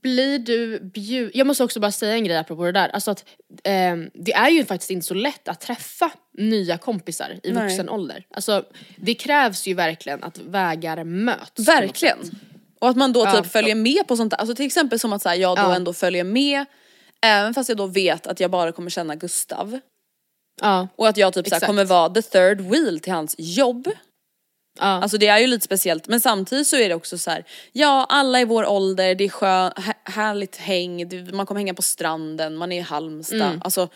Blir 0.05 0.39
du 0.39 0.79
bjud... 0.79 1.31
Jag 1.33 1.47
måste 1.47 1.63
också 1.63 1.79
bara 1.79 1.91
säga 1.91 2.13
en 2.13 2.23
grej 2.23 2.37
apropå 2.37 2.63
det 2.63 2.71
där. 2.71 2.89
Alltså 2.89 3.11
att 3.11 3.25
ehm, 3.63 4.09
det 4.13 4.33
är 4.33 4.49
ju 4.49 4.65
faktiskt 4.65 4.91
inte 4.91 5.05
så 5.07 5.13
lätt 5.13 5.47
att 5.47 5.61
träffa 5.61 6.11
nya 6.37 6.77
kompisar 6.77 7.39
i 7.43 7.51
Nej. 7.51 7.63
vuxen 7.63 7.89
ålder. 7.89 8.25
Alltså 8.33 8.63
det 8.95 9.13
krävs 9.13 9.67
ju 9.67 9.73
verkligen 9.73 10.23
att 10.23 10.37
vägar 10.37 11.03
möts. 11.03 11.67
Verkligen. 11.67 12.17
Och 12.79 12.89
att 12.89 12.95
man 12.95 13.13
då 13.13 13.19
Ja. 13.25 13.31
typ 13.41 13.51
följer 13.51 13.75
med 13.75 14.07
på 14.07 14.17
sånt 14.17 14.31
där. 14.31 14.37
Alltså 14.37 14.55
till 14.55 14.65
exempel 14.65 14.99
som 14.99 15.13
att 15.13 15.21
så 15.21 15.29
här, 15.29 15.35
jag 15.35 15.57
då 15.57 15.61
Ja. 15.63 15.75
ändå 15.75 15.93
följer 15.93 16.23
med 16.23 16.65
även 17.21 17.53
fast 17.53 17.69
jag 17.69 17.77
då 17.77 17.85
vet 17.85 18.27
att 18.27 18.39
jag 18.39 18.51
bara 18.51 18.71
kommer 18.71 18.89
känna 18.89 19.15
Gustav. 19.15 19.79
Ja, 20.61 20.87
Och 20.95 21.07
att 21.07 21.17
jag 21.17 21.33
typ 21.33 21.47
så 21.47 21.55
här, 21.55 21.67
kommer 21.67 21.85
vara 21.85 22.09
the 22.09 22.21
third 22.21 22.61
wheel 22.61 22.99
till 22.99 23.13
hans 23.13 23.35
jobb. 23.37 23.87
Ja. 24.79 24.85
Alltså 24.85 25.17
det 25.17 25.27
är 25.27 25.39
ju 25.39 25.47
lite 25.47 25.65
speciellt 25.65 26.07
men 26.07 26.21
samtidigt 26.21 26.67
så 26.67 26.75
är 26.75 26.89
det 26.89 26.95
också 26.95 27.17
så 27.17 27.31
här, 27.31 27.43
ja 27.71 28.05
alla 28.09 28.41
i 28.41 28.45
vår 28.45 28.65
ålder, 28.65 29.15
det 29.15 29.23
är 29.23 29.29
skön, 29.29 29.71
hä- 29.75 29.93
härligt 30.11 30.55
häng, 30.57 31.09
man 31.35 31.45
kommer 31.45 31.59
hänga 31.59 31.73
på 31.73 31.81
stranden, 31.81 32.55
man 32.55 32.71
är 32.71 32.77
i 32.77 32.81
Halmstad. 32.81 33.41
Mm. 33.41 33.61
Alltså 33.63 33.89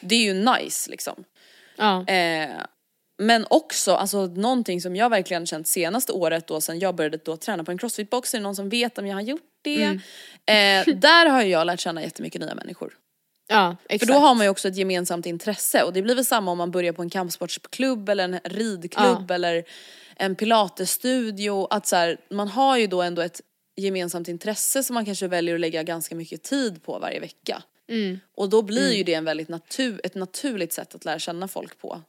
det 0.00 0.14
är 0.14 0.20
ju 0.22 0.34
nice 0.34 0.90
liksom. 0.90 1.24
ja. 1.76 2.06
Eh, 2.06 2.48
men 3.18 3.46
också, 3.50 3.94
alltså 3.94 4.26
någonting 4.26 4.80
som 4.80 4.96
jag 4.96 5.10
verkligen 5.10 5.46
känt 5.46 5.66
senaste 5.66 6.12
året 6.12 6.46
då 6.46 6.60
sen 6.60 6.78
jag 6.78 6.94
började 6.94 7.16
då 7.24 7.36
träna 7.36 7.64
på 7.64 7.70
en 7.70 7.78
crossfitbox, 7.78 8.34
är 8.34 8.38
det 8.38 8.42
någon 8.42 8.56
som 8.56 8.68
vet 8.68 8.98
om 8.98 9.06
jag 9.06 9.16
har 9.16 9.22
gjort 9.22 9.40
det? 9.62 9.82
Mm. 9.82 10.00
Eh, 10.86 10.94
där 10.96 11.26
har 11.26 11.42
jag 11.42 11.66
lärt 11.66 11.80
känna 11.80 12.02
jättemycket 12.02 12.40
nya 12.40 12.54
människor. 12.54 12.92
ja 13.48 13.76
För 13.88 13.94
exakt. 13.94 14.12
då 14.12 14.18
har 14.18 14.34
man 14.34 14.46
ju 14.46 14.50
också 14.50 14.68
ett 14.68 14.76
gemensamt 14.76 15.26
intresse 15.26 15.82
och 15.82 15.92
det 15.92 16.02
blir 16.02 16.14
väl 16.14 16.24
samma 16.24 16.50
om 16.50 16.58
man 16.58 16.70
börjar 16.70 16.92
på 16.92 17.02
en 17.02 17.10
kampsportsklubb 17.10 18.08
eller 18.08 18.24
en 18.24 18.40
ridklubb 18.44 19.30
eller 19.30 19.64
en 20.16 20.36
pilatesstudio. 20.36 21.66
Att 21.70 21.86
så 21.86 21.96
här, 21.96 22.18
man 22.30 22.48
har 22.48 22.78
ju 22.78 22.86
då 22.86 23.02
ändå 23.02 23.22
ett 23.22 23.40
gemensamt 23.76 24.28
intresse 24.28 24.82
som 24.82 24.94
man 24.94 25.04
kanske 25.04 25.28
väljer 25.28 25.54
att 25.54 25.60
lägga 25.60 25.82
ganska 25.82 26.14
mycket 26.14 26.42
tid 26.42 26.82
på 26.82 26.98
varje 26.98 27.20
vecka. 27.20 27.62
Mm. 27.88 28.20
Och 28.34 28.48
då 28.48 28.62
blir 28.62 28.92
ju 28.92 29.04
det 29.04 29.14
en 29.14 29.24
väldigt 29.24 29.48
natur, 29.48 30.00
ett 30.04 30.14
naturligt 30.14 30.72
sätt 30.72 30.94
att 30.94 31.04
lära 31.04 31.18
känna 31.18 31.48
folk 31.48 31.78
på. 31.78 32.02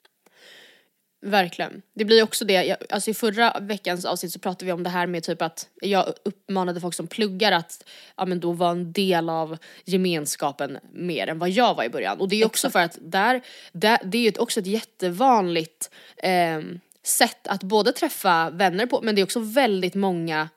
Verkligen. 1.26 1.82
Det 1.94 2.06
blir 2.06 2.24
också 2.24 2.46
det, 2.46 2.64
jag, 2.64 2.78
alltså 2.90 3.12
i 3.12 3.14
förra 3.14 3.60
veckans 3.62 4.06
avsnitt 4.06 4.32
så 4.32 4.40
pratade 4.40 4.66
vi 4.66 4.72
om 4.72 4.84
det 4.84 4.90
här 4.90 5.08
med 5.08 5.24
typ 5.24 5.42
att 5.42 5.70
jag 5.82 6.14
uppmanade 6.26 6.82
folk 6.82 6.94
som 6.94 7.08
pluggar 7.08 7.52
att 7.52 7.86
ja, 8.18 8.26
men 8.26 8.40
då 8.40 8.52
vara 8.52 8.72
en 8.72 8.92
del 8.92 9.30
av 9.30 9.58
gemenskapen 9.86 10.78
mer 10.94 11.28
än 11.28 11.40
vad 11.40 11.50
jag 11.50 11.76
var 11.76 11.84
i 11.84 11.90
början. 11.90 12.20
Och 12.20 12.30
det 12.30 12.42
är 12.42 12.46
också 12.46 12.70
för 12.70 12.80
att 12.80 12.98
där, 13.02 13.42
där 13.72 14.00
det 14.04 14.18
är 14.18 14.22
ju 14.22 14.40
också 14.40 14.60
ett 14.60 14.68
jättevanligt 14.68 15.92
eh, 16.18 16.60
sätt 17.06 17.48
att 17.48 17.64
både 17.64 17.92
träffa 17.92 18.50
vänner 18.50 18.86
på 18.86 19.02
men 19.02 19.16
det 19.16 19.22
är 19.22 19.24
också 19.24 19.40
väldigt 19.40 19.96
många 19.96 20.50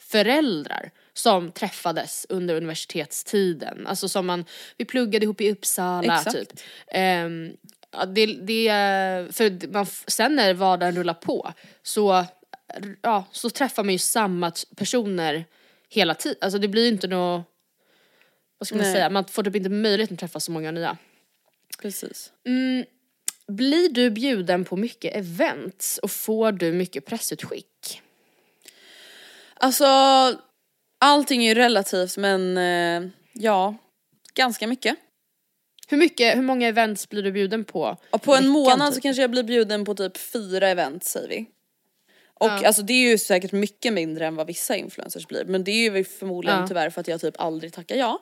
föräldrar 0.00 0.90
som 1.14 1.52
träffades 1.52 2.26
under 2.28 2.54
universitetstiden. 2.54 3.86
Alltså 3.86 4.08
som 4.08 4.26
man, 4.26 4.44
vi 4.76 4.84
pluggade 4.84 5.24
ihop 5.24 5.40
i 5.40 5.52
Uppsala 5.52 6.16
Exakt. 6.16 6.36
typ. 6.36 6.60
Ja, 7.94 8.06
det, 8.06 8.26
det, 8.26 8.68
för 9.34 9.72
man, 9.72 9.86
sen 10.06 10.36
när 10.36 10.54
vardagen 10.54 10.96
rullar 10.96 11.14
på 11.14 11.52
så, 11.82 12.24
ja, 13.02 13.24
så 13.32 13.50
träffar 13.50 13.84
man 13.84 13.92
ju 13.92 13.98
samma 13.98 14.52
personer 14.76 15.44
hela 15.88 16.14
tiden. 16.14 16.38
Alltså 16.40 16.58
det 16.58 16.68
blir 16.68 16.82
ju 16.82 16.88
inte 16.88 17.08
något, 17.08 17.46
vad 18.58 18.66
ska 18.66 18.76
man 18.76 18.84
Nej. 18.84 18.94
säga, 18.94 19.10
man 19.10 19.24
får 19.24 19.42
typ 19.42 19.56
inte 19.56 19.68
möjlighet 19.68 20.12
att 20.12 20.18
träffa 20.18 20.40
så 20.40 20.52
många 20.52 20.70
nya. 20.70 20.96
Precis. 21.82 22.32
Blir 23.56 23.88
du 23.88 24.10
bjuden 24.10 24.64
på 24.64 24.76
mycket 24.76 25.16
events 25.16 25.98
och 25.98 26.10
får 26.10 26.52
du 26.52 26.72
mycket 26.72 27.06
pressutskick? 27.06 28.00
Alltså, 29.54 29.86
allting 30.98 31.44
är 31.44 31.48
ju 31.48 31.54
relativt 31.54 32.16
men 32.16 32.56
eh, 32.58 33.10
ja, 33.32 33.74
ganska 34.34 34.66
mycket. 34.66 34.96
Hur 35.88 35.96
mycket, 35.98 36.36
hur 36.36 36.42
många 36.42 36.68
events 36.68 37.08
blir 37.08 37.22
du 37.22 37.32
bjuden 37.32 37.64
på? 37.64 37.96
Och 38.10 38.22
på 38.22 38.34
en 38.34 38.48
månad 38.48 38.88
typ? 38.88 38.94
så 38.94 39.00
kanske 39.00 39.22
jag 39.22 39.30
blir 39.30 39.42
bjuden 39.42 39.84
på 39.84 39.94
typ 39.94 40.16
fyra 40.16 40.68
event 40.68 41.04
säger 41.04 41.28
vi. 41.28 41.46
Och 42.34 42.46
Ja. 42.48 42.66
alltså 42.66 42.82
det 42.82 42.92
är 42.92 43.10
ju 43.10 43.18
säkert 43.18 43.52
mycket 43.52 43.92
mindre 43.92 44.26
än 44.26 44.36
vad 44.36 44.46
vissa 44.46 44.76
influencers 44.76 45.26
blir 45.26 45.44
men 45.44 45.64
det 45.64 45.70
är 45.70 45.96
ju 45.96 46.04
förmodligen 46.04 46.60
Ja. 46.60 46.66
tyvärr 46.66 46.90
för 46.90 47.00
att 47.00 47.08
jag 47.08 47.20
typ 47.20 47.40
aldrig 47.40 47.72
tackar 47.72 47.96
ja. 47.96 48.20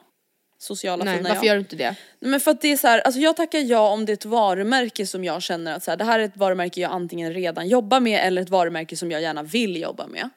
Sociala 0.63 1.05
Nej, 1.05 1.17
fina 1.17 1.29
varför 1.29 1.45
ja. 1.45 1.49
gör 1.49 1.55
du 1.55 1.61
inte 1.61 1.77
det? 1.77 1.95
Men 2.21 2.41
för 2.41 2.51
att 2.51 2.61
det 2.61 2.73
är 2.73 2.77
så 2.77 2.89
här, 2.89 3.01
alltså 3.01 3.21
jag 3.21 3.37
tackar 3.37 3.59
ja 3.59 3.89
om 3.89 4.07
det 4.07 4.13
är 4.13 4.15
ett 4.15 4.25
varumärke 4.25 5.07
som 5.07 5.25
jag 5.25 5.43
känner 5.43 5.75
att 5.77 5.83
så 5.83 5.91
här, 5.91 5.99
det 5.99 6.05
här 6.05 6.19
är 6.19 6.25
ett 6.25 6.37
varumärke 6.37 6.81
jag 6.81 6.93
antingen 6.93 7.35
redan 7.35 7.69
jobbar 7.69 8.01
med 8.01 8.27
eller 8.27 8.43
ett 8.43 8.51
varumärke 8.51 8.97
som 8.97 9.11
jag 9.11 9.23
gärna 9.23 9.43
vill 9.43 9.77
jobba 9.81 10.07
med. 10.07 10.31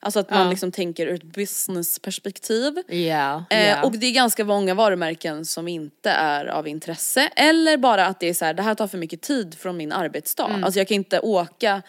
Alltså 0.00 0.20
att 0.20 0.30
man 0.30 0.44
Ja. 0.44 0.50
liksom 0.50 0.72
tänker 0.72 1.06
ur 1.06 1.14
ett 1.14 1.22
businessperspektiv. 1.22 2.82
Ja, 2.88 3.44
Eh, 3.50 3.84
och 3.84 3.92
det 3.92 4.06
är 4.06 4.12
ganska 4.12 4.44
många 4.44 4.74
varumärken 4.74 5.44
som 5.44 5.68
inte 5.68 6.10
är 6.10 6.46
av 6.46 6.68
intresse 6.68 7.30
eller 7.36 7.76
bara 7.76 8.06
att 8.06 8.20
det 8.20 8.28
är 8.28 8.34
så 8.34 8.44
här, 8.44 8.54
det 8.54 8.62
här 8.62 8.74
tar 8.74 8.86
för 8.86 8.98
mycket 8.98 9.22
tid 9.22 9.54
från 9.58 9.76
min 9.76 9.92
arbetsdag. 9.92 10.48
Mm. 10.48 10.64
Alltså 10.64 10.80
jag 10.80 10.88
kan 10.88 10.94
inte 10.94 11.20
åka 11.20 11.82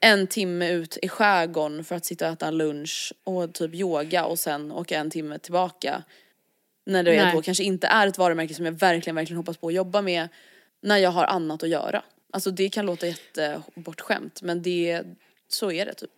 en 0.00 0.26
timme 0.26 0.70
ut 0.70 0.98
i 1.02 1.08
skärgården 1.08 1.84
för 1.84 1.94
att 1.96 2.04
sitta 2.04 2.26
och 2.26 2.32
äta 2.32 2.50
lunch 2.50 3.12
och 3.24 3.54
typ 3.54 3.74
yoga 3.74 4.24
och 4.24 4.38
sen 4.38 4.72
åka 4.72 4.98
en 4.98 5.10
timme 5.10 5.38
tillbaka. 5.38 6.02
När 6.88 7.02
det 7.02 7.24
Nej. 7.24 7.34
då 7.34 7.42
kanske 7.42 7.64
inte 7.64 7.86
är 7.86 8.06
ett 8.06 8.18
varumärke 8.18 8.54
som 8.54 8.64
jag 8.64 8.72
verkligen, 8.72 9.16
verkligen 9.16 9.36
hoppas 9.36 9.56
på 9.56 9.68
att 9.68 9.74
jobba 9.74 10.02
med 10.02 10.28
när 10.80 10.96
jag 10.96 11.10
har 11.10 11.24
annat 11.24 11.62
att 11.62 11.68
göra. 11.68 12.02
Alltså 12.32 12.50
det 12.50 12.68
kan 12.68 12.86
låta 12.86 13.06
jättebortskämt 13.06 14.42
men 14.42 14.62
det, 14.62 15.02
så 15.48 15.72
är 15.72 15.86
det 15.86 15.94
typ. 15.94 16.10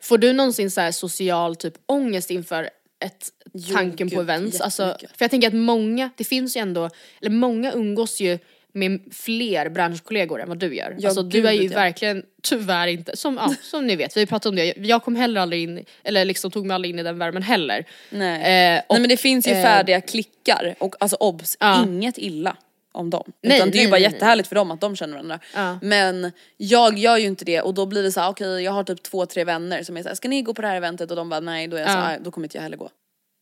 Får 0.00 0.18
du 0.18 0.32
någonsin 0.32 0.70
så 0.70 0.80
här 0.80 0.92
social 0.92 1.56
typ 1.56 1.74
ångest 1.86 2.30
inför 2.30 2.70
ett 3.04 3.28
Jo, 3.52 3.74
tanken 3.74 4.10
på 4.10 4.20
events? 4.20 4.60
Alltså, 4.60 4.96
för 5.00 5.24
jag 5.24 5.30
tänker 5.30 5.48
att 5.48 5.54
många, 5.54 6.10
det 6.16 6.24
finns 6.24 6.56
ju 6.56 6.60
ändå, 6.60 6.90
eller 7.20 7.30
många 7.30 7.72
umgås 7.72 8.20
ju 8.20 8.38
med 8.72 9.00
fler 9.12 9.68
branschkollegor 9.68 10.40
än 10.42 10.48
vad 10.48 10.58
du 10.58 10.74
gör. 10.76 10.96
Ja, 10.98 11.08
alltså 11.08 11.22
du 11.22 11.48
är 11.48 11.52
ju 11.52 11.62
ja. 11.62 11.74
verkligen 11.74 12.22
tyvärr 12.42 12.86
inte, 12.86 13.16
som, 13.16 13.34
ja, 13.36 13.54
som 13.62 13.86
ni 13.86 13.96
vet, 13.96 14.16
vi 14.16 14.26
pratat 14.26 14.46
om 14.46 14.56
det, 14.56 14.74
jag 14.76 15.02
kom 15.04 15.16
heller 15.16 15.40
aldrig 15.40 15.62
in, 15.62 15.84
eller 16.04 16.24
liksom 16.24 16.50
tog 16.50 16.66
mig 16.66 16.74
aldrig 16.74 16.94
in 16.94 16.98
i 16.98 17.02
den 17.02 17.18
värmen 17.18 17.42
heller. 17.42 17.84
Nej. 18.10 18.74
Eh, 18.74 18.82
och, 18.86 18.94
Nej 18.94 19.00
men 19.00 19.08
det 19.08 19.16
finns 19.16 19.48
ju 19.48 19.52
eh, 19.52 19.62
färdiga 19.62 20.00
klickar 20.00 20.74
och 20.78 20.94
alltså 21.00 21.16
obs, 21.16 21.56
Ja. 21.60 21.84
inget 21.84 22.18
illa 22.18 22.56
om 22.92 23.10
dem. 23.10 23.32
Nej, 23.42 23.56
Utan 23.56 23.70
det 23.70 23.76
är 23.76 23.78
ju 23.78 23.84
nej, 23.84 23.90
bara 23.90 24.00
nej, 24.00 24.12
jättehärligt 24.12 24.48
för 24.48 24.54
dem 24.54 24.70
att 24.70 24.80
de 24.80 24.96
känner 24.96 25.12
varandra. 25.12 25.38
Ja. 25.54 25.78
Men 25.82 26.32
jag 26.56 26.98
gör 26.98 27.16
ju 27.18 27.26
inte 27.26 27.44
det 27.44 27.60
och 27.60 27.74
då 27.74 27.86
blir 27.86 28.02
det 28.02 28.12
så 28.12 28.20
här: 28.20 28.30
okej 28.30 28.62
jag 28.62 28.72
har 28.72 28.84
typ 28.84 29.02
två, 29.02 29.26
tre 29.26 29.44
vänner 29.44 29.82
som 29.82 29.96
är 29.96 30.02
såhär, 30.02 30.14
ska 30.16 30.28
ni 30.28 30.42
gå 30.42 30.54
på 30.54 30.62
det 30.62 30.68
här 30.68 30.76
eventet? 30.76 31.10
Och 31.10 31.16
de 31.16 31.28
bara 31.28 31.40
nej, 31.40 31.68
då 31.68 31.76
är 31.76 31.80
jag 31.80 31.90
så 31.90 31.96
Ja. 31.96 32.00
här, 32.00 32.18
då 32.20 32.30
kommer 32.30 32.44
inte 32.44 32.56
jag 32.56 32.62
heller 32.62 32.76
gå. 32.76 32.90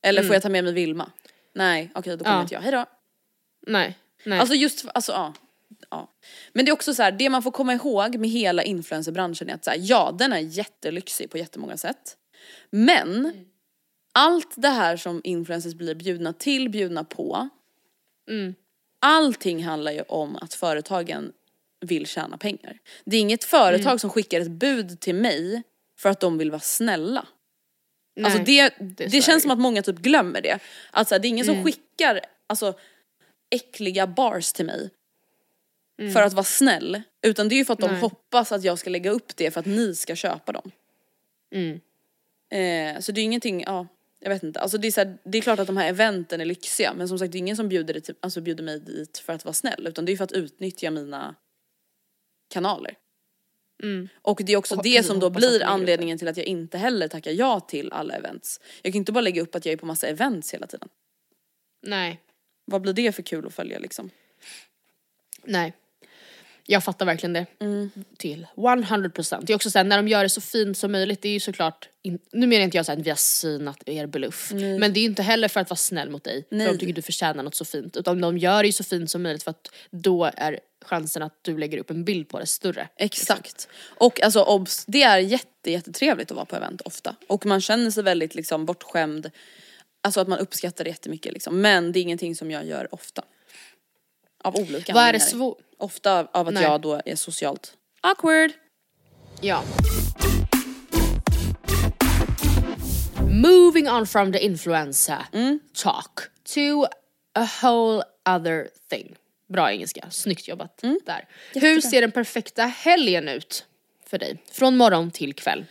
Eller 0.03 0.23
får 0.23 0.35
jag 0.35 0.43
ta 0.43 0.49
med 0.49 0.65
mig 0.65 0.73
Vilma? 0.73 1.11
Nej, 1.55 1.91
okej 1.95 2.17
då 2.17 2.25
kommer 2.25 2.37
Ja. 2.37 2.43
inte 2.43 2.55
jag, 2.55 2.61
hejdå. 2.63 2.87
Nej, 3.67 3.97
nej. 4.25 4.39
Alltså 4.39 4.55
just, 4.55 4.81
för- 4.81 4.91
alltså 4.95 5.13
ja. 5.13 5.35
ja. 5.91 6.11
Men 6.53 6.65
det 6.65 6.71
är 6.71 6.73
också 6.73 6.95
så 6.95 7.03
här, 7.03 7.13
det 7.13 7.31
man 7.31 7.43
får 7.43 7.51
komma 7.51 7.73
ihåg 7.75 8.17
med 8.17 8.31
hela 8.31 8.63
influencerbranschen 8.63 9.49
är 9.51 9.55
att 9.55 9.65
så 9.65 9.71
här, 9.71 9.79
ja 9.81 10.15
den 10.19 10.33
är 10.33 10.39
jättelyxig 10.39 11.31
på 11.31 11.39
jättemånga 11.39 11.77
sätt. 11.77 12.17
Men 12.71 13.33
allt 14.13 14.55
det 14.57 14.69
här 14.69 14.97
som 14.97 15.21
influencers 15.25 15.75
blir 15.75 15.95
bjudna 15.95 16.33
till, 16.33 16.69
bjudna 16.69 17.05
på. 17.05 17.49
Allting 19.03 19.65
handlar 19.65 19.93
ju 19.93 20.03
om 20.03 20.37
att 20.37 20.55
företagen 20.55 21.33
vill 21.81 22.07
tjäna 22.07 22.39
pengar. 22.39 22.79
Det 23.05 23.17
är 23.17 23.21
inget 23.21 23.45
företag 23.45 24.01
som 24.01 24.11
skickar 24.11 24.41
ett 24.41 24.51
bud 24.51 25.01
till 25.01 25.15
mig 25.15 25.63
för 25.99 26.09
att 26.09 26.21
de 26.21 26.39
vill 26.39 26.51
vara 26.51 26.61
snälla. 26.61 27.27
Alltså 28.25 28.39
Nej, 28.39 28.45
det, 28.47 28.75
det 28.85 29.07
det, 29.07 29.17
är 29.17 29.23
känns 29.23 29.27
det. 29.27 29.41
som 29.41 29.51
att 29.51 29.59
många 29.59 29.83
typ 29.83 29.97
glömmer 29.99 30.41
det. 30.41 30.59
Att 30.91 31.09
så 31.09 31.15
här, 31.15 31.21
det 31.21 31.29
är 31.29 31.31
ingen 31.31 31.47
som 31.47 31.65
skickar 31.65 32.21
alltså, 32.47 32.75
äckliga 33.51 34.07
bars 34.07 34.53
till 34.53 34.67
mig 34.67 34.91
för 36.13 36.23
att 36.23 36.33
vara 36.33 36.45
snäll. 36.45 37.03
Utan 37.23 37.49
det 37.49 37.55
är 37.55 37.57
ju 37.57 37.65
för 37.65 37.73
att 37.73 37.81
de 37.81 37.91
Nej. 37.91 38.01
hoppas 38.01 38.53
att 38.53 38.65
jag 38.65 38.79
ska 38.79 38.91
lägga 38.91 39.11
upp 39.11 39.37
det 39.37 39.51
för 39.51 39.61
att 39.61 39.67
ni 39.67 39.95
ska 39.95 40.15
köpa 40.17 40.53
dem. 40.53 40.71
Mm. 41.55 41.81
Eh, 42.51 43.01
så 43.01 43.13
det 43.13 43.21
är 43.21 43.23
ingenting, 43.23 43.63
ja, 43.67 43.87
jag 44.21 44.31
vet 44.31 44.43
inte. 44.43 44.61
Alltså 44.61 44.79
det, 44.79 44.87
är 44.87 44.93
så 44.93 45.01
här, 45.01 45.19
det 45.25 45.39
är 45.39 45.43
klart 45.43 45.59
att 45.59 45.67
de 45.67 45.77
här 45.77 45.89
eventen 45.89 46.41
är 46.41 46.45
lyxiga 46.45 46.95
men 46.95 47.09
som 47.09 47.19
sagt 47.19 47.33
det 47.33 47.39
är 47.39 47.41
ingen 47.41 47.57
som 47.57 47.69
bjuder, 47.69 47.95
det 47.95 48.01
till, 48.01 48.15
alltså 48.21 48.41
bjuder 48.41 48.65
mig 48.65 48.81
dit 48.81 49.19
för 49.19 49.33
att 49.33 49.45
vara 49.45 49.53
snäll 49.53 49.87
utan 49.87 50.05
det 50.05 50.13
är 50.13 50.17
för 50.17 50.25
att 50.25 50.33
utnyttja 50.33 50.91
mina 50.91 51.35
kanaler. 52.49 52.95
Och 54.23 54.41
det 54.45 54.53
är 54.53 54.57
också 54.57 54.77
Och 54.77 54.83
det 54.83 55.07
som 55.07 55.21
då 55.21 55.31
blir 55.31 55.63
anledningen 55.63 56.19
till 56.19 56.29
att 56.29 56.37
jag 56.37 56.47
inte 56.47 56.79
heller 56.79 57.09
tackar 57.09 57.31
ja 57.31 57.61
till 57.61 57.93
alla 57.93 58.15
events. 58.15 58.61
Jag 58.83 58.93
kan 58.93 58.99
inte 58.99 59.13
bara 59.13 59.21
lägga 59.21 59.43
upp 59.43 59.55
att 59.55 59.67
jag 59.67 59.73
är 59.73 59.77
på 59.77 59.87
massa 59.87 60.07
events 60.07 60.55
hela 60.55 60.67
tiden. 60.67 60.89
nej, 61.83 62.21
Vad 62.71 62.83
blir 62.83 62.93
det 62.93 63.13
för 63.13 63.23
kul 63.23 63.47
att 63.47 63.55
följa 63.55 63.79
liksom? 63.79 64.11
nej. 65.45 65.73
Jag 66.67 66.85
fattar 66.85 67.07
verkligen 67.07 67.33
det. 67.33 67.47
Mm. 67.61 67.91
Till 68.17 68.47
100%. 68.57 69.39
Det 69.43 69.53
är 69.53 69.55
också 69.55 69.71
såhär, 69.71 69.85
när 69.85 69.97
de 69.97 70.09
gör 70.09 70.23
det 70.23 70.29
så 70.29 70.41
fint 70.41 70.79
som 70.79 70.93
möjligt, 70.93 71.23
det 71.23 71.29
är 71.29 71.33
ju 71.33 71.41
såklart, 71.41 71.89
in, 72.03 72.19
nu 72.33 72.47
menar 72.47 72.65
inte 72.65 72.77
jag 72.77 72.87
såhär 72.87 72.99
att 72.99 73.07
vi 73.07 73.11
har 73.11 73.17
synat 73.17 73.89
er 73.89 74.07
bluff. 74.07 74.53
Men 74.53 74.93
det 74.93 75.01
är 75.01 75.03
ju 75.03 75.09
inte 75.09 75.23
heller 75.23 75.49
för 75.49 75.61
att 75.61 75.71
vara 75.71 75.77
snäll 75.77 76.11
mot 76.11 76.25
dig, 76.25 76.45
Nej. 76.51 76.67
för 76.67 76.73
de 76.73 76.79
tycker 76.79 76.95
du 76.95 77.03
förtjänar 77.03 77.43
något 77.43 77.55
så 77.55 77.65
fint. 77.65 77.97
Utan 77.97 78.21
de 78.21 78.39
gör 78.39 78.63
det 78.63 78.67
ju 78.67 78.73
så 78.73 78.85
fint 78.85 79.11
som 79.11 79.23
möjligt 79.23 79.43
för 79.43 79.51
att 79.51 79.69
då 79.91 80.31
är 80.37 80.61
chansen 80.85 81.23
att 81.23 81.39
du 81.43 81.59
lägger 81.59 81.79
upp 81.79 81.91
en 81.91 82.05
bild 82.05 82.29
på 82.29 82.39
det 82.39 82.47
större. 82.47 82.89
Exakt. 82.97 83.69
Och 83.83 84.23
alltså 84.23 84.43
obs, 84.43 84.85
det 84.87 85.03
är 85.03 85.19
jätte, 85.19 85.71
jättetrevligt 85.71 86.31
att 86.31 86.37
vara 86.37 86.47
på 86.47 86.57
event 86.57 86.81
ofta. 86.81 87.15
Och 87.27 87.47
man 87.47 87.61
känner 87.61 87.91
sig 87.91 88.03
väldigt 88.03 88.35
liksom 88.35 88.67
bortskämd. 88.67 89.31
Alltså 90.03 90.21
att 90.21 90.29
man 90.29 90.39
uppskattar 90.39 90.85
det 90.85 90.91
jättemycket 90.91 91.33
liksom. 91.33 91.61
Men 91.61 91.93
det 91.93 91.99
är 91.99 92.03
ingenting 92.03 92.37
som 92.37 92.51
jag 92.51 92.67
gör 92.67 92.95
ofta. 92.95 93.23
Av 94.45 94.57
olika 94.57 94.93
Vad 94.93 95.05
är 95.05 95.13
det 95.13 95.21
svårt? 95.21 95.59
Ofta 95.79 96.29
av 96.33 96.49
att 96.49 96.55
Nej. 96.55 96.63
jag 96.63 96.81
då 96.81 97.01
är 97.05 97.17
socialt 97.17 97.77
awkward. 98.01 98.51
Ja. 99.41 99.65
Moving 103.31 103.89
on 103.89 104.07
from 104.07 104.33
the 104.33 104.39
influencer 104.39 105.19
talk 105.75 106.21
to 106.55 106.85
a 107.35 107.49
whole 107.63 108.03
other 108.37 108.69
thing. 108.91 109.17
Bra 109.49 109.73
engelska, 109.73 110.07
snyggt 110.11 110.49
jobbat 110.49 110.83
där. 111.07 111.29
Hur 111.55 111.81
ser 111.81 112.01
den 112.01 112.13
perfekta 112.13 112.63
helgen 112.63 113.29
ut 113.29 113.67
för 114.07 114.19
dig? 114.19 114.43
Från 114.53 114.77
morgon 114.77 115.11
till 115.11 115.35
kväll. 115.35 115.65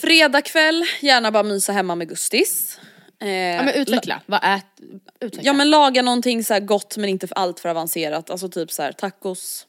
Fredag 0.00 0.42
kväll, 0.42 0.84
gärna 1.00 1.30
bara 1.30 1.42
mysa 1.42 1.72
hemma 1.72 1.94
med 1.94 2.08
Gustis. 2.08 2.80
Eh, 3.22 3.28
Ja 3.30 3.62
men 3.62 3.74
utveckla, 3.74 4.20
vad 4.26 4.40
ät, 4.44 4.66
utveckla. 5.20 5.46
Ja 5.46 5.52
men 5.52 5.70
laga 5.70 6.02
någonting 6.02 6.44
så 6.44 6.54
här 6.54 6.60
gott 6.60 6.96
men 6.96 7.08
inte 7.08 7.26
för 7.26 7.38
allt 7.38 7.60
för 7.60 7.68
avancerat. 7.68 8.30
Alltså 8.30 8.48
typ 8.48 8.70
så 8.72 8.82
här 8.82 8.92
tacos, 8.92 9.66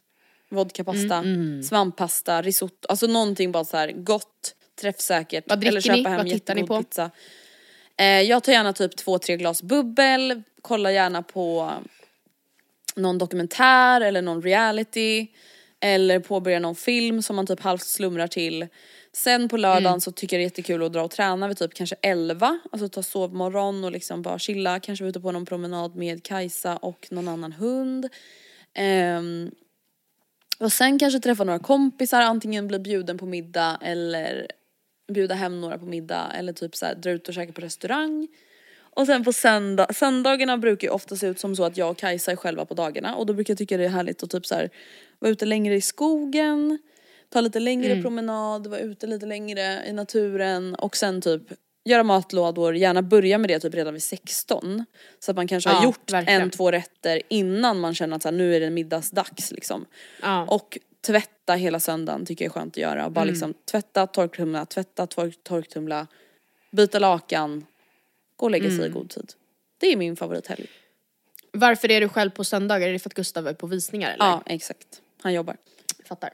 vodkapasta, 0.49 1.15
Mm, 1.15 1.63
svamppasta, 1.63 2.41
risotto. 2.41 2.87
Alltså 2.89 3.07
någonting 3.07 3.51
bara 3.51 3.65
så 3.65 3.77
här 3.77 3.91
gott, 3.91 4.55
träffsäkert. 4.81 5.43
Vad 5.47 5.59
dricker 5.59 5.71
eller 5.71 5.81
köpa 5.81 5.97
ni? 5.97 6.03
hem 6.03 6.17
Vad 6.17 6.29
tittar 6.29 6.55
ni 6.55 6.63
på? 6.63 6.83
Pizza. 6.83 7.11
Eh, 7.97 8.05
jag 8.05 8.43
tar 8.43 8.51
gärna 8.51 8.73
typ 8.73 8.95
två, 8.95 9.19
tre 9.19 9.37
glas 9.37 9.63
bubbel, 9.63 10.43
kollar 10.61 10.89
gärna 10.89 11.23
på 11.23 11.73
någon 12.95 13.17
dokumentär 13.17 14.01
eller 14.01 14.21
någon 14.21 14.41
reality. 14.41 15.27
Eller 15.79 16.19
påbörjar 16.19 16.59
någon 16.59 16.75
film 16.75 17.21
som 17.21 17.35
man 17.35 17.47
typ 17.47 17.59
halvt 17.59 17.83
slumrar 17.85 18.27
till. 18.27 18.67
Sen 19.15 19.49
på 19.49 19.57
lördagen 19.57 19.87
Mm. 19.87 20.01
så 20.01 20.11
tycker 20.11 20.35
jag 20.35 20.39
det 20.39 20.43
är 20.43 20.45
jättekul 20.45 20.83
att 20.83 20.93
dra 20.93 21.01
och 21.03 21.11
träna 21.11 21.47
vid 21.47 21.57
typ 21.57 21.73
kanske 21.73 21.95
11. 22.01 22.59
Alltså 22.71 22.89
ta 22.89 23.03
sovmorgon 23.03 23.83
och 23.83 23.91
liksom 23.91 24.21
bara 24.21 24.39
chilla. 24.39 24.79
Kanske 24.79 25.03
vara 25.03 25.09
ute 25.09 25.19
på 25.21 25.31
någon 25.31 25.45
promenad 25.45 25.95
med 25.95 26.23
Kajsa 26.23 26.77
och 26.77 27.07
någon 27.11 27.27
annan 27.27 27.51
hund. 27.51 28.09
Ehm, 28.73 29.51
och 30.59 30.71
sen 30.71 30.99
kanske 30.99 31.19
träffa 31.19 31.43
några 31.43 31.59
kompisar, 31.59 32.21
antingen 32.21 32.67
bli 32.67 32.79
bjuden 32.79 33.17
på 33.17 33.25
middag 33.25 33.77
eller 33.81 34.47
bjuda 35.13 35.35
hem 35.35 35.61
några 35.61 35.77
på 35.77 35.85
middag 35.85 36.31
eller 36.35 36.53
typ 36.53 36.75
så 36.75 36.85
här, 36.85 36.95
dra 36.95 37.09
ut 37.09 37.27
och 37.27 37.33
käka 37.33 37.51
på 37.53 37.61
restaurang. 37.61 38.27
Och 38.95 39.05
sen 39.05 39.23
på 39.23 39.33
söndag, 39.33 39.93
söndagarna 39.93 40.57
brukar 40.57 40.87
ju 40.87 40.91
ofta 40.93 41.15
se 41.15 41.27
ut 41.27 41.39
som 41.39 41.55
så 41.55 41.63
att 41.63 41.77
jag 41.77 41.89
och 41.91 41.97
Kajsa 41.97 42.31
är 42.31 42.35
själva 42.35 42.65
på 42.65 42.73
dagarna 42.73 43.15
och 43.15 43.25
då 43.25 43.33
brukar 43.33 43.51
jag 43.51 43.57
tycka 43.57 43.77
det 43.77 43.85
är 43.85 43.89
härligt 43.89 44.23
att 44.23 44.29
typ 44.29 44.45
så 44.45 44.55
här, 44.55 44.69
vara 45.19 45.31
ute 45.31 45.45
längre 45.45 45.75
i 45.75 45.81
skogen, 45.81 46.79
ta 47.33 47.41
lite 47.41 47.59
längre 47.59 48.01
promenad, 48.01 48.67
vara 48.67 48.79
ute 48.79 49.07
lite 49.07 49.25
längre 49.25 49.83
i 49.87 49.93
naturen 49.93 50.75
och 50.75 50.97
sen 50.97 51.21
typ 51.21 51.41
göra 51.85 52.03
matlådor, 52.03 52.75
gärna 52.75 53.01
börja 53.01 53.37
med 53.37 53.49
det 53.49 53.59
typ 53.59 53.73
redan 53.73 53.93
vid 53.93 54.03
16. 54.03 54.85
Så 55.19 55.31
att 55.31 55.35
man 55.35 55.47
kanske 55.47 55.69
har 55.69 55.77
Ja, 55.77 55.83
gjort 55.83 56.11
verkligen. 56.11 56.41
en, 56.41 56.49
två 56.49 56.71
rätter 56.71 57.21
innan 57.29 57.79
man 57.79 57.95
känner 57.95 58.15
att 58.15 58.21
så 58.21 58.27
här, 58.27 58.35
nu 58.35 58.55
är 58.55 58.59
det 58.59 58.69
middagsdags 58.69 59.51
liksom. 59.51 59.85
Ja. 60.21 60.45
Och 60.45 60.77
tvätta 61.01 61.53
hela 61.53 61.79
söndagen 61.79 62.25
tycker 62.25 62.45
jag 62.45 62.49
är 62.49 62.53
skönt 62.53 62.73
att 62.73 62.77
göra. 62.81 63.09
Bara 63.09 63.25
liksom 63.25 63.53
tvätta, 63.71 64.07
torktumla, 64.07 64.65
tvätta, 64.65 65.07
tork, 65.07 65.43
torktumla, 65.43 66.07
byta 66.71 66.99
lakan, 66.99 67.65
gå 68.35 68.45
och 68.45 68.51
lägga 68.51 68.69
sig 68.69 68.85
i 68.85 68.89
god 68.89 69.09
tid. 69.09 69.33
Det 69.77 69.87
är 69.91 69.97
min 69.97 70.15
favorithelg. 70.15 70.65
Varför 71.51 71.91
är 71.91 72.01
du 72.01 72.09
själv 72.09 72.29
på 72.29 72.43
söndagar? 72.43 72.87
Är 72.87 72.93
det 72.93 72.99
för 72.99 73.09
att 73.09 73.13
Gustav 73.13 73.47
är 73.47 73.53
på 73.53 73.67
visningar 73.67 74.11
eller? 74.13 74.25
Ja, 74.25 74.43
exakt. 74.45 75.01
Han 75.21 75.33
jobbar. 75.33 75.57
Fattar. 76.05 76.29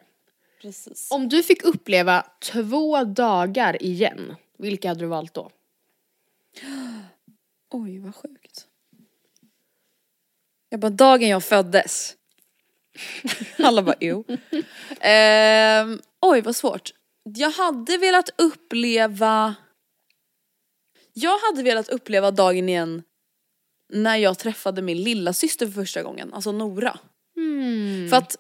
Precis. 0.62 1.12
Om 1.12 1.30
du 1.30 1.44
fick 1.44 1.64
uppleva 1.64 2.26
två 2.40 3.04
dagar 3.04 3.84
igen, 3.84 4.36
vilka 4.58 4.88
hade 4.88 5.00
du 5.00 5.06
valt 5.06 5.34
då? 5.34 5.52
Oj, 7.72 8.00
vad 8.00 8.16
sjukt. 8.16 8.68
Jag 10.70 10.80
bara, 10.80 10.90
dagen 10.90 11.30
jag 11.30 11.44
föddes. 11.44 12.16
Alla 13.58 13.84
bara, 13.84 13.96
jo. 14.00 14.26
Ehm, 15.00 16.02
oj, 16.22 16.42
vad 16.42 16.56
svårt. 16.56 16.94
Jag 17.24 17.52
hade 17.52 17.98
velat 17.98 18.30
uppleva... 18.38 19.56
Jag 21.14 21.38
hade 21.40 21.64
velat 21.64 21.90
uppleva 21.90 22.32
dagen 22.32 22.70
igen 22.70 23.04
när 23.90 24.18
jag 24.18 24.40
träffade 24.40 24.82
min 24.82 25.04
lilla 25.04 25.34
syster 25.34 25.66
för 25.66 25.74
första 25.74 26.04
gången, 26.04 26.34
alltså 26.34 26.52
Nora. 26.52 27.00
För 28.10 28.18
att, 28.18 28.38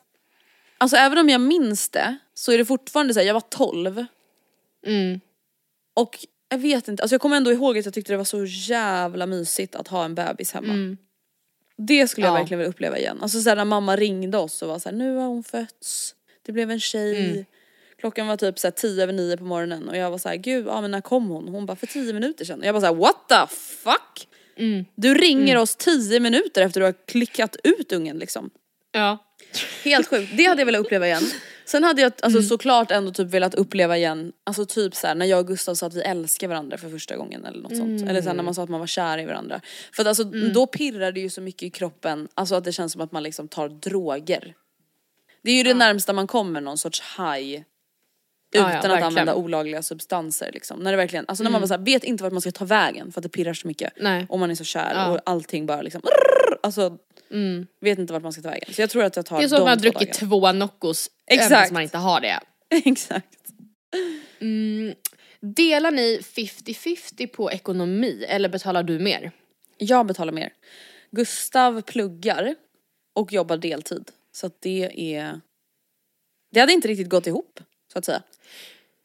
alltså 0.80 0.98
även 0.98 1.18
om 1.18 1.30
jag 1.30 1.42
minns 1.42 1.90
det 1.90 2.18
så 2.34 2.52
är 2.52 2.58
det 2.58 2.66
fortfarande 2.66 3.14
så 3.14 3.20
här, 3.20 3.28
jag 3.28 3.34
var 3.34 3.42
12 3.50 4.06
Mm. 4.86 5.20
och 5.94 6.18
jag 6.50 6.58
vet 6.58 6.88
inte, 6.88 7.04
alltså 7.04 7.14
jag 7.14 7.22
kommer 7.22 7.38
ändå 7.38 7.52
ihåg 7.52 7.78
att 7.78 7.86
jag 7.86 7.94
tyckte 7.94 8.14
det 8.14 8.18
var 8.18 8.24
så 8.24 8.46
jävla 8.46 9.26
mysigt 9.26 9.76
att 9.76 9.88
ha 9.88 10.06
en 10.06 10.16
bebis 10.16 10.52
hemma. 10.54 10.74
Det 11.78 12.08
skulle 12.08 12.28
jag 12.28 12.34
Ja. 12.36 12.40
verkligen 12.40 12.60
vilja 12.60 12.70
uppleva 12.70 12.98
igen. 12.98 13.18
Alltså 13.22 13.42
såhär 13.42 13.56
när 13.56 13.66
mamma 13.66 13.96
ringde 13.96 14.38
oss 14.38 14.62
och 14.62 14.68
var 14.68 14.80
såhär, 14.80 14.96
nu 14.96 15.16
har 15.16 15.28
hon 15.28 15.44
fötts, 15.44 16.16
det 16.46 16.52
blev 16.52 16.72
en 16.72 16.80
tjej. 16.80 17.46
Klockan 17.98 18.28
var 18.28 18.38
typ 18.38 18.60
såhär 18.60 18.72
tio 18.72 19.04
över 19.04 19.14
nio 19.14 19.38
på 19.38 19.44
morgonen 19.44 19.90
och 19.90 19.98
jag 19.98 20.12
var 20.12 20.18
såhär, 20.18 20.36
gud, 20.36 20.68
ja 20.68 20.82
men 20.82 20.92
när 20.92 21.02
kom 21.02 21.28
hon? 21.30 21.48
Hon 21.48 21.66
bara, 21.66 21.76
för 21.76 21.88
tio 21.88 22.14
minuter 22.14 22.46
sedan. 22.46 22.60
Och 22.60 22.66
jag 22.66 22.76
bara 22.76 22.82
såhär, 22.82 22.96
what 22.96 23.30
the 23.30 23.56
fuck? 23.56 24.28
Du 24.96 25.14
ringer 25.14 25.58
oss 25.58 25.76
tio 25.76 26.20
minuter 26.20 26.62
efter 26.62 26.80
du 26.80 26.86
har 26.86 26.94
klickat 27.08 27.56
ut 27.64 27.92
ungen 27.92 28.18
liksom. 28.20 28.50
Ja. 28.92 29.26
Helt 29.84 30.08
sjukt, 30.08 30.38
det 30.38 30.44
hade 30.44 30.62
jag 30.62 30.66
velat 30.66 30.86
uppleva 30.86 31.08
igen. 31.08 31.24
Sen 31.66 31.84
hade 31.84 32.02
jag 32.02 32.12
alltså, 32.22 32.42
såklart 32.42 32.92
ändå 32.92 33.12
typ 33.12 33.28
velat 33.28 33.56
uppleva 33.56 33.98
igen, 33.98 34.32
alltså 34.44 34.66
typ 34.66 34.96
såhär 34.96 35.16
när 35.16 35.26
jag 35.26 35.40
och 35.40 35.48
Gustav 35.48 35.76
sa 35.76 35.88
att 35.88 35.94
vi 35.94 36.02
älskar 36.02 36.48
varandra 36.48 36.78
för 36.78 36.90
första 36.90 37.18
gången 37.18 37.46
eller 37.46 37.62
något 37.62 37.78
sånt. 37.78 38.10
Eller 38.10 38.22
sen 38.22 38.36
när 38.36 38.44
man 38.44 38.54
sa 38.54 38.64
att 38.64 38.70
man 38.70 38.80
var 38.80 38.88
kär 38.88 39.18
i 39.18 39.26
varandra. 39.26 39.62
För 39.94 40.04
att 40.04 40.08
alltså 40.08 40.24
då 40.24 40.68
pirrar 40.68 41.12
det 41.12 41.20
ju 41.20 41.30
så 41.30 41.42
mycket 41.42 41.64
i 41.64 41.70
kroppen, 41.70 42.28
alltså 42.34 42.56
att 42.56 42.64
det 42.64 42.72
känns 42.72 42.92
som 42.92 43.02
att 43.02 43.12
man 43.12 43.24
liksom 43.24 43.48
tar 43.48 43.70
droger. 43.70 44.54
Det 45.42 45.52
är 45.52 45.56
ju 45.56 45.64
det 45.64 45.74
närmsta 45.74 46.14
man 46.14 46.28
kommer 46.28 46.62
någon 46.62 46.78
sorts 46.78 47.02
high. 47.18 47.62
Ja, 48.52 48.60
Utan 48.60 48.72
ja, 48.72 48.78
att 48.78 48.84
verkligen. 48.86 49.04
använda 49.04 49.36
olagliga 49.36 49.84
substanser 49.84 50.52
liksom. 50.54 50.80
När 50.80 50.92
det 50.92 50.98
verkligen, 50.98 51.26
alltså 51.28 51.44
när 51.44 51.52
man 51.52 51.62
bara 51.62 51.68
så 51.68 51.74
här, 51.74 51.82
vet 51.82 52.04
inte 52.04 52.24
vart 52.24 52.34
man 52.34 52.42
ska 52.42 52.52
ta 52.52 52.66
vägen 52.66 53.12
för 53.12 53.20
att 53.20 53.24
det 53.24 53.30
pirrar 53.30 53.54
så 53.54 53.68
mycket. 53.68 53.94
Nej. 54.00 54.26
Och 54.30 54.40
man 54.40 54.52
är 54.52 54.56
så 54.56 54.64
kär 54.64 54.92
Ja. 54.96 55.12
och 55.12 55.20
allting 55.26 55.66
bara 55.66 55.82
liksom, 55.82 56.02
alltså 56.64 56.98
vet 57.80 58.00
inte 58.00 58.14
vart 58.14 58.24
man 58.24 58.34
ska 58.34 58.42
ta 58.42 58.50
vägen. 58.50 58.74
Så 58.74 58.82
jag 58.82 58.90
tror 58.90 59.04
att 59.04 59.16
jag 59.16 59.26
tar 59.26 59.38
Det 59.40 59.44
är 59.44 59.48
som 59.48 59.56
de 59.56 59.62
att 59.62 59.66
man 59.66 59.70
har 59.70 59.76
två 59.76 59.82
druckit 60.00 60.20
dagarna. 60.20 60.30
två 60.30 60.52
Noccos 60.52 61.10
även 61.26 61.50
fast 61.50 61.72
man 61.72 61.82
inte 61.84 61.98
har 61.98 62.22
det. 62.22 62.40
Exakt. 62.86 63.28
Delar 65.42 65.92
ni 65.92 66.20
50-50 66.22 67.28
på 67.28 67.52
ekonomi 67.52 68.26
eller 68.28 68.50
betalar 68.50 68.84
du 68.84 69.00
mer? 69.00 69.32
Jag 69.78 70.06
betalar 70.06 70.34
mer. 70.34 70.54
Gustav 71.12 71.82
pluggar 71.82 72.56
och 73.16 73.34
jobbar 73.34 73.58
deltid. 73.58 74.12
Så 74.32 74.46
att 74.48 74.62
det 74.62 75.14
är... 75.16 75.40
Det 76.52 76.60
hade 76.60 76.74
inte 76.74 76.88
riktigt 76.88 77.10
gått 77.10 77.28
ihop, 77.28 77.60
så 77.94 78.00
att 78.00 78.06
säga. 78.06 78.22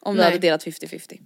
Om 0.01 0.14
vi 0.14 0.18
Nej. 0.20 0.24
hade 0.24 0.39
delat 0.39 0.64
50-50. 0.64 1.20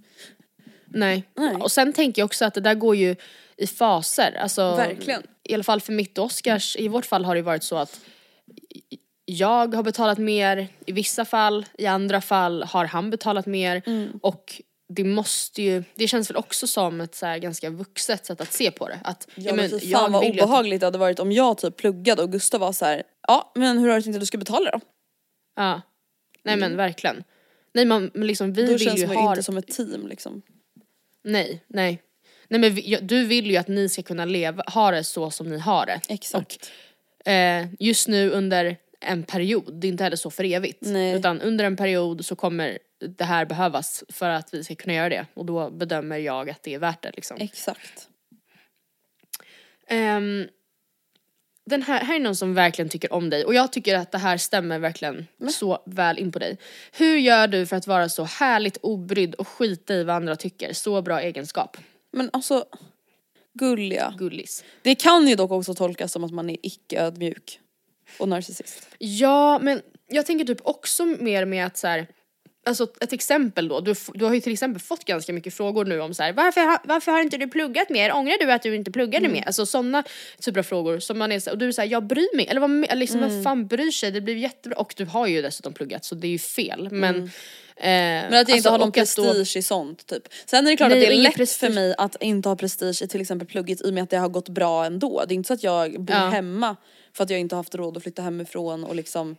Nej. 0.85 1.23
Nej. 1.35 1.55
Och 1.55 1.71
sen 1.71 1.93
tänker 1.93 2.21
jag 2.21 2.25
också 2.25 2.45
att 2.45 2.53
det 2.53 2.61
där 2.61 2.73
går 2.75 2.95
ju 2.95 3.15
i 3.57 3.67
faser. 3.67 4.37
Alltså, 4.41 4.75
Verkligen. 4.75 5.23
I 5.43 5.53
alla 5.53 5.63
fall 5.63 5.81
för 5.81 5.93
mitt 5.93 6.17
och 6.17 6.25
Oscars, 6.25 6.75
i 6.75 6.87
vårt 6.87 7.05
fall 7.05 7.25
har 7.25 7.35
det 7.35 7.41
varit 7.41 7.63
så 7.63 7.77
att 7.77 7.99
jag 9.25 9.73
har 9.75 9.83
betalat 9.83 10.17
mer 10.17 10.67
i 10.85 10.91
vissa 10.91 11.25
fall, 11.25 11.65
i 11.77 11.85
andra 11.85 12.21
fall 12.21 12.63
har 12.63 12.85
han 12.85 13.09
betalat 13.09 13.45
mer 13.45 13.81
Mm. 13.85 14.19
och 14.21 14.61
det 14.93 15.03
måste 15.03 15.61
ju, 15.61 15.83
det 15.95 16.07
känns 16.07 16.29
väl 16.29 16.37
också 16.37 16.67
som 16.67 17.01
ett 17.01 17.15
så 17.15 17.37
ganska 17.39 17.69
vuxet 17.69 18.25
sätt 18.25 18.41
att 18.41 18.53
se 18.53 18.71
på 18.71 18.87
det. 18.87 18.99
Att, 19.03 19.27
Ja, 19.35 19.53
men 19.53 19.69
fy 19.69 19.91
fan 19.91 20.11
vad 20.11 20.23
ju 20.23 20.29
att- 20.29 20.35
obehagligt 20.35 20.79
det 20.79 20.87
hade 20.87 20.97
varit 20.97 21.19
om 21.19 21.31
jag 21.31 21.57
typ 21.57 21.77
pluggade 21.77 22.21
och 22.21 22.31
Gustav 22.31 22.59
var 22.59 22.71
så 22.73 22.85
här. 22.85 23.03
ja 23.27 23.51
men 23.55 23.77
hur 23.79 23.89
har 23.89 23.95
du 23.95 24.01
tänkt 24.01 24.15
att 24.15 24.19
du 24.21 24.25
ska 24.25 24.37
betala 24.37 24.71
då? 24.71 24.79
Ja. 25.55 25.81
Nej 26.43 26.55
men 26.57 26.77
verkligen. 26.77 27.23
Nej 27.73 27.85
man, 27.85 28.11
men 28.13 28.27
liksom 28.27 28.53
vi. 28.53 28.61
Då 28.61 28.71
vill 28.71 28.79
känns 28.79 28.99
ju 28.99 29.07
man 29.07 29.15
ha 29.15 29.31
inte 29.31 29.43
som 29.43 29.57
ett 29.57 29.67
team 29.67 30.07
liksom. 30.07 30.41
Nej, 31.23 31.63
nej. 31.67 32.01
Nej 32.47 32.59
men 32.59 32.73
vi, 32.73 32.97
du 33.01 33.25
vill 33.25 33.51
ju 33.51 33.57
att 33.57 33.67
ni 33.67 33.89
ska 33.89 34.03
kunna 34.03 34.25
leva, 34.25 34.63
ha 34.67 34.91
det 34.91 35.03
så 35.03 35.31
som 35.31 35.49
ni 35.49 35.57
har 35.57 35.85
det. 35.85 36.01
Exakt. 36.09 36.71
Eh, 37.25 37.67
just 37.79 38.07
nu 38.07 38.29
under 38.29 38.77
en 38.99 39.23
period, 39.23 39.73
det 39.81 39.87
är 39.87 39.89
inte 39.89 40.03
heller 40.03 40.17
så 40.17 40.29
för 40.29 40.43
evigt. 40.43 40.81
Nej. 40.81 41.13
Utan 41.13 41.41
under 41.41 41.65
en 41.65 41.77
period 41.77 42.25
så 42.25 42.35
kommer 42.35 42.79
det 43.17 43.23
här 43.23 43.45
behövas 43.45 44.03
för 44.09 44.29
att 44.29 44.53
vi 44.53 44.63
ska 44.63 44.75
kunna 44.75 44.93
göra 44.93 45.09
det. 45.09 45.25
Och 45.33 45.45
då 45.45 45.69
bedömer 45.69 46.17
jag 46.17 46.49
att 46.49 46.63
det 46.63 46.73
är 46.73 46.79
värt 46.79 47.01
det 47.01 47.11
liksom. 47.15 47.37
Exakt. 47.39 48.09
Ehm, 49.87 50.47
den 51.69 51.81
här, 51.81 52.03
här 52.03 52.15
är 52.15 52.19
någon 52.19 52.35
som 52.35 52.53
verkligen 52.53 52.89
tycker 52.89 53.13
om 53.13 53.29
dig 53.29 53.45
och 53.45 53.53
jag 53.53 53.71
tycker 53.71 53.95
att 53.95 54.11
det 54.11 54.17
här 54.17 54.37
stämmer 54.37 54.79
verkligen 54.79 55.27
så 55.51 55.83
väl 55.85 56.19
in 56.19 56.31
på 56.31 56.39
dig. 56.39 56.57
Hur 56.91 57.17
gör 57.17 57.47
du 57.47 57.65
för 57.65 57.75
att 57.75 57.87
vara 57.87 58.09
så 58.09 58.23
härligt 58.23 58.77
obrydd 58.81 59.35
och 59.35 59.47
skita 59.47 59.93
i 59.93 60.03
vad 60.03 60.15
andra 60.15 60.35
tycker? 60.35 60.73
Så 60.73 61.01
bra 61.01 61.21
egenskap. 61.21 61.77
Men 62.11 62.29
alltså, 62.33 62.65
gulliga. 63.53 64.13
Gullis. 64.17 64.63
Det 64.81 64.95
kan 64.95 65.27
ju 65.27 65.35
dock 65.35 65.51
också 65.51 65.73
tolkas 65.73 66.11
som 66.11 66.23
att 66.23 66.31
man 66.31 66.49
är 66.49 66.57
icke-ödmjuk. 66.61 67.59
och 68.19 68.29
narcissist. 68.29 68.87
Ja, 68.97 69.59
men 69.61 69.81
jag 70.07 70.25
tänker 70.25 70.45
typ 70.45 70.61
också 70.63 71.05
mer 71.05 71.45
med 71.45 71.65
att 71.65 71.77
så 71.77 71.87
här, 71.87 72.07
Alltså 72.69 72.87
ett 73.01 73.13
exempel 73.13 73.67
då, 73.67 73.79
du, 73.79 73.95
du 74.13 74.25
har 74.25 74.33
ju 74.33 74.41
till 74.41 74.53
exempel 74.53 74.81
fått 74.81 75.05
ganska 75.05 75.33
mycket 75.33 75.53
frågor 75.53 75.85
nu 75.85 75.99
om 76.01 76.13
så 76.13 76.23
här, 76.23 76.33
varför, 76.33 76.87
varför 76.87 77.11
har 77.11 77.21
inte 77.21 77.37
du 77.37 77.47
pluggat 77.47 77.89
mer? 77.89 78.13
Ångrar 78.13 78.45
du 78.45 78.51
att 78.51 78.61
du 78.61 78.75
inte 78.75 78.91
pluggade 78.91 79.29
mer? 79.29 79.43
Alltså 79.45 79.65
sådana 79.65 80.03
typer 80.41 80.59
av 80.59 80.63
frågor 80.63 80.99
som 80.99 81.19
man 81.19 81.31
är 81.31 81.39
så, 81.39 81.51
och 81.51 81.57
du 81.57 81.67
är 81.67 81.71
såhär, 81.71 81.89
jag 81.89 82.03
bryr 82.07 82.35
mig, 82.35 82.47
eller 82.47 82.61
vad, 82.61 82.97
liksom, 82.97 83.19
vem 83.19 83.43
fan 83.43 83.67
bryr 83.67 83.91
sig? 83.91 84.11
Det 84.11 84.21
blir 84.21 84.35
jättebra, 84.35 84.77
och 84.79 84.93
du 84.97 85.05
har 85.05 85.27
ju 85.27 85.41
dessutom 85.41 85.73
pluggat 85.73 86.05
så 86.05 86.15
det 86.15 86.27
är 86.27 86.31
ju 86.31 86.39
fel. 86.39 86.87
Men, 86.91 87.15
eh, 87.15 87.29
Men 87.77 88.33
att 88.33 88.49
jag 88.49 88.57
inte 88.57 88.69
har 88.69 88.77
någon 88.77 88.91
prestige 88.91 89.57
i 89.57 89.61
sånt 89.61 90.05
typ. 90.05 90.23
Sen 90.45 90.67
är 90.67 90.71
det 90.71 90.77
klart 90.77 90.89
Nej, 90.89 91.03
att 91.03 91.09
det 91.09 91.15
är 91.15 91.17
lätt 91.21 91.35
prestige. 91.35 91.59
för 91.69 91.75
mig 91.75 91.95
att 91.97 92.23
inte 92.23 92.49
ha 92.49 92.55
prestige 92.55 93.01
i 93.01 93.07
till 93.07 93.21
exempel 93.21 93.47
plugget 93.47 93.81
i 93.81 93.89
och 93.89 93.93
med 93.93 94.03
att 94.03 94.09
det 94.09 94.17
har 94.17 94.29
gått 94.29 94.49
bra 94.49 94.85
ändå. 94.85 95.23
Det 95.27 95.33
är 95.33 95.35
inte 95.35 95.47
så 95.47 95.53
att 95.53 95.63
jag 95.63 96.01
bor 96.01 96.15
Ja. 96.15 96.29
hemma 96.29 96.75
för 97.13 97.23
att 97.23 97.29
jag 97.29 97.39
inte 97.39 97.55
har 97.55 97.59
haft 97.59 97.75
råd 97.75 97.97
att 97.97 98.03
flytta 98.03 98.21
hemifrån 98.21 98.83
och 98.83 98.95
liksom 98.95 99.35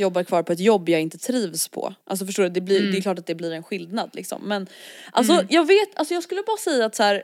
jobbar 0.00 0.22
kvar 0.22 0.42
på 0.42 0.52
ett 0.52 0.60
jobb 0.60 0.88
jag 0.88 1.00
inte 1.00 1.18
trivs 1.18 1.68
på. 1.68 1.94
Alltså 2.04 2.26
förstår 2.26 2.42
du, 2.42 2.48
det, 2.48 2.60
blir, 2.60 2.80
Mm. 2.80 2.92
det 2.92 2.98
är 2.98 3.02
klart 3.02 3.18
att 3.18 3.26
det 3.26 3.34
blir 3.34 3.52
en 3.52 3.62
skillnad 3.62 4.10
liksom. 4.12 4.42
Men 4.48 4.66
alltså 5.12 5.44
jag 5.48 5.66
vet, 5.66 5.96
alltså 5.96 6.14
jag 6.14 6.22
skulle 6.22 6.42
bara 6.46 6.56
säga 6.56 6.84
att 6.86 6.94
så 6.94 7.02
här. 7.02 7.22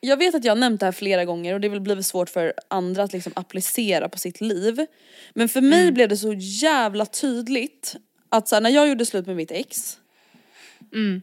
Jag 0.00 0.16
vet 0.16 0.34
att 0.34 0.44
jag 0.44 0.50
har 0.52 0.58
nämnt 0.60 0.80
det 0.80 0.86
här 0.86 0.92
flera 0.92 1.24
gånger 1.24 1.54
och 1.54 1.60
det 1.60 1.68
har 1.68 1.72
väl 1.72 1.80
blivit 1.80 2.06
svårt 2.06 2.30
för 2.30 2.52
andra 2.68 3.02
att 3.02 3.12
liksom 3.12 3.32
applicera 3.36 4.08
på 4.08 4.18
sitt 4.18 4.40
liv. 4.40 4.86
Men 5.34 5.48
för 5.48 5.60
mig 5.60 5.92
blev 5.92 6.08
det 6.08 6.16
så 6.16 6.32
jävla 6.38 7.06
tydligt 7.06 7.96
att 8.28 8.48
så 8.48 8.56
här, 8.56 8.60
när 8.60 8.70
jag 8.70 8.88
gjorde 8.88 9.06
slut 9.06 9.26
med 9.26 9.36
mitt 9.36 9.50
ex 9.50 9.98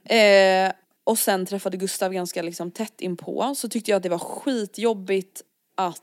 Eh, 0.05 0.71
och 1.03 1.19
sen 1.19 1.45
träffade 1.45 1.77
Gustav 1.77 2.13
ganska 2.13 2.41
liksom 2.41 2.71
tätt 2.71 3.01
inpå 3.01 3.53
så 3.57 3.69
tyckte 3.69 3.91
jag 3.91 3.97
att 3.97 4.03
det 4.03 4.09
var 4.09 4.19
skitjobbigt 4.19 5.41
att 5.77 6.01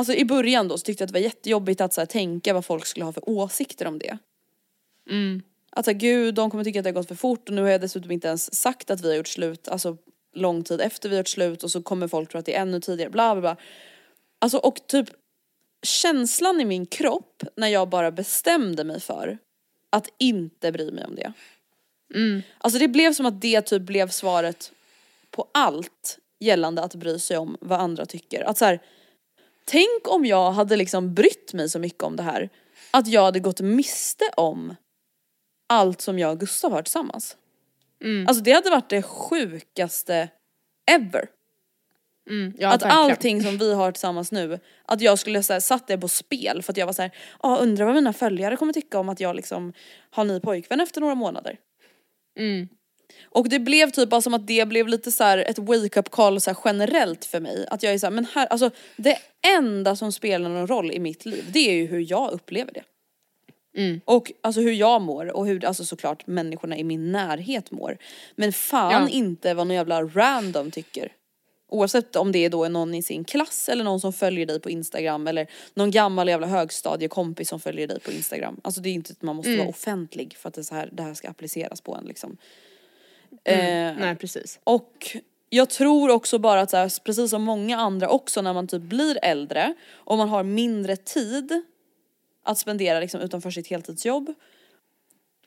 Alltså 0.00 0.14
i 0.14 0.24
början 0.24 0.68
då 0.68 0.78
så 0.78 0.84
tyckte 0.84 1.02
jag 1.02 1.06
att 1.06 1.12
det 1.12 1.18
var 1.18 1.24
jättejobbigt 1.24 1.80
att 1.80 1.92
så 1.92 2.00
här, 2.00 2.06
tänka 2.06 2.54
vad 2.54 2.64
folk 2.64 2.86
skulle 2.86 3.04
ha 3.04 3.12
för 3.12 3.28
åsikter 3.28 3.86
om 3.86 3.98
det. 3.98 4.18
Att 5.70 5.84
så 5.84 5.90
här, 5.90 5.98
gud 5.98 6.34
de 6.34 6.50
kommer 6.50 6.64
tycka 6.64 6.80
att 6.80 6.84
det 6.84 6.90
har 6.90 6.94
gått 6.94 7.08
för 7.08 7.14
fort 7.14 7.48
och 7.48 7.54
nu 7.54 7.62
har 7.62 7.68
jag 7.68 7.80
dessutom 7.80 8.10
inte 8.10 8.28
ens 8.28 8.54
sagt 8.54 8.90
att 8.90 9.00
vi 9.00 9.08
har 9.08 9.16
gjort 9.16 9.28
slut, 9.28 9.68
alltså 9.68 9.96
lång 10.34 10.64
tid 10.64 10.80
efter 10.80 11.08
vi 11.08 11.14
har 11.14 11.20
gjort 11.20 11.28
slut 11.28 11.62
och 11.62 11.70
så 11.70 11.82
kommer 11.82 12.08
folk 12.08 12.30
tro 12.30 12.38
att 12.38 12.46
det 12.46 12.56
är 12.56 12.62
ännu 12.62 12.80
tidigare, 12.80 13.10
bla 13.10 13.34
bla 13.34 13.40
bla. 13.40 13.56
Alltså 14.38 14.58
och 14.58 14.86
typ 14.86 15.08
känslan 15.82 16.60
i 16.60 16.64
min 16.64 16.86
kropp 16.86 17.42
när 17.56 17.68
jag 17.68 17.88
bara 17.88 18.10
bestämde 18.10 18.84
mig 18.84 19.00
för 19.00 19.38
att 19.90 20.08
inte 20.18 20.72
bry 20.72 20.90
mig 20.90 21.04
om 21.04 21.14
det. 21.14 21.32
Alltså 22.58 22.78
det 22.78 22.88
blev 22.88 23.12
som 23.12 23.26
att 23.26 23.40
det 23.40 23.60
typ 23.62 23.82
blev 23.82 24.08
svaret 24.08 24.72
på 25.30 25.48
allt 25.54 26.18
gällande 26.38 26.82
att 26.82 26.94
bry 26.94 27.18
sig 27.18 27.36
om 27.36 27.56
vad 27.60 27.80
andra 27.80 28.06
tycker. 28.06 28.42
Att 28.42 28.58
så 28.58 28.64
här, 28.64 28.80
tänk 29.64 30.08
om 30.08 30.26
jag 30.26 30.52
hade 30.52 30.76
liksom 30.76 31.14
brytt 31.14 31.52
mig 31.52 31.68
så 31.68 31.78
mycket 31.78 32.02
om 32.02 32.16
det 32.16 32.22
här. 32.22 32.48
Att 32.90 33.06
jag 33.06 33.22
hade 33.22 33.40
gått 33.40 33.60
miste 33.60 34.24
om 34.36 34.74
allt 35.68 36.00
som 36.00 36.18
jag 36.18 36.30
och 36.32 36.40
Gustav 36.40 36.72
har 36.72 36.82
tillsammans. 36.82 37.36
Alltså 38.28 38.42
det 38.42 38.52
hade 38.52 38.70
varit 38.70 38.90
det 38.90 39.02
sjukaste 39.02 40.28
ever. 40.90 41.28
Mm, 42.30 42.52
ja, 42.58 42.68
att 42.68 42.82
verkligen. 42.82 42.96
allting 42.96 43.42
som 43.42 43.58
vi 43.58 43.74
har 43.74 43.92
tillsammans 43.92 44.32
nu, 44.32 44.58
att 44.84 45.00
jag 45.00 45.18
skulle 45.18 45.38
här, 45.38 45.60
satt 45.60 45.86
det 45.86 45.98
på 45.98 46.08
spel 46.08 46.62
för 46.62 46.72
att 46.72 46.76
jag 46.76 46.86
var 46.86 46.92
så 46.92 47.02
här, 47.02 47.10
ah, 47.38 47.56
undrar 47.56 47.84
vad 47.84 47.94
mina 47.94 48.12
följare 48.12 48.56
kommer 48.56 48.72
tycka 48.72 48.98
om 48.98 49.08
att 49.08 49.20
jag 49.20 49.36
liksom 49.36 49.72
har 50.10 50.24
ny 50.24 50.40
pojkvän 50.40 50.80
efter 50.80 51.00
några 51.00 51.14
månader. 51.14 51.56
Mm. 52.38 52.68
Och 53.24 53.48
det 53.48 53.58
blev 53.58 53.90
typ 53.90 54.08
bara 54.08 54.20
som 54.20 54.34
att 54.34 54.46
det 54.46 54.68
blev 54.68 54.88
lite 54.88 55.12
så 55.12 55.24
här 55.24 55.38
ett 55.38 55.58
wake 55.58 56.00
up 56.00 56.10
call 56.10 56.40
så 56.40 56.54
generellt 56.64 57.24
för 57.24 57.40
mig. 57.40 57.66
Att 57.70 57.82
jag 57.82 57.94
är 57.94 57.98
så 57.98 58.06
här, 58.06 58.10
men 58.10 58.26
här, 58.34 58.46
alltså 58.46 58.70
det 58.96 59.18
enda 59.56 59.96
som 59.96 60.12
spelar 60.12 60.48
någon 60.48 60.66
roll 60.66 60.92
i 60.92 60.98
mitt 60.98 61.26
liv 61.26 61.44
det 61.52 61.70
är 61.70 61.74
ju 61.74 61.86
hur 61.86 62.10
jag 62.10 62.30
upplever 62.32 62.72
det. 62.72 62.82
Mm. 63.76 64.00
Och 64.04 64.32
alltså 64.40 64.60
hur 64.60 64.72
jag 64.72 65.02
mår 65.02 65.36
och 65.36 65.46
hur 65.46 65.64
alltså 65.64 65.84
såklart 65.84 66.26
människorna 66.26 66.76
i 66.76 66.84
min 66.84 67.12
närhet 67.12 67.70
mår. 67.70 67.98
Men 68.36 68.52
fan 68.52 69.02
Ja. 69.02 69.08
inte 69.08 69.54
vad 69.54 69.66
någon 69.66 69.76
jävla 69.76 70.02
random 70.02 70.70
tycker. 70.70 71.12
Oavsett 71.68 72.16
om 72.16 72.32
det 72.32 72.38
är 72.44 72.50
då 72.50 72.68
någon 72.68 72.94
i 72.94 73.02
sin 73.02 73.24
klass 73.24 73.68
eller 73.68 73.84
någon 73.84 74.00
som 74.00 74.12
följer 74.12 74.46
dig 74.46 74.60
på 74.60 74.70
Instagram 74.70 75.26
eller 75.26 75.46
någon 75.74 75.90
gammal 75.90 76.28
jävla 76.28 76.46
högstadiekompis 76.46 77.48
som 77.48 77.60
följer 77.60 77.86
dig 77.86 78.00
på 78.00 78.12
Instagram. 78.12 78.60
Alltså 78.64 78.80
det 78.80 78.88
är 78.88 78.92
inte 78.92 79.12
att 79.12 79.22
man 79.22 79.36
måste 79.36 79.56
vara 79.56 79.68
offentlig 79.68 80.36
för 80.36 80.48
att 80.48 80.54
det, 80.54 80.64
så 80.64 80.74
här, 80.74 80.88
det 80.92 81.02
här 81.02 81.14
ska 81.14 81.28
appliceras 81.28 81.80
på 81.80 81.94
en 81.94 82.04
liksom. 82.04 82.36
Eh, 83.44 83.94
Nej 83.98 84.16
precis. 84.16 84.60
och 84.64 85.16
jag 85.50 85.70
tror 85.70 86.10
också 86.10 86.38
bara 86.38 86.60
att 86.60 86.70
så 86.70 86.76
här, 86.76 87.02
precis 87.04 87.30
som 87.30 87.42
många 87.42 87.76
andra 87.76 88.08
också 88.08 88.42
när 88.42 88.52
man 88.52 88.66
typ 88.66 88.82
blir 88.82 89.18
äldre 89.22 89.74
och 89.90 90.18
man 90.18 90.28
har 90.28 90.42
mindre 90.42 90.96
tid 90.96 91.62
att 92.44 92.58
spendera 92.58 93.00
liksom 93.00 93.20
utanför 93.20 93.50
sitt 93.50 93.66
heltidsjobb. 93.66 94.34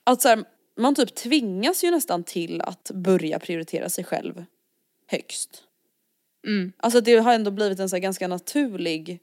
Att 0.04 0.22
så 0.22 0.30
här, 0.30 0.44
man 0.78 0.96
typ 0.96 1.16
tvingas 1.16 1.84
ju 1.84 1.92
nästan 1.92 2.24
till 2.24 2.62
att 2.62 2.92
börja 2.94 3.40
prioritera 3.40 3.90
sig 3.90 4.04
själv 4.04 4.46
högst. 5.08 5.64
Alltså 6.78 7.02
det 7.02 7.16
har 7.16 7.34
ändå 7.34 7.52
blivit 7.52 7.80
en 7.80 7.90
så 7.90 7.98
ganska 7.98 8.28
naturlig 8.28 9.20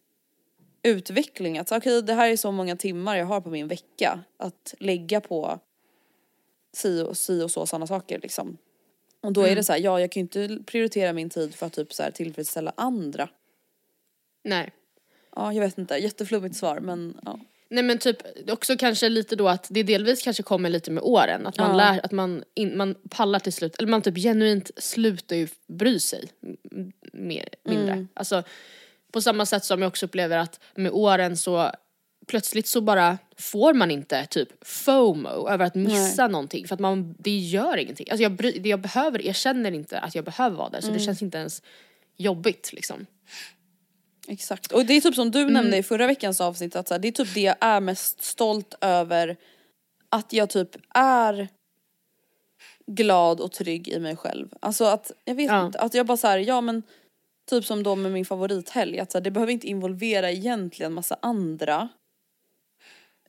utveckling 0.83 1.59
att 1.59 1.73
okej 1.73 2.03
det 2.03 2.15
här 2.15 2.29
är 2.29 2.37
så 2.37 2.53
många 2.53 2.77
timmar 2.77 3.17
jag 3.17 3.27
har 3.27 3.41
på 3.41 3.51
min 3.51 3.69
vecka 3.69 4.21
att 4.37 4.75
lägga 4.79 5.21
på 5.21 5.61
si 6.73 7.03
och, 7.03 7.17
si 7.17 7.43
och 7.43 7.51
så 7.51 7.67
sådana 7.67 7.87
saker 7.87 8.19
liksom. 8.23 8.57
Och 9.21 9.33
då 9.33 9.43
är 9.43 9.57
det 9.57 9.65
så 9.65 9.73
här, 9.73 9.81
ja 9.81 10.01
jag 10.01 10.13
kan 10.13 10.21
ju 10.21 10.23
inte 10.23 10.65
prioritera 10.67 11.13
min 11.13 11.31
tid 11.31 11.55
för 11.55 11.67
att 11.67 11.73
typ 11.73 11.93
så 11.93 12.03
här 12.03 12.11
tillfredsställa 12.11 12.73
andra. 12.77 13.29
Nej. 14.45 14.73
Ja 15.37 15.53
jag 15.53 15.61
vet 15.61 15.79
inte, 15.79 15.97
jätteflummigt 15.97 16.57
svar 16.57 16.81
men 16.81 17.21
ja. 17.25 17.39
Nej 17.69 17.85
men 17.85 17.99
typ 17.99 18.17
också 18.51 18.77
kanske 18.77 19.09
lite 19.09 19.37
då 19.37 19.49
att 19.49 19.67
det 19.71 19.83
delvis 19.83 20.23
kanske 20.23 20.43
kommer 20.43 20.71
lite 20.71 20.91
med 20.91 21.03
åren. 21.03 21.47
Att 21.47 21.59
man 21.59 21.71
Ja. 21.71 21.77
lär, 21.77 22.01
att 22.05 22.13
man, 22.13 22.45
in, 22.55 22.77
man 22.77 22.95
pallar 23.11 23.39
till 23.39 23.53
slut, 23.53 23.77
eller 23.79 23.89
man 23.89 24.03
typ 24.03 24.17
genuint 24.17 24.71
slutar 24.77 25.37
ju 25.37 25.49
bry 25.67 26.01
sig 26.01 26.29
mer, 27.13 27.49
mindre. 27.63 27.93
Mm. 27.93 28.09
Alltså 28.15 28.43
på 29.13 29.21
samma 29.23 29.47
sätt 29.47 29.65
som 29.65 29.83
jag 29.83 29.89
också 29.89 30.07
upplever 30.07 30.37
att 30.39 30.61
med 30.75 30.93
åren 30.93 31.37
så 31.37 31.71
plötsligt 32.31 32.67
så 32.67 32.81
bara 32.81 33.19
får 33.37 33.75
man 33.75 33.91
inte 33.91 34.27
typ 34.27 34.49
FOMO 34.69 35.49
över 35.49 35.65
att 35.65 35.75
missa 35.75 36.29
någonting 36.29 36.69
för 36.69 36.75
att 36.75 36.81
man, 36.81 37.15
det 37.19 37.37
gör 37.39 37.77
ingenting. 37.77 38.07
Alltså 38.11 38.23
jag, 38.23 38.33
bry, 38.33 38.61
jag 38.65 38.81
behöver, 38.81 39.27
jag 39.27 39.35
känner 39.37 39.73
inte 39.73 39.99
att 39.99 40.15
jag 40.15 40.25
behöver 40.25 40.57
vara 40.57 40.69
där 40.69 40.81
så 40.81 40.87
Mm. 40.87 40.99
det 40.99 41.05
känns 41.05 41.23
inte 41.23 41.39
ens 41.39 41.63
jobbigt 42.17 42.73
liksom. 42.73 43.07
Exakt. 44.29 44.73
Och 44.73 44.87
det 44.87 44.95
är 44.95 45.01
typ 45.01 45.15
som 45.15 45.31
du 45.31 45.41
Mm. 45.41 45.53
nämnde 45.53 45.77
i 45.77 45.83
förra 45.83 46.07
veckans 46.07 46.41
avsnitt 46.41 46.77
att 46.77 46.89
så 46.89 46.95
här, 46.95 46.99
det 46.99 47.09
är 47.09 47.13
typ 47.13 47.35
det 47.35 47.41
jag 47.41 47.57
är 47.61 47.81
mest 47.81 48.23
stolt 48.23 48.75
över. 48.81 49.37
Att 50.09 50.33
jag 50.33 50.51
typ 50.51 50.71
är 50.95 51.49
glad 52.87 53.41
och 53.41 53.53
trygg 53.53 53.89
i 53.89 53.99
mig 53.99 54.17
själv. 54.17 54.49
Alltså 54.61 54.85
att, 54.85 55.13
jag 55.25 55.35
vet 55.35 55.51
Ja. 55.51 55.67
inte, 55.67 55.79
att 55.79 55.95
jag 55.95 56.07
bara 56.07 56.17
såhär, 56.17 56.39
ja 56.39 56.61
men 56.61 56.83
typ 57.51 57.65
som 57.65 57.83
då 57.83 57.97
med 57.97 58.13
min 58.13 58.25
favorithelg, 58.25 58.99
att 59.01 59.13
så 59.13 59.19
här, 59.19 59.25
det 59.25 59.31
behöver 59.31 59.53
inte 59.53 59.67
involvera 59.67 60.31
egentligen 60.31 60.93
massa 60.93 61.17
andra. 61.23 61.89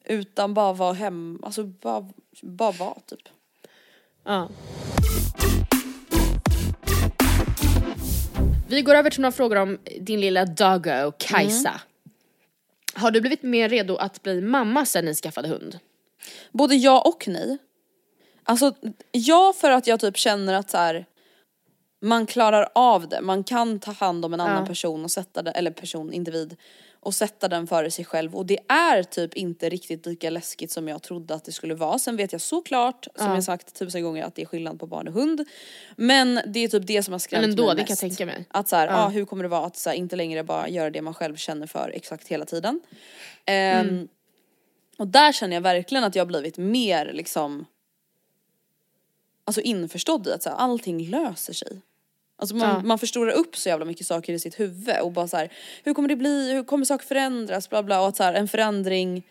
Utan 0.05 0.53
bara 0.53 0.73
vara 0.73 0.93
hem, 0.93 1.39
alltså 1.43 1.63
bara, 1.63 2.09
bara 2.41 2.71
vara 2.71 2.99
typ. 3.05 3.29
Ja. 4.23 4.49
Vi 8.67 8.81
går 8.81 8.95
över 8.95 9.09
till 9.09 9.21
några 9.21 9.31
frågor 9.31 9.55
om 9.55 9.77
din 10.01 10.21
lilla 10.21 10.45
doggo, 10.45 11.11
Kajsa. 11.17 11.81
Har 12.93 13.11
du 13.11 13.21
blivit 13.21 13.43
mer 13.43 13.69
redo 13.69 13.95
att 13.95 14.23
bli 14.23 14.41
mamma 14.41 14.85
sen 14.85 15.05
ni 15.05 15.15
skaffade 15.15 15.47
hund? 15.47 15.79
Både 16.51 16.75
ja 16.75 17.01
och 17.01 17.27
nej. 17.27 17.57
Alltså 18.43 18.73
ja 19.11 19.53
för 19.57 19.71
att 19.71 19.87
jag 19.87 19.99
typ 19.99 20.17
känner 20.17 20.53
att 20.53 20.69
så 20.69 20.77
här, 20.77 21.05
man 22.01 22.25
klarar 22.25 22.69
av 22.75 23.07
det, 23.09 23.21
man 23.21 23.43
kan 23.43 23.79
ta 23.79 23.91
hand 23.91 24.25
om 24.25 24.33
en 24.33 24.39
annan 24.41 24.61
Ja. 24.61 24.65
person 24.65 25.03
och 25.03 25.11
sätta 25.11 25.41
den, 25.41 25.53
eller 25.55 25.71
person, 25.71 26.13
individ 26.13 26.57
och 27.03 27.13
sätta 27.15 27.47
den 27.47 27.67
före 27.67 27.91
sig 27.91 28.05
själv 28.05 28.35
och 28.35 28.45
det 28.45 28.59
är 28.67 29.03
typ 29.03 29.33
inte 29.33 29.69
riktigt 29.69 30.05
lika 30.05 30.29
läskigt 30.29 30.71
som 30.71 30.87
jag 30.87 31.01
trodde 31.01 31.33
att 31.35 31.45
det 31.45 31.51
skulle 31.51 31.73
vara. 31.75 31.99
Sen 31.99 32.17
vet 32.17 32.31
jag 32.31 32.41
såklart, 32.41 33.07
som 33.15 33.27
Ja. 33.27 33.33
jag 33.35 33.43
sagt 33.43 33.73
tusen 33.75 34.03
gånger, 34.03 34.23
att 34.23 34.35
det 34.35 34.41
är 34.41 34.45
skillnad 34.45 34.79
på 34.79 34.87
barn 34.87 35.07
och 35.07 35.13
hund. 35.13 35.45
Men 35.95 36.39
det 36.47 36.59
är 36.59 36.67
typ 36.67 36.87
det 36.87 37.03
som 37.03 37.11
har 37.11 37.19
skrämt 37.19 37.41
Men 37.41 37.49
ändå, 37.49 37.65
mig 37.65 37.75
det 37.75 37.81
kan 37.83 37.95
jag 37.99 38.03
mest. 38.07 38.17
tänka 38.17 38.25
mig. 38.25 38.45
Att 38.49 38.67
så 38.67 38.75
här, 38.75 38.87
Ja. 38.87 38.93
ah, 39.05 39.07
hur 39.09 39.25
kommer 39.25 39.43
det 39.43 39.49
vara 39.49 39.65
att 39.65 39.77
här, 39.85 39.93
inte 39.93 40.15
längre 40.15 40.43
bara 40.43 40.69
göra 40.69 40.89
det 40.89 41.01
man 41.01 41.13
själv 41.13 41.35
känner 41.35 41.67
för 41.67 41.89
exakt 41.95 42.27
hela 42.27 42.45
tiden. 42.45 42.81
Ehm, 43.45 43.87
Mm. 43.89 44.07
och 44.97 45.07
där 45.07 45.31
känner 45.31 45.55
jag 45.55 45.61
verkligen 45.61 46.03
att 46.03 46.15
jag 46.15 46.21
har 46.21 46.27
blivit 46.27 46.57
mer 46.57 47.11
liksom 47.13 47.65
Alltså 49.45 49.61
införstådd 49.61 50.27
i 50.27 50.31
att 50.31 50.43
så 50.43 50.49
här, 50.49 50.55
allting 50.57 51.09
löser 51.09 51.53
sig. 51.53 51.81
Alltså 52.41 52.55
man, 52.55 52.69
Ja. 52.69 52.81
man 52.83 52.99
förstorar 52.99 53.31
upp 53.31 53.57
så 53.57 53.69
jävla 53.69 53.85
mycket 53.85 54.07
saker 54.07 54.33
i 54.33 54.39
sitt 54.39 54.59
huvud 54.59 54.99
och 55.01 55.11
bara 55.11 55.27
så 55.27 55.37
här, 55.37 55.49
hur 55.83 55.93
kommer 55.93 56.09
det 56.09 56.15
bli, 56.15 56.53
hur 56.53 56.63
kommer 56.63 56.85
saker 56.85 57.05
förändras, 57.05 57.69
bla 57.69 57.83
bla 57.83 58.01
och 58.01 58.07
att 58.07 58.15
så 58.15 58.23
här, 58.23 58.33
en 58.33 58.47
förändring 58.47 59.23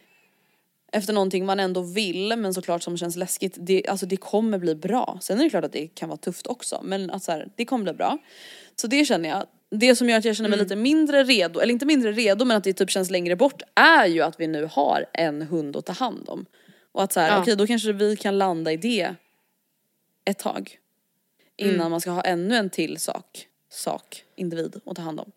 efter 0.92 1.12
någonting 1.12 1.46
man 1.46 1.60
ändå 1.60 1.80
vill 1.80 2.36
men 2.36 2.54
såklart 2.54 2.82
som 2.82 2.96
känns 2.96 3.16
läskigt, 3.16 3.56
det, 3.60 3.86
alltså 3.88 4.06
det 4.06 4.16
kommer 4.16 4.58
bli 4.58 4.74
bra. 4.74 5.18
Sen 5.22 5.38
är 5.40 5.44
det 5.44 5.50
klart 5.50 5.64
att 5.64 5.72
det 5.72 5.86
kan 5.86 6.08
vara 6.08 6.16
tufft 6.18 6.46
också 6.46 6.80
men 6.84 7.10
att 7.10 7.22
så 7.22 7.32
här, 7.32 7.48
det 7.56 7.64
kommer 7.64 7.84
bli 7.84 7.92
bra. 7.92 8.18
Så 8.76 8.86
det 8.86 9.04
känner 9.04 9.28
jag. 9.28 9.46
det 9.70 9.96
som 9.96 10.08
gör 10.08 10.18
att 10.18 10.24
jag 10.24 10.36
känner 10.36 10.48
mig 10.50 10.56
Mm. 10.58 10.64
lite 10.64 10.76
mindre 10.76 11.24
redo, 11.24 11.60
eller 11.60 11.72
inte 11.72 11.86
mindre 11.86 12.12
redo 12.12 12.44
men 12.44 12.56
att 12.56 12.64
det 12.64 12.72
typ 12.72 12.90
känns 12.90 13.10
längre 13.10 13.36
bort 13.36 13.62
är 13.74 14.06
ju 14.06 14.20
att 14.22 14.40
vi 14.40 14.46
nu 14.46 14.68
har 14.72 15.06
en 15.12 15.42
hund 15.42 15.76
att 15.76 15.86
ta 15.86 15.92
hand 15.92 16.28
om. 16.28 16.46
Och 16.92 17.02
att 17.02 17.12
så 17.12 17.20
här, 17.20 17.28
Ja. 17.28 17.40
okej 17.42 17.56
då 17.56 17.66
kanske 17.66 17.92
vi 17.92 18.16
kan 18.16 18.38
landa 18.38 18.72
i 18.72 18.76
det 18.76 19.14
ett 20.24 20.38
tag. 20.38 20.78
Innan 21.60 21.74
Mm. 21.74 21.90
man 21.90 22.00
ska 22.00 22.10
ha 22.10 22.22
ännu 22.22 22.56
en 22.56 22.70
till 22.70 22.98
sak, 22.98 23.46
sak, 23.70 24.24
individ 24.36 24.80
att 24.86 24.96
ta 24.96 25.02
hand 25.02 25.20
om. 25.20 25.32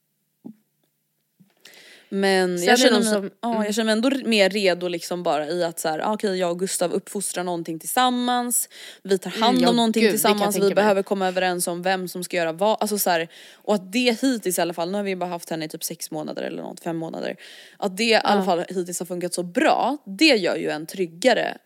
Men 2.09 2.59
Sen 2.59 2.67
jag 2.67 2.80
känner, 2.80 2.99
mig, 2.99 3.03
som- 3.13 3.32
ja, 3.41 3.51
mm. 3.51 3.63
jag 3.65 3.76
känner 3.76 3.86
mig 3.86 3.91
ändå 4.11 4.30
mer 4.30 4.49
redo 4.49 4.88
liksom 4.88 5.24
bara 5.24 5.47
i 5.47 5.63
att 5.63 5.80
så 5.80 5.88
här, 5.89 5.99
ah, 5.99 6.13
okej 6.13 6.36
jag 6.39 6.51
och 6.51 6.59
Gustav 6.59 6.91
uppfostrar 6.93 7.43
någonting 7.43 7.80
tillsammans. 7.80 8.69
Vi 9.03 9.17
tar 9.17 9.30
hand 9.30 9.57
Mm, 9.57 9.69
om 9.69 9.76
någonting 9.76 10.01
gud, 10.03 10.11
tillsammans, 10.11 10.55
vi 10.55 10.74
behöver 10.76 11.03
komma 11.03 11.28
överens 11.28 11.67
om 11.67 11.82
vem 11.82 12.07
som 12.07 12.24
ska 12.24 12.38
göra 12.38 12.51
vad. 12.51 12.78
Alltså 12.82 12.97
så 12.97 13.09
här, 13.09 13.28
och 13.53 13.76
att 13.76 13.91
det 13.91 14.21
hittills 14.21 14.57
i 14.57 14.61
alla 14.61 14.74
fall, 14.74 14.91
nu 14.91 14.97
har 14.97 15.03
vi 15.03 15.15
bara 15.15 15.30
haft 15.30 15.49
henne 15.49 15.65
i 15.65 15.69
typ 15.69 15.84
sex 15.84 16.11
månader 16.11 16.43
eller 16.43 16.61
något, 16.63 16.80
fem 16.80 16.97
månader. 16.97 17.36
Att 17.78 17.97
det 17.97 18.03
i 18.03 18.15
alla 18.15 18.45
fall 18.45 18.59
hittills 18.69 18.99
har 18.99 19.05
funkat 19.05 19.34
så 19.34 19.43
bra, 19.43 19.97
det 20.05 20.26
gör 20.36 20.55
ju 20.55 20.69
en 20.69 20.86
tryggare 20.86 21.57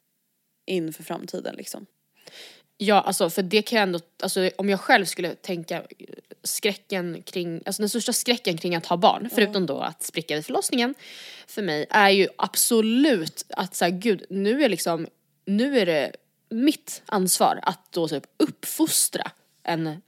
inför 0.66 1.04
framtiden 1.04 1.56
liksom. 1.56 1.86
Ja 2.78 3.02
alltså 3.02 3.30
för 3.30 3.42
det 3.42 3.62
kan 3.62 3.78
jag 3.78 3.84
ändå, 3.84 4.00
alltså 4.24 4.50
om 4.58 4.70
jag 4.70 4.80
själv 4.80 5.06
skulle 5.06 5.36
tänka 5.36 5.84
skräcken 6.44 7.24
kring, 7.26 7.62
alltså 7.66 7.82
den 7.82 7.90
största 7.90 8.14
skräcken 8.14 8.58
kring 8.58 8.76
att 8.76 8.86
ha 8.86 8.98
barn, 8.98 9.30
förutom 9.36 9.66
då 9.66 9.80
att 9.80 10.04
spricka 10.04 10.36
vid 10.36 10.46
förlossningen, 10.46 10.96
för 11.48 11.62
mig 11.62 11.86
är 11.90 12.10
ju 12.10 12.28
absolut 12.38 13.46
att 13.50 13.76
säga 13.76 13.90
gud 13.90 14.26
nu 14.30 14.64
är 14.64 14.70
liksom, 14.70 15.08
nu 15.46 15.80
är 15.80 15.86
det 15.86 16.12
mitt 16.50 17.02
ansvar 17.06 17.60
att 17.62 17.92
då 17.92 18.08
typ 18.08 18.24
uppfostra 18.38 19.32
en 19.64 20.02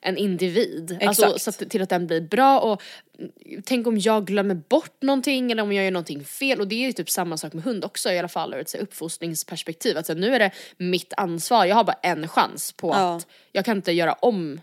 en 0.00 0.16
individ. 0.16 0.98
Alltså 1.02 1.26
Exakt. 1.26 1.42
så 1.42 1.50
att, 1.64 1.70
till 1.70 1.82
att 1.82 1.88
den 1.88 2.06
blir 2.06 2.20
bra 2.20 2.60
och 2.60 2.82
mm, 3.18 3.62
tänk 3.64 3.86
om 3.86 3.98
jag 3.98 4.26
glömmer 4.26 4.54
bort 4.54 5.02
någonting 5.02 5.52
eller 5.52 5.62
om 5.62 5.72
jag 5.72 5.84
gör 5.84 5.90
någonting 5.90 6.24
fel 6.24 6.60
och 6.60 6.68
det 6.68 6.74
är 6.74 6.86
ju 6.86 6.92
typ 6.92 7.10
samma 7.10 7.36
sak 7.36 7.52
med 7.52 7.64
hund 7.64 7.84
också 7.84 8.12
i 8.12 8.18
alla 8.18 8.28
fall 8.28 8.54
ur 8.54 8.58
ett 8.60 8.68
så 8.68 8.78
uppfostringsperspektiv. 8.78 9.96
Alltså 9.96 10.14
nu 10.14 10.34
är 10.34 10.38
det 10.38 10.50
mitt 10.76 11.12
ansvar, 11.16 11.64
jag 11.64 11.76
har 11.76 11.84
bara 11.84 11.98
en 12.02 12.28
chans 12.28 12.72
på 12.72 12.88
Ja. 12.88 13.16
att 13.16 13.26
jag 13.52 13.64
kan 13.64 13.76
inte 13.76 13.92
göra 13.92 14.12
om 14.12 14.60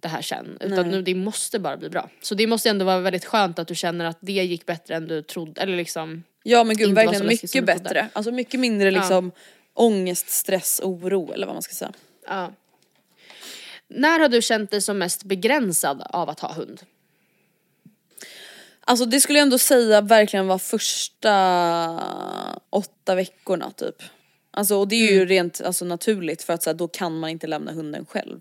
det 0.00 0.08
här 0.08 0.22
sen 0.22 0.58
utan 0.60 0.88
nu 0.88 1.02
det 1.02 1.14
måste 1.14 1.58
bara 1.58 1.76
bli 1.76 1.88
bra. 1.90 2.08
Så 2.22 2.34
det 2.34 2.46
måste 2.46 2.70
ändå 2.70 2.84
vara 2.84 2.98
väldigt 3.00 3.24
skönt 3.24 3.58
att 3.58 3.68
du 3.68 3.74
känner 3.74 4.04
att 4.04 4.18
det 4.20 4.32
gick 4.32 4.66
bättre 4.66 4.94
än 4.94 5.08
du 5.08 5.22
trodde 5.22 5.60
eller 5.60 5.76
liksom 5.76 6.22
Ja 6.42 6.64
men 6.64 6.76
gud 6.76 6.94
verkligen 6.94 7.26
mycket 7.26 7.66
bättre. 7.66 8.08
Alltså 8.12 8.32
mycket 8.32 8.60
mindre 8.60 8.90
liksom 8.90 9.32
ångest, 9.74 10.28
stress, 10.28 10.80
oro 10.84 11.32
eller 11.32 11.46
vad 11.46 11.54
man 11.54 11.62
ska 11.62 11.74
säga. 11.74 11.92
ja. 12.28 12.52
När 13.90 14.20
har 14.20 14.28
du 14.28 14.42
känt 14.42 14.70
dig 14.70 14.80
som 14.80 14.98
mest 14.98 15.24
begränsad 15.24 16.02
av 16.10 16.30
att 16.30 16.40
ha 16.40 16.52
hund? 16.52 16.80
Alltså 18.80 19.04
det 19.04 19.20
skulle 19.20 19.38
jag 19.38 19.42
ändå 19.42 19.58
säga 19.58 20.00
verkligen 20.00 20.46
var 20.46 20.58
första 20.58 21.34
åtta 22.70 23.14
veckorna 23.14 23.70
typ. 23.70 24.02
Alltså 24.50 24.76
och 24.76 24.88
det 24.88 24.96
är 24.96 25.12
ju 25.12 25.26
rent 25.26 25.60
alltså, 25.60 25.84
naturligt 25.84 26.42
för 26.42 26.52
att 26.52 26.62
så 26.62 26.70
här, 26.70 26.74
då 26.74 26.88
kan 26.88 27.18
man 27.18 27.30
inte 27.30 27.46
lämna 27.46 27.72
hunden 27.72 28.06
själv. 28.06 28.40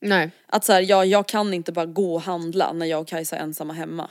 Nej. 0.00 0.30
Att 0.46 0.64
så 0.64 0.72
här, 0.72 0.80
ja, 0.80 1.04
jag 1.04 1.28
kan 1.28 1.54
inte 1.54 1.72
bara 1.72 1.86
gå 1.86 2.14
och 2.14 2.22
handla 2.22 2.72
när 2.72 2.86
jag 2.86 3.00
och 3.00 3.08
Kajsa 3.08 3.36
är 3.36 3.40
ensamma 3.40 3.72
hemma. 3.72 4.10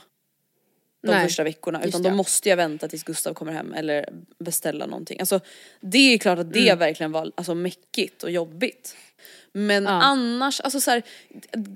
De 1.02 1.10
Nej, 1.10 1.26
första 1.26 1.44
veckorna 1.44 1.78
just 1.78 1.88
utan 1.88 2.02
det. 2.02 2.08
då 2.10 2.14
måste 2.14 2.48
jag 2.48 2.56
vänta 2.56 2.88
tills 2.88 3.04
Gustav 3.04 3.34
kommer 3.34 3.52
hem 3.52 3.74
eller 3.74 4.08
beställa 4.38 4.86
någonting. 4.86 5.20
Alltså 5.20 5.40
det 5.80 6.14
är 6.14 6.18
klart 6.18 6.38
att 6.38 6.52
det 6.52 6.74
verkligen 6.78 7.12
var 7.12 7.32
alltså, 7.34 7.54
mäckigt 7.54 8.22
och 8.22 8.30
jobbigt. 8.30 8.96
Men 9.52 9.86
annars, 9.86 10.60
alltså 10.60 10.80
så 10.80 10.90
här, 10.90 11.02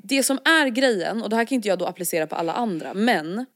det 0.03 0.23
som 0.23 0.39
är 0.45 0.69
grejen 0.69 1.23
och 1.23 1.31
det 1.31 1.37
här 1.37 1.45
kan 1.45 1.57
inte 1.57 1.69
jag 1.69 1.79
då 1.79 1.87
applicera 1.87 2.27
på 2.27 2.37
alla 2.37 2.53
andra 2.53 2.95
men 2.95 3.47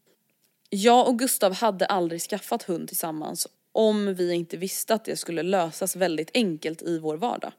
jag 0.70 1.08
och 1.08 1.18
Gustav 1.18 1.54
hade 1.54 1.86
aldrig 1.86 2.20
skaffat 2.20 2.62
hund 2.62 2.88
tillsammans 2.88 3.48
om 3.72 4.14
vi 4.14 4.32
inte 4.32 4.56
visste 4.56 4.94
att 4.94 5.04
det 5.04 5.16
skulle 5.16 5.42
lösas 5.42 5.96
väldigt 5.96 6.30
enkelt 6.34 6.82
i 6.82 6.98
vår 6.98 7.16
vardag. 7.16 7.52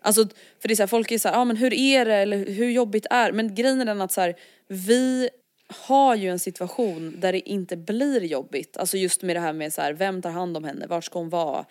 Alltså 0.00 0.28
för 0.60 0.68
det 0.68 0.74
är 0.74 0.76
så 0.76 0.82
här, 0.82 0.86
folk 0.86 1.10
är 1.12 1.18
så 1.18 1.28
här, 1.28 1.36
ah, 1.40 1.44
men 1.44 1.56
hur 1.56 1.74
är 1.74 2.04
det 2.04 2.14
eller 2.14 2.46
hur 2.46 2.70
jobbigt 2.70 3.06
är 3.10 3.32
Men 3.32 3.54
grejen 3.54 3.80
är 3.80 3.84
den 3.84 4.00
att 4.00 4.12
så 4.12 4.20
här, 4.20 4.34
vi 4.68 5.28
har 5.68 6.14
ju 6.14 6.30
en 6.30 6.38
situation 6.38 7.14
där 7.18 7.32
det 7.32 7.48
inte 7.48 7.76
blir 7.76 8.24
jobbigt. 8.24 8.76
Alltså 8.76 8.96
just 8.96 9.22
med 9.22 9.36
det 9.36 9.40
här 9.40 9.52
med 9.52 9.72
så 9.72 9.82
här, 9.82 9.92
vem 9.92 10.22
tar 10.22 10.30
hand 10.30 10.56
om 10.56 10.64
henne, 10.64 10.86
vart 10.86 11.04
ska 11.04 11.18
hon 11.18 11.28
vara? 11.28 11.64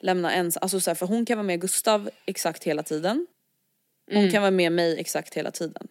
Lämna 0.00 0.34
ens, 0.34 0.56
alltså 0.56 0.80
så 0.80 0.90
här, 0.90 0.94
för 0.94 1.06
hon 1.06 1.26
kan 1.26 1.38
vara 1.38 1.46
med 1.46 1.60
Gustav 1.60 2.10
exakt 2.26 2.64
hela 2.64 2.82
tiden. 2.82 3.26
Hon 4.12 4.30
kan 4.30 4.42
vara 4.42 4.50
med 4.50 4.72
mig 4.72 5.00
exakt 5.00 5.34
hela 5.34 5.50
tiden. 5.50 5.88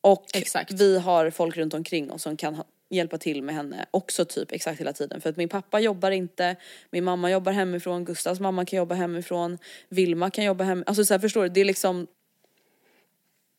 Och 0.00 0.26
Exakt. 0.34 0.72
vi 0.72 0.98
har 0.98 1.30
folk 1.30 1.56
runt 1.56 1.74
omkring 1.74 2.10
oss 2.10 2.22
som 2.22 2.36
kan 2.36 2.54
ha, 2.54 2.64
hjälpa 2.90 3.18
till 3.18 3.42
med 3.42 3.54
henne 3.54 3.86
också 3.90 4.24
typ 4.24 4.52
exakt 4.52 4.80
hela 4.80 4.92
tiden. 4.92 5.20
För 5.20 5.30
att 5.30 5.36
min 5.36 5.48
pappa 5.48 5.80
jobbar 5.80 6.10
inte, 6.10 6.56
min 6.90 7.04
mamma 7.04 7.30
jobbar 7.30 7.52
hemifrån, 7.52 8.04
Gustavs 8.04 8.40
mamma 8.40 8.64
kan 8.64 8.76
jobba 8.76 8.94
hemifrån, 8.94 9.58
Vilma 9.88 10.30
kan 10.30 10.44
jobba 10.44 10.64
hemifrån. 10.64 10.88
Alltså 10.88 11.04
så 11.04 11.14
här, 11.14 11.18
förstår 11.18 11.42
du? 11.42 11.48
Det 11.48 11.60
är 11.60 11.64
liksom 11.64 12.06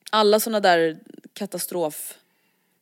alla 0.10 0.40
såna 0.40 0.60
där 0.60 1.00
katastrof 1.34 2.18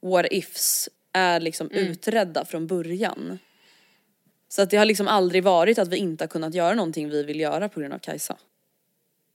what 0.01 0.25
ifs 0.31 0.89
är 1.13 1.39
liksom 1.39 1.71
utredda 1.71 2.45
från 2.45 2.67
början. 2.67 3.39
Så 4.53 4.61
att 4.61 4.69
det 4.69 4.77
har 4.77 4.85
liksom 4.85 5.07
aldrig 5.07 5.43
varit 5.43 5.79
att 5.79 5.87
vi 5.87 5.97
inte 5.97 6.23
har 6.23 6.27
kunnat 6.27 6.53
göra 6.53 6.73
någonting 6.73 7.09
vi 7.09 7.23
vill 7.23 7.39
göra 7.39 7.69
på 7.69 7.79
grund 7.79 7.93
av 7.93 7.99
Kajsa. 7.99 8.37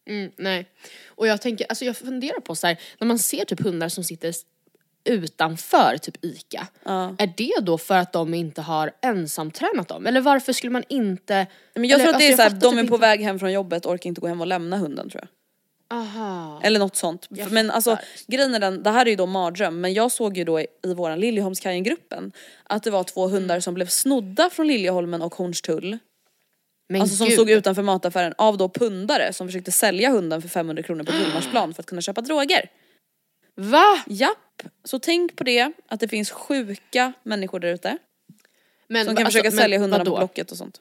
Mm, 0.08 0.32
nej. 0.36 0.66
Och 1.06 1.26
jag 1.26 1.40
tänker, 1.40 1.66
alltså 1.68 1.84
jag 1.84 1.96
funderar 1.96 2.40
på 2.40 2.54
så 2.54 2.66
här, 2.66 2.80
när 2.98 3.06
man 3.06 3.18
ser 3.18 3.44
typ 3.44 3.60
hundar 3.60 3.88
som 3.88 4.04
sitter 4.04 4.34
utanför 5.04 5.96
typ 6.02 6.24
ICA. 6.24 6.66
Är 7.18 7.32
det 7.36 7.54
då 7.62 7.78
för 7.78 7.94
att 7.94 8.12
de 8.12 8.34
inte 8.34 8.62
har 8.62 8.92
ensamtränat 9.02 9.88
dem? 9.88 10.06
Eller 10.06 10.20
varför 10.20 10.52
skulle 10.52 10.70
man 10.70 10.84
inte... 10.88 11.46
Men 11.74 11.84
jag 11.84 12.00
eller, 12.00 12.04
tror 12.04 12.14
att 12.14 12.20
det 12.20 12.26
är 12.26 12.32
alltså, 12.32 12.36
så 12.36 12.42
här, 12.42 12.50
fattar 12.50 12.70
de 12.70 12.76
typ 12.76 12.84
är 12.84 12.88
på 12.88 12.94
inte- 12.94 13.06
väg 13.06 13.20
hem 13.20 13.38
från 13.38 13.52
jobbet, 13.52 13.86
orkar 13.86 14.08
inte 14.08 14.20
gå 14.20 14.26
hem 14.26 14.40
och 14.40 14.46
lämna 14.46 14.76
hunden 14.76 15.10
tror 15.10 15.22
jag. 15.22 15.28
Aha. 15.90 16.60
Eller 16.64 16.78
något 16.78 16.96
sånt. 16.96 17.26
Jag 17.30 17.52
men 17.52 17.70
alltså 17.70 17.90
fattar. 17.90 18.08
grejen 18.26 18.54
är 18.54 18.58
den, 18.60 18.82
det 18.82 18.90
här 18.90 19.06
är 19.06 19.10
ju 19.10 19.16
då 19.16 19.26
mardröm 19.26 19.80
men 19.80 19.94
jag 19.94 20.12
såg 20.12 20.36
ju 20.36 20.44
då 20.44 20.60
i, 20.60 20.66
i 20.86 20.94
våran 20.94 21.20
Liljeholmskajen-gruppen 21.20 22.32
att 22.64 22.82
det 22.82 22.90
var 22.90 23.04
två 23.04 23.24
Mm. 23.24 23.32
hundar 23.34 23.60
som 23.60 23.74
blev 23.74 23.86
snodda 23.86 24.50
från 24.50 24.66
Liljeholmen 24.66 25.22
och 25.22 25.34
Hornstull. 25.34 25.98
Men 26.88 27.00
Alltså 27.02 27.16
som 27.16 27.26
gud. 27.26 27.34
stod 27.34 27.50
utanför 27.50 27.82
mataffären 27.82 28.34
av 28.38 28.56
då 28.58 28.68
pundare 28.68 29.32
som 29.32 29.48
försökte 29.48 29.72
sälja 29.72 30.10
hunden 30.10 30.42
för 30.42 30.48
500 30.48 30.82
kronor 30.82 31.04
på 31.04 31.12
Gullmarsplan 31.24 31.74
för 31.74 31.82
att 31.82 31.86
kunna 31.86 32.00
köpa 32.00 32.20
droger. 32.20 32.70
Va? 33.56 34.02
Japp, 34.06 34.62
så 34.84 34.98
tänk 34.98 35.36
på 35.36 35.44
det 35.44 35.72
att 35.88 36.00
det 36.00 36.08
finns 36.08 36.30
sjuka 36.30 37.12
människor 37.22 37.60
där 37.60 37.68
ute 37.68 37.98
Men, 38.88 39.06
som 39.06 39.16
kan 39.16 39.26
alltså, 39.26 39.38
försöka 39.38 39.56
sälja 39.56 39.78
hundarna 39.78 40.04
på 40.04 40.10
vadå? 40.10 40.20
Blocket 40.20 40.50
och 40.50 40.56
sånt. 40.58 40.80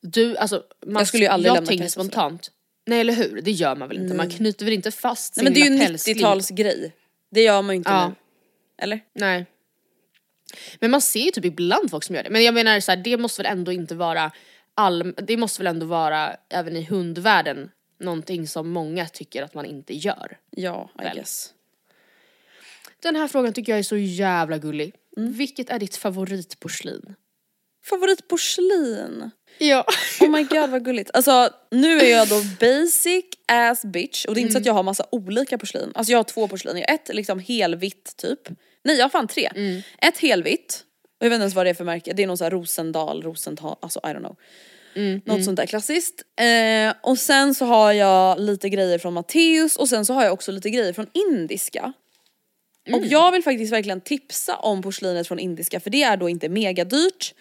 Du, 0.00 0.36
alltså, 0.36 0.62
man, 0.86 1.00
Jag 1.00 1.08
skulle 1.08 1.24
ju 1.24 1.28
aldrig 1.30 1.48
jag 1.50 1.54
lämna 1.54 1.66
tänker 1.68 1.88
spontant. 1.88 2.50
Nej 2.90 3.00
eller 3.00 3.12
hur, 3.12 3.42
det 3.42 3.50
gör 3.50 3.76
man 3.76 3.88
väl 3.88 3.98
inte? 3.98 4.14
Man 4.14 4.30
knyter 4.30 4.64
väl 4.64 4.74
inte 4.74 4.90
fast 4.90 5.36
Nej 5.36 5.40
sin 5.40 5.44
men 5.44 5.54
det 5.54 5.60
är 5.60 5.70
ju 5.70 5.74
en 5.82 5.86
pälsling? 5.86 6.16
90-talsgrej. 6.16 6.92
Det 7.30 7.42
gör 7.42 7.62
man 7.62 7.74
ju 7.74 7.76
inte 7.76 7.90
Ja. 7.90 8.08
nu. 8.08 8.14
Eller? 8.82 9.00
Nej. 9.12 9.46
Men 10.80 10.90
man 10.90 11.00
ser 11.00 11.20
ju 11.20 11.30
typ 11.30 11.44
ibland 11.44 11.90
folk 11.90 12.04
som 12.04 12.14
gör 12.14 12.22
det. 12.22 12.30
Men 12.30 12.44
jag 12.44 12.54
menar 12.54 12.80
så 12.80 12.92
här, 12.92 12.96
det 12.96 13.16
måste 13.16 13.42
väl 13.42 13.52
ändå 13.52 13.72
inte 13.72 13.94
vara 13.94 14.32
all, 14.74 15.14
det 15.16 15.36
måste 15.36 15.62
väl 15.62 15.66
ändå 15.66 15.86
vara 15.86 16.36
även 16.48 16.76
i 16.76 16.84
hundvärlden 16.84 17.70
någonting 18.00 18.48
som 18.48 18.70
många 18.70 19.06
tycker 19.06 19.42
att 19.42 19.54
man 19.54 19.64
inte 19.64 19.94
gör. 19.94 20.38
Ja, 20.50 20.90
I 20.98 21.02
Väl. 21.02 21.16
guess. 21.16 21.52
Den 23.02 23.16
här 23.16 23.28
frågan 23.28 23.52
tycker 23.52 23.72
jag 23.72 23.78
är 23.78 23.82
så 23.82 23.96
jävla 23.96 24.58
gullig. 24.58 24.94
Mm. 25.16 25.32
Vilket 25.32 25.70
är 25.70 25.78
ditt 25.78 25.96
favoritporslin? 25.96 27.14
Favoritporslin? 27.84 29.30
Ja. 29.58 29.84
Oh 30.20 30.28
my 30.30 30.42
god 30.42 30.70
vad 30.70 30.84
gulligt. 30.84 31.10
Alltså 31.14 31.50
nu 31.70 31.98
är 31.98 32.10
jag 32.10 32.28
då 32.28 32.42
basic 32.60 33.24
ass 33.48 33.84
bitch 33.84 34.24
och 34.26 34.34
det 34.34 34.40
är 34.40 34.42
inte 34.42 34.52
så 34.52 34.58
att 34.58 34.66
jag 34.66 34.74
har 34.74 34.82
massa 34.82 35.06
olika 35.12 35.58
porslin. 35.58 35.92
Alltså 35.94 36.12
jag 36.12 36.18
har 36.18 36.24
två 36.24 36.48
porslin, 36.48 36.76
jag 36.76 36.88
har 36.88 36.94
ett 36.94 37.08
liksom 37.14 37.38
helvitt 37.38 38.16
typ. 38.16 38.40
Nej 38.84 38.96
jag 38.96 39.04
har 39.04 39.10
fan 39.10 39.28
tre. 39.28 39.50
Ett 40.02 40.18
helvitt, 40.18 40.84
jag 41.18 41.28
vet 41.28 41.34
inte 41.34 41.42
ens 41.42 41.54
vad 41.54 41.66
det 41.66 41.70
är 41.70 41.74
för 41.74 41.84
märke, 41.84 42.12
det 42.12 42.22
är 42.22 42.26
någon 42.26 42.38
sån 42.38 42.44
här 42.44 42.50
Rosendal, 42.50 43.22
Rosenthal, 43.22 43.76
alltså 43.82 44.00
I 44.04 44.06
don't 44.06 44.18
know. 44.18 44.36
Något 45.24 45.44
sånt 45.44 45.56
där 45.56 45.66
klassiskt. 45.66 46.22
Eh, 46.40 46.94
och 47.02 47.18
sen 47.18 47.54
så 47.54 47.64
har 47.64 47.92
jag 47.92 48.40
lite 48.40 48.68
grejer 48.68 48.98
från 48.98 49.14
Matteus 49.14 49.76
och 49.76 49.88
sen 49.88 50.06
så 50.06 50.12
har 50.14 50.24
jag 50.24 50.32
också 50.32 50.52
lite 50.52 50.70
grejer 50.70 50.92
från 50.92 51.06
indiska. 51.12 51.92
Och 52.92 53.06
jag 53.06 53.32
vill 53.32 53.42
faktiskt 53.42 53.72
verkligen 53.72 54.00
tipsa 54.00 54.56
om 54.56 54.82
porslinet 54.82 55.28
från 55.28 55.38
indiska 55.38 55.80
för 55.80 55.90
det 55.90 56.02
är 56.02 56.16
då 56.16 56.28
inte 56.28 56.48
mega 56.48 56.84
dyrt. 56.84 57.34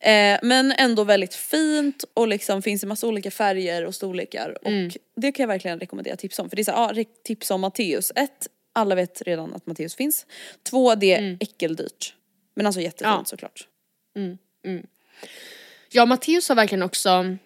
Eh, 0.00 0.38
men 0.42 0.72
ändå 0.72 1.04
väldigt 1.04 1.34
fint 1.34 2.04
och 2.14 2.28
liksom 2.28 2.62
finns 2.62 2.82
i 2.82 2.86
massa 2.86 3.06
olika 3.06 3.30
färger 3.30 3.84
och 3.84 3.94
storlekar. 3.94 4.58
Och 4.66 4.72
det 5.16 5.32
kan 5.32 5.42
jag 5.42 5.48
verkligen 5.48 5.80
rekommendera 5.80 6.16
tips 6.16 6.38
om. 6.38 6.48
För 6.50 6.56
det 6.56 6.62
är 6.62 6.64
så 6.64 6.72
här, 6.72 6.94
ja, 6.98 7.04
tips 7.24 7.50
om 7.50 7.60
Matteus. 7.60 8.12
Ett, 8.14 8.48
alla 8.72 8.94
vet 8.94 9.22
redan 9.22 9.54
att 9.54 9.66
Matteus 9.66 9.94
finns. 9.94 10.26
Två, 10.70 10.94
det 10.94 11.14
är 11.14 11.36
äckeldyrt. 11.40 12.14
Men 12.54 12.66
alltså 12.66 12.80
jättefint 12.80 13.14
Ja. 13.18 13.24
såklart. 13.24 13.68
Ja, 15.90 16.06
Matteus 16.06 16.48
har 16.48 16.56
verkligen 16.56 16.82
också, 16.82 17.36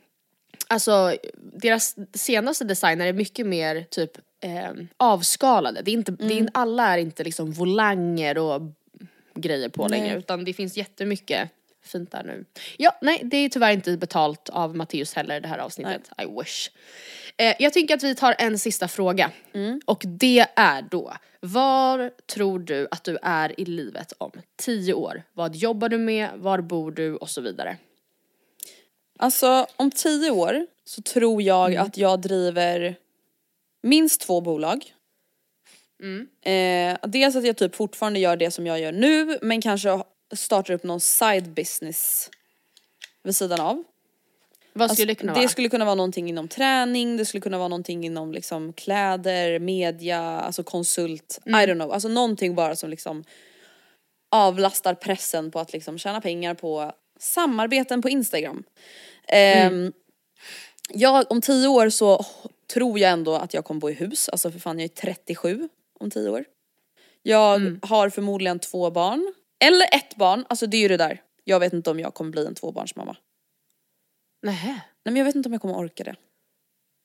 alltså 0.68 1.16
deras 1.36 1.96
senaste 2.14 2.64
designer 2.64 3.06
är 3.06 3.12
mycket 3.12 3.46
mer 3.46 3.86
typ 3.90 4.18
eh, 4.40 4.70
avskalade. 4.96 5.82
Det 5.82 5.90
är 5.90 5.92
inte, 5.92 6.12
det 6.12 6.24
Mm. 6.24 6.44
är, 6.44 6.50
alla 6.54 6.94
är 6.94 6.98
inte 6.98 7.24
liksom 7.24 7.52
volanger 7.52 8.38
och 8.38 8.62
grejer 9.34 9.68
på 9.68 9.88
Nej. 9.88 10.00
längre 10.00 10.18
utan 10.18 10.44
det 10.44 10.52
finns 10.52 10.76
jättemycket 10.76 11.50
fint 11.82 12.10
där 12.10 12.24
nu. 12.24 12.44
Ja, 12.76 12.98
nej 13.00 13.20
det 13.24 13.36
är 13.36 13.48
tyvärr 13.48 13.72
inte 13.72 13.96
betalt 13.96 14.48
av 14.48 14.76
Matteus 14.76 15.14
heller 15.14 15.40
det 15.40 15.48
här 15.48 15.58
avsnittet. 15.58 16.10
I 16.22 16.26
wish. 16.38 16.70
Eh, 17.36 17.54
jag 17.58 17.72
tycker 17.72 17.94
att 17.94 18.02
vi 18.02 18.14
tar 18.14 18.34
en 18.38 18.58
sista 18.58 18.88
fråga. 18.88 19.30
Mm. 19.54 19.80
Och 19.84 20.02
det 20.06 20.46
är 20.56 20.82
då, 20.82 21.12
var 21.40 22.10
tror 22.26 22.58
du 22.58 22.88
att 22.90 23.04
du 23.04 23.18
är 23.22 23.60
i 23.60 23.64
livet 23.64 24.12
om 24.18 24.32
tio 24.56 24.94
år? 24.94 25.22
Vad 25.32 25.56
jobbar 25.56 25.88
du 25.88 25.98
med? 25.98 26.30
Var 26.36 26.60
bor 26.60 26.90
du? 26.90 27.16
Och 27.16 27.30
så 27.30 27.40
vidare. 27.40 27.76
Alltså 29.18 29.66
om 29.76 29.90
tio 29.90 30.30
år 30.30 30.66
så 30.84 31.02
tror 31.02 31.42
jag 31.42 31.76
att 31.76 31.96
jag 31.96 32.20
driver 32.20 32.96
minst 33.82 34.20
två 34.20 34.40
bolag. 34.40 34.94
Eh, 36.42 36.96
dels 37.02 37.36
att 37.36 37.44
jag 37.44 37.56
typ 37.56 37.74
fortfarande 37.74 38.18
gör 38.18 38.36
det 38.36 38.50
som 38.50 38.66
jag 38.66 38.80
gör 38.80 38.92
nu 38.92 39.38
men 39.42 39.60
kanske 39.60 40.02
startar 40.32 40.74
upp 40.74 40.82
någon 40.84 41.00
side 41.00 41.48
business 41.48 42.30
vid 43.22 43.36
sidan 43.36 43.60
av. 43.60 43.84
Vad 44.72 44.82
Alltså, 44.82 44.94
skulle 44.94 45.10
det 45.10 45.14
kunna 45.14 45.32
det 45.32 45.38
vara? 45.38 45.48
skulle 45.48 45.68
kunna 45.68 45.84
vara 45.84 45.94
någonting 45.94 46.28
inom 46.28 46.48
träning, 46.48 47.16
det 47.16 47.24
skulle 47.24 47.40
kunna 47.40 47.58
vara 47.58 47.68
någonting 47.68 48.04
inom 48.04 48.32
liksom 48.32 48.72
kläder, 48.72 49.58
media, 49.58 50.20
alltså 50.20 50.62
konsult, 50.62 51.38
I 51.46 51.50
don't 51.50 51.74
know. 51.74 51.92
Alltså 51.92 52.08
någonting 52.08 52.54
bara 52.54 52.76
som 52.76 52.90
liksom 52.90 53.24
avlastar 54.30 54.94
pressen 54.94 55.50
på 55.50 55.60
att 55.60 55.72
liksom 55.72 55.98
tjäna 55.98 56.20
pengar 56.20 56.54
på 56.54 56.92
samarbeten 57.18 58.02
på 58.02 58.08
Instagram. 58.08 58.64
Ehm, 59.28 59.92
jag, 60.88 61.32
om 61.32 61.40
tio 61.40 61.68
år 61.68 61.88
så 61.88 62.26
tror 62.72 62.98
jag 62.98 63.10
ändå 63.12 63.34
att 63.34 63.54
jag 63.54 63.64
kommer 63.64 63.80
bo 63.80 63.90
i 63.90 63.94
hus, 63.94 64.28
alltså 64.28 64.50
för 64.50 64.58
fan 64.58 64.78
jag 64.78 64.84
är 64.84 64.88
37 64.88 65.68
om 66.00 66.10
tio 66.10 66.28
år. 66.30 66.44
Jag 67.22 67.78
har 67.82 68.10
förmodligen 68.10 68.58
två 68.58 68.90
barn, 68.90 69.34
eller 69.62 69.86
ett 69.92 70.16
barn, 70.16 70.44
alltså 70.48 70.66
det 70.66 70.76
är 70.76 70.80
ju 70.80 70.88
det 70.88 70.96
där. 70.96 71.22
Jag 71.44 71.60
vet 71.60 71.72
inte 71.72 71.90
om 71.90 72.00
jag 72.00 72.14
kommer 72.14 72.30
bli 72.30 72.46
en 72.46 72.54
tvåbarnsmamma. 72.54 73.16
Nähä. 74.42 74.72
Nej 75.04 75.12
men 75.12 75.16
jag 75.16 75.24
vet 75.24 75.34
inte 75.34 75.48
om 75.48 75.52
jag 75.52 75.62
kommer 75.62 75.76
orka 75.76 76.04
det. 76.04 76.14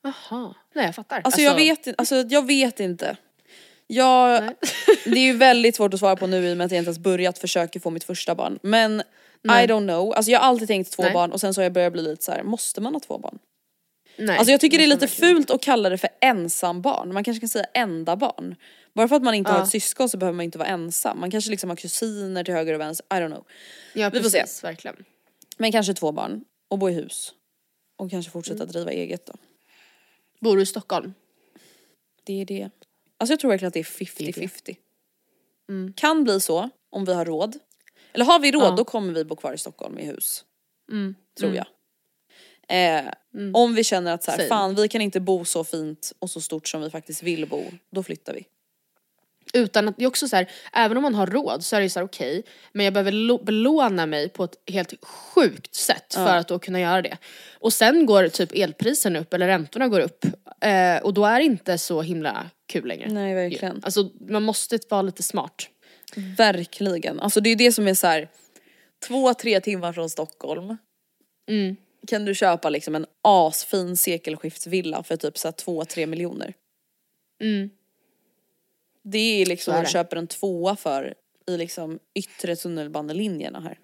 Jaha. 0.03 0.53
Nej 0.75 0.85
jag 0.85 0.95
fattar. 0.95 1.21
Alltså, 1.23 1.41
jag 1.41 1.55
vet, 1.55 1.99
alltså 1.99 2.15
jag 2.15 2.47
vet 2.47 2.79
inte. 2.79 3.17
Jag, 3.87 4.43
det 5.05 5.19
är 5.19 5.25
ju 5.25 5.33
väldigt 5.33 5.75
svårt 5.75 5.93
att 5.93 5.99
svara 5.99 6.15
på 6.15 6.27
nu 6.27 6.47
i 6.47 6.53
och 6.53 6.57
med 6.57 6.65
att 6.65 6.71
jag 6.71 6.79
inte 6.79 6.89
ens 6.89 6.99
börjat 6.99 7.37
försöka 7.37 7.79
få 7.79 7.89
mitt 7.89 8.03
första 8.03 8.35
barn. 8.35 8.59
Men 8.61 9.03
Nej. 9.41 9.65
I 9.65 9.67
don't 9.67 9.87
know, 9.87 10.13
alltså 10.13 10.31
jag 10.31 10.39
har 10.39 10.47
alltid 10.47 10.67
tänkt 10.67 10.91
två 10.91 11.03
Nej. 11.03 11.13
barn 11.13 11.31
och 11.31 11.41
sen 11.41 11.53
så 11.53 11.61
har 11.61 11.63
jag 11.63 11.73
börjat 11.73 11.93
bli 11.93 12.01
lite 12.01 12.23
så 12.23 12.31
här: 12.31 12.43
måste 12.43 12.81
man 12.81 12.93
ha 12.93 12.99
två 12.99 13.17
barn? 13.17 13.39
Nej, 14.17 14.37
Alltså 14.37 14.51
jag 14.51 14.61
tycker 14.61 14.77
det 14.77 14.83
är 14.83 14.87
lite 14.87 15.07
fult 15.07 15.51
att 15.51 15.61
kalla 15.61 15.89
det 15.89 15.97
för 15.97 16.09
ensam 16.21 16.81
barn. 16.81 17.13
man 17.13 17.23
kanske 17.23 17.39
kan 17.39 17.49
säga 17.49 17.65
enda 17.73 18.15
barn. 18.15 18.55
Bara 18.97 19.07
för 19.07 19.15
att 19.15 19.23
man 19.23 19.33
inte 19.33 19.51
har 19.51 19.57
Ja. 19.59 19.63
ett 19.63 19.69
syskon 19.69 20.09
så 20.09 20.17
behöver 20.17 20.35
man 20.35 20.43
inte 20.43 20.57
vara 20.57 20.67
ensam. 20.67 21.19
Man 21.19 21.31
kanske 21.31 21.51
liksom 21.51 21.69
har 21.69 21.77
kusiner 21.77 22.43
till 22.43 22.53
höger 22.53 22.73
och 22.73 22.79
vänster, 22.79 23.05
I 23.11 23.13
don't 23.13 23.27
know. 23.27 23.45
Ja 23.93 24.09
Vi 24.09 24.21
får 24.23 24.29
se. 24.29 24.41
precis, 24.41 24.63
verkligen. 24.63 25.03
Men 25.57 25.71
kanske 25.71 25.93
två 25.93 26.11
barn 26.11 26.43
och 26.67 26.77
bo 26.79 26.89
i 26.89 26.93
hus. 26.93 27.33
Och 27.97 28.11
kanske 28.11 28.31
fortsätta 28.31 28.63
Mm. 28.63 28.71
driva 28.71 28.91
eget 28.91 29.25
då. 29.25 29.33
Bor 30.39 30.55
du 30.55 30.61
i 30.61 30.65
Stockholm? 30.65 31.13
Det 32.23 32.41
är 32.41 32.45
det. 32.45 32.69
Alltså 33.17 33.33
jag 33.33 33.39
tror 33.39 33.49
verkligen 33.51 33.67
att 33.67 33.73
det 33.73 33.79
är 33.79 33.83
50-50. 33.83 34.77
Kan 35.95 36.23
bli 36.23 36.39
så 36.41 36.69
om 36.89 37.05
vi 37.05 37.13
har 37.13 37.25
råd. 37.25 37.59
Eller 38.13 38.25
har 38.25 38.39
vi 38.39 38.51
råd 38.51 38.61
Mm. 38.61 38.71
Ja. 38.71 38.77
då 38.77 38.85
kommer 38.85 39.13
vi 39.13 39.25
bo 39.25 39.35
kvar 39.35 39.53
i 39.53 39.57
Stockholm 39.57 39.99
i 39.99 40.05
hus. 40.05 40.45
Mm. 40.91 41.15
Tror 41.39 41.55
jag. 41.55 41.65
Eh, 42.69 43.11
Om 43.53 43.75
vi 43.75 43.83
känner 43.83 44.13
att 44.13 44.23
så 44.23 44.31
här, 44.31 44.47
fan 44.47 44.75
vi 44.75 44.87
kan 44.87 45.01
inte 45.01 45.19
bo 45.19 45.45
så 45.45 45.63
fint 45.63 46.13
och 46.19 46.29
så 46.29 46.41
stort 46.41 46.67
som 46.67 46.81
vi 46.81 46.89
faktiskt 46.89 47.23
vill 47.23 47.47
bo. 47.47 47.63
Då 47.91 48.03
flyttar 48.03 48.33
vi. 48.33 48.45
Utan 49.53 49.87
att 49.87 49.97
det 49.97 50.03
är 50.03 50.07
också 50.07 50.27
så 50.27 50.35
här, 50.35 50.51
även 50.73 50.97
om 50.97 51.03
man 51.03 51.15
har 51.15 51.27
råd 51.27 51.63
så 51.63 51.75
är 51.75 51.79
det 51.79 51.83
ju 51.83 51.89
så 51.89 51.99
här 51.99 52.05
okej, 52.05 52.43
men 52.71 52.83
jag 52.83 52.93
behöver 52.93 53.43
belåna 53.43 54.05
mig 54.05 54.29
på 54.29 54.43
ett 54.43 54.55
helt 54.67 54.93
sjukt 55.05 55.75
sätt 55.75 56.13
för 56.13 56.37
att 56.37 56.47
då 56.47 56.59
kunna 56.59 56.79
göra 56.79 57.01
det. 57.01 57.17
Och 57.59 57.73
sen 57.73 58.05
går 58.05 58.27
typ 58.27 58.51
elprisen 58.53 59.15
upp 59.15 59.33
eller 59.33 59.47
räntorna 59.47 59.87
går 59.87 59.99
upp 59.99 60.25
eh, 60.61 60.97
och 61.03 61.13
då 61.13 61.25
är 61.25 61.39
det 61.39 61.45
inte 61.45 61.77
så 61.77 62.01
himla 62.01 62.49
kul 62.67 62.87
längre. 62.87 63.09
Nej 63.09 63.35
verkligen. 63.35 63.81
Alltså 63.83 64.09
man 64.29 64.43
måste 64.43 64.79
vara 64.89 65.01
lite 65.01 65.23
smart. 65.23 65.69
Verkligen. 66.15 67.19
Alltså 67.19 67.41
det 67.41 67.49
är 67.49 67.55
det 67.55 67.71
som 67.71 67.87
är 67.87 67.93
så 67.93 68.07
här. 68.07 68.29
två, 69.07 69.33
tre 69.33 69.59
timmar 69.59 69.93
från 69.93 70.09
Stockholm. 70.09 70.77
Mm. 71.49 71.75
Kan 72.07 72.25
du 72.25 72.35
köpa 72.35 72.69
liksom 72.69 72.95
en 72.95 73.05
asfin 73.21 73.97
sekelskiftsvilla 73.97 75.03
för 75.03 75.15
typ 75.15 75.37
så 75.37 75.47
här 75.47 75.53
två, 75.53 75.85
tre 75.85 76.07
miljoner. 76.07 76.53
Mm. 77.41 77.69
Det 79.11 79.41
är 79.41 79.45
liksom 79.45 79.73
vad 79.73 79.81
du 79.81 79.85
det. 79.85 79.91
köper 79.91 80.17
en 80.17 80.27
tvåa 80.27 80.75
för 80.75 81.13
i 81.47 81.57
liksom 81.57 81.99
yttre 82.15 82.55
tunnelbanelinjerna 82.55 83.59
här. 83.59 83.79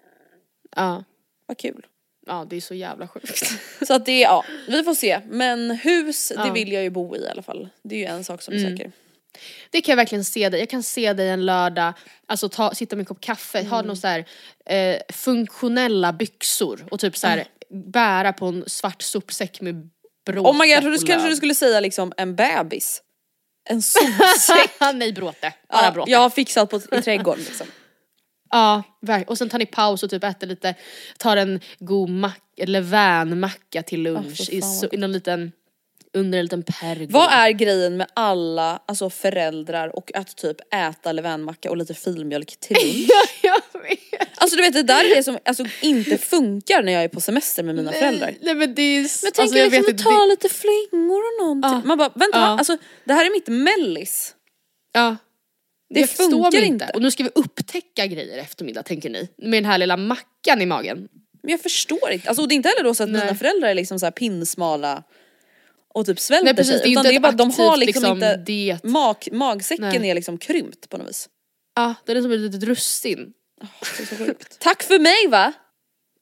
Ja. 0.76 1.04
Vad 1.46 1.58
kul. 1.58 1.86
ja, 2.26 2.46
det 2.50 2.56
är 2.56 2.60
så 2.60 2.74
jävla 2.74 3.08
sjukt. 3.08 3.42
Så 3.86 3.94
att 3.94 4.06
det 4.06 4.20
ja, 4.20 4.44
vi 4.68 4.82
får 4.82 4.94
se. 4.94 5.20
Men 5.28 5.70
hus, 5.70 6.28
det 6.28 6.34
Ja. 6.46 6.52
vill 6.52 6.72
jag 6.72 6.82
ju 6.82 6.90
bo 6.90 7.16
i 7.16 7.18
i 7.18 7.28
alla 7.28 7.42
fall. 7.42 7.68
Det 7.82 7.94
är 7.94 7.98
ju 7.98 8.04
en 8.04 8.24
sak 8.24 8.42
som 8.42 8.54
är 8.54 8.58
Mm. 8.58 8.76
säker. 8.76 8.92
Det 9.70 9.80
kan 9.80 9.92
jag 9.92 9.96
verkligen 9.96 10.24
se 10.24 10.48
dig. 10.48 10.60
Jag 10.60 10.68
kan 10.68 10.82
se 10.82 11.12
dig 11.12 11.28
en 11.30 11.46
lördag, 11.46 11.92
alltså 12.26 12.48
ta, 12.48 12.74
sitta 12.74 12.96
med 12.96 13.02
en 13.02 13.06
kopp 13.06 13.20
kaffe, 13.20 13.62
ha 13.64 13.76
Mm. 13.78 13.86
någon 13.86 13.96
så 13.96 14.06
här, 14.08 14.24
eh, 14.66 14.96
funktionella 15.12 16.12
byxor 16.12 16.86
och 16.90 17.00
typ 17.00 17.16
så 17.16 17.26
här, 17.26 17.44
bära 17.70 18.32
på 18.32 18.46
en 18.46 18.64
svart 18.66 19.02
sopsäck 19.02 19.60
med 19.60 19.90
bråte 20.26 20.48
Oh 20.50 20.52
my 20.52 20.58
god, 20.58 20.68
jag 20.68 20.80
trodde 20.82 20.96
kanske 20.98 21.16
löv. 21.16 21.30
du 21.30 21.36
skulle 21.36 21.54
säga 21.54 21.80
liksom 21.80 22.12
en 22.16 22.36
bebis. 22.36 23.02
En 23.64 23.82
sopsäck. 23.82 24.70
Nej 24.94 25.12
bråte, 25.12 25.52
bara 25.72 25.84
ja, 25.84 25.90
bråte. 25.90 26.10
jag 26.10 26.18
har 26.18 26.30
fixat 26.30 26.70
på, 26.70 26.80
i 26.92 27.02
trädgården 27.02 27.44
liksom. 27.44 27.66
Ja, 28.50 28.82
och 29.26 29.38
sen 29.38 29.48
tar 29.48 29.58
ni 29.58 29.66
paus 29.66 30.02
och 30.02 30.10
typ 30.10 30.24
äter 30.24 30.46
lite, 30.46 30.74
tar 31.18 31.36
en 31.36 31.60
god 31.78 32.10
mack, 32.10 32.40
levainmacka 32.56 33.82
till 33.82 34.02
lunch 34.02 34.36
för 34.36 34.54
i, 34.54 34.62
så, 34.62 34.88
i 34.92 34.96
någon 34.96 35.12
liten, 35.12 35.52
under 36.12 36.38
en 36.38 36.44
liten 36.44 36.62
pergola. 36.62 37.08
Vad 37.10 37.32
är 37.32 37.50
grejen 37.50 37.96
med 37.96 38.06
alla 38.14 38.82
alltså 38.86 39.10
föräldrar 39.10 39.96
och 39.96 40.10
att 40.14 40.36
typ 40.36 40.74
äta 40.74 41.12
levainmacka 41.12 41.70
och 41.70 41.76
lite 41.76 41.94
filmjölk 41.94 42.56
till 42.60 42.76
lunch? 43.42 43.53
Vet. 43.78 44.28
Alltså 44.36 44.56
du 44.56 44.62
vet 44.62 44.72
det 44.72 44.82
där 44.82 45.04
är 45.04 45.16
det 45.16 45.22
som 45.22 45.38
alltså, 45.44 45.64
inte 45.80 46.18
funkar 46.18 46.82
när 46.82 46.92
jag 46.92 47.04
är 47.04 47.08
på 47.08 47.20
semester 47.20 47.62
med 47.62 47.74
mina 47.74 47.92
föräldrar. 47.92 48.34
Nej 48.40 48.54
men 48.54 48.74
det 48.74 48.82
är... 48.82 49.00
Men 49.00 49.08
tänk 49.22 49.38
alltså, 49.38 49.58
jag 49.58 49.72
liksom 49.72 49.94
att 49.94 50.02
ta 50.02 50.10
det- 50.22 50.26
lite 50.28 50.48
flingor 50.48 51.18
och 51.18 51.42
någonting. 51.46 51.70
Ja. 51.70 51.82
Man 51.84 51.98
bara 51.98 52.08
vänta, 52.14 52.38
Ja. 52.38 52.46
alltså 52.58 52.76
det 53.04 53.12
här 53.12 53.26
är 53.26 53.30
mitt 53.30 53.48
mellis. 53.48 54.34
Ja. 54.92 55.16
Det 55.94 56.00
jag 56.00 56.10
funkar 56.10 56.62
inte. 56.64 56.90
Och 56.94 57.02
nu 57.02 57.10
ska 57.10 57.22
vi 57.24 57.30
upptäcka 57.34 58.06
grejer 58.06 58.36
i 58.36 58.38
eftermiddag 58.40 58.82
tänker 58.82 59.10
ni. 59.10 59.28
Med 59.38 59.62
den 59.62 59.70
här 59.70 59.78
lilla 59.78 59.96
mackan 59.96 60.62
i 60.62 60.66
magen. 60.66 61.08
Men 61.42 61.50
jag 61.50 61.60
förstår 61.60 62.10
inte, 62.10 62.28
alltså 62.28 62.46
det 62.46 62.54
är 62.54 62.56
inte 62.56 62.68
heller 62.68 62.84
då 62.84 62.94
så 62.94 63.02
att 63.02 63.08
Nej. 63.10 63.20
mina 63.20 63.34
föräldrar 63.34 63.68
är 63.68 63.74
liksom 63.74 63.98
så 63.98 64.06
här 64.06 64.10
pinsmala 64.10 65.02
och 65.94 66.06
typ 66.06 66.20
svälter 66.20 66.44
Nej, 66.44 66.54
precis, 66.54 66.72
sig. 66.72 66.80
det 66.82 66.88
är 66.88 66.92
utan 66.92 67.00
inte 67.06 67.10
det 67.10 67.16
är 67.16 67.20
bara 67.20 67.28
att 67.28 67.38
de 67.38 67.50
har 67.50 67.76
liksom, 67.76 68.02
liksom, 68.02 68.12
inte, 68.16 68.36
diet. 68.36 68.84
mag, 68.84 69.16
magsäcken 69.32 69.88
Nej. 70.00 70.10
är 70.10 70.14
liksom 70.14 70.38
krympt 70.38 70.88
på 70.88 70.96
något 70.98 71.08
vis. 71.08 71.28
Ja, 71.76 71.94
det 72.06 72.12
är 72.12 72.22
som 72.22 72.32
ett 72.32 72.40
litet 72.40 72.62
russin. 72.62 73.32
Det 73.98 74.06
så 74.06 74.16
sjukt. 74.16 74.58
Tack 74.60 74.82
för 74.82 74.98
mig 74.98 75.28
va! 75.28 75.52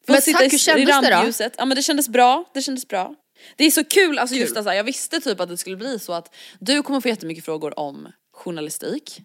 Få 0.07 0.13
Men 0.13 0.23
sitta 0.23 0.39
tack, 0.39 0.53
hur 0.53 0.59
kändes 0.59 0.83
i 0.83 0.85
det 0.93 1.01
då? 1.11 1.17
rampljuset. 1.17 1.55
Ja 1.59 1.65
men 1.65 1.77
det 1.77 1.83
kändes 1.83 2.09
bra, 2.09 2.45
det 2.55 2.63
kändes 2.63 2.89
bra. 2.89 3.15
Det 3.57 3.65
är 3.65 3.71
så 3.71 3.85
kul, 3.85 4.19
alltså 4.19 4.37
just 4.37 4.49
Kul. 4.53 4.59
att 4.59 4.65
så 4.65 4.71
här, 4.71 4.77
jag 4.77 4.85
visste 4.85 5.21
typ 5.21 5.41
att 5.41 5.49
det 5.49 5.57
skulle 5.57 5.77
bli 5.77 5.99
så 5.99 6.13
att 6.13 6.35
du 6.59 6.83
kommer 6.83 7.01
få 7.01 7.09
jättemycket 7.09 7.45
frågor 7.45 7.79
om 7.79 8.09
journalistik. 8.33 9.21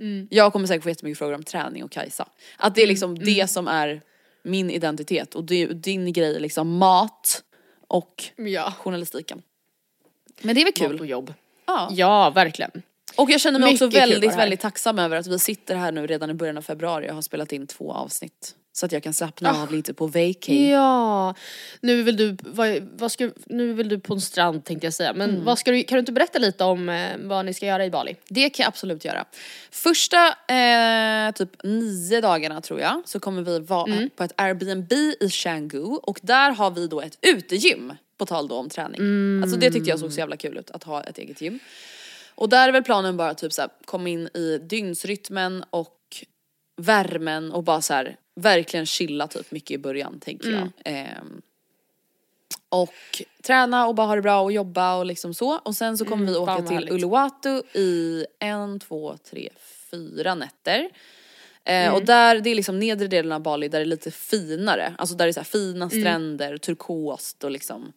Mm. 0.00 0.28
Jag 0.30 0.52
kommer 0.52 0.66
säkert 0.66 0.82
få 0.82 0.88
jättemycket 0.88 1.18
frågor 1.18 1.34
om 1.34 1.42
träning 1.42 1.84
och 1.84 1.90
Kajsa. 1.90 2.28
Att 2.56 2.74
det 2.74 2.82
är 2.82 2.86
liksom 2.86 3.18
det 3.18 3.50
som 3.50 3.68
är 3.68 4.02
min 4.42 4.70
identitet 4.70 5.34
och 5.34 5.44
det, 5.44 5.66
din 5.66 6.12
grej 6.12 6.36
är 6.36 6.40
liksom 6.40 6.76
mat 6.78 7.42
och 7.88 8.24
Ja. 8.36 8.72
journalistiken. 8.78 9.42
Men 10.42 10.54
det 10.54 10.60
är 10.60 10.64
väl 10.64 10.72
Mat 10.82 10.92
och 10.92 10.98
kul. 10.98 11.08
jobb. 11.10 11.34
Ja. 11.66 11.88
Ja, 11.92 12.30
verkligen. 12.30 12.82
Och 13.16 13.30
jag 13.30 13.40
känner 13.40 13.58
mig 13.58 13.72
också 13.72 13.86
Mycket 13.86 14.00
var 14.00 14.08
väldigt, 14.08 14.36
väldigt 14.38 14.60
tacksam 14.60 14.98
över 14.98 15.16
att 15.16 15.26
vi 15.26 15.38
sitter 15.38 15.76
här 15.76 15.92
nu 15.92 16.06
redan 16.06 16.30
i 16.30 16.34
början 16.34 16.58
av 16.58 16.62
februari 16.62 17.10
och 17.10 17.14
har 17.14 17.22
spelat 17.22 17.52
in 17.52 17.66
två 17.66 17.92
avsnitt. 17.92 18.54
Så 18.72 18.86
att 18.86 18.92
jag 18.92 19.02
kan 19.02 19.14
slappna 19.14 19.62
av 19.62 19.72
lite 19.72 19.94
på 19.94 20.06
vacay. 20.06 20.70
Ja, 20.70 21.34
nu 21.80 22.02
vill 22.02 22.16
du, 22.16 22.36
vad, 22.40 22.88
vad 22.98 23.12
ska, 23.12 23.30
nu 23.46 23.72
vill 23.72 23.88
du 23.88 23.98
på 24.00 24.14
en 24.14 24.20
strand 24.20 24.64
tänkte 24.64 24.86
jag 24.86 24.94
säga. 24.94 25.12
Men 25.12 25.44
vad 25.44 25.58
ska 25.58 25.70
du, 25.70 25.82
kan 25.82 25.96
du 25.96 26.00
inte 26.00 26.12
berätta 26.12 26.38
lite 26.38 26.64
om 26.64 26.88
eh, 26.88 27.10
vad 27.18 27.44
ni 27.44 27.54
ska 27.54 27.66
göra 27.66 27.84
i 27.84 27.90
Bali? 27.90 28.16
Det 28.28 28.50
kan 28.50 28.64
jag 28.64 28.68
absolut 28.68 29.04
göra. 29.04 29.24
Första 29.70 30.26
eh, 30.28 31.32
typ 31.32 31.50
nio 31.64 32.20
dagarna 32.20 32.60
tror 32.60 32.80
jag 32.80 33.02
så 33.04 33.20
kommer 33.20 33.42
vi 33.42 33.58
vara 33.58 34.08
på 34.16 34.24
ett 34.24 34.32
Airbnb 34.36 34.92
i 35.20 35.28
Canggu 35.30 35.82
och 35.82 36.18
där 36.22 36.50
har 36.50 36.70
vi 36.70 36.86
då 36.86 37.00
ett 37.00 37.18
utegym. 37.22 37.92
På 38.18 38.26
tal 38.26 38.48
då 38.48 38.54
om 38.54 38.68
träning. 38.68 39.00
Alltså 39.42 39.58
det 39.58 39.70
tyckte 39.70 39.90
jag 39.90 39.98
såg 39.98 40.12
så 40.12 40.18
jävla 40.18 40.36
kul 40.36 40.58
ut 40.58 40.70
att 40.70 40.84
ha 40.84 41.02
ett 41.02 41.18
eget 41.18 41.40
gym. 41.40 41.58
Och 42.40 42.48
där 42.48 42.68
är 42.68 42.72
väl 42.72 42.84
planen 42.84 43.16
bara 43.16 43.34
typ 43.34 43.52
såhär 43.52 43.70
komma 43.84 44.08
in 44.08 44.26
i 44.34 44.58
dygnsrytmen 44.58 45.64
och 45.70 46.24
värmen 46.76 47.52
och 47.52 47.64
bara 47.64 47.80
så 47.80 47.94
här 47.94 48.16
verkligen 48.34 48.86
chilla 48.86 49.26
typ 49.28 49.50
mycket 49.50 49.70
i 49.70 49.78
början 49.78 50.20
tänker 50.20 50.50
jag. 50.50 50.68
Ehm, 50.84 51.42
och 52.68 53.22
träna 53.42 53.86
och 53.86 53.94
bara 53.94 54.06
ha 54.06 54.14
det 54.14 54.22
bra 54.22 54.40
och 54.40 54.52
jobba 54.52 54.94
och 54.96 55.06
liksom 55.06 55.34
så. 55.34 55.58
Och 55.58 55.76
sen 55.76 55.98
så 55.98 56.04
kommer 56.04 56.22
Mm, 56.22 56.32
vi 56.32 56.38
åka 56.38 56.62
till 56.62 56.74
härligt. 56.76 56.92
Uluwatu 56.92 57.62
i 57.72 58.26
en, 58.38 58.80
två, 58.80 59.16
tre, 59.30 59.48
fyra 59.90 60.34
nätter. 60.34 60.80
Eh, 61.64 61.74
Mm. 61.88 61.94
Och 61.94 62.04
där, 62.04 62.40
det 62.40 62.50
är 62.50 62.54
liksom 62.54 62.78
nedre 62.78 63.06
delen 63.08 63.32
av 63.32 63.40
Bali 63.40 63.68
där 63.68 63.78
det 63.78 63.82
är 63.84 63.86
lite 63.86 64.10
finare. 64.10 64.94
Alltså 64.98 65.14
där 65.14 65.24
det 65.26 65.30
är 65.30 65.32
så 65.32 65.40
här 65.40 65.44
fina 65.44 65.84
Mm. 65.84 65.90
stränder, 66.02 66.56
turkost 66.58 67.44
och 67.44 67.50
liksom 67.50 67.92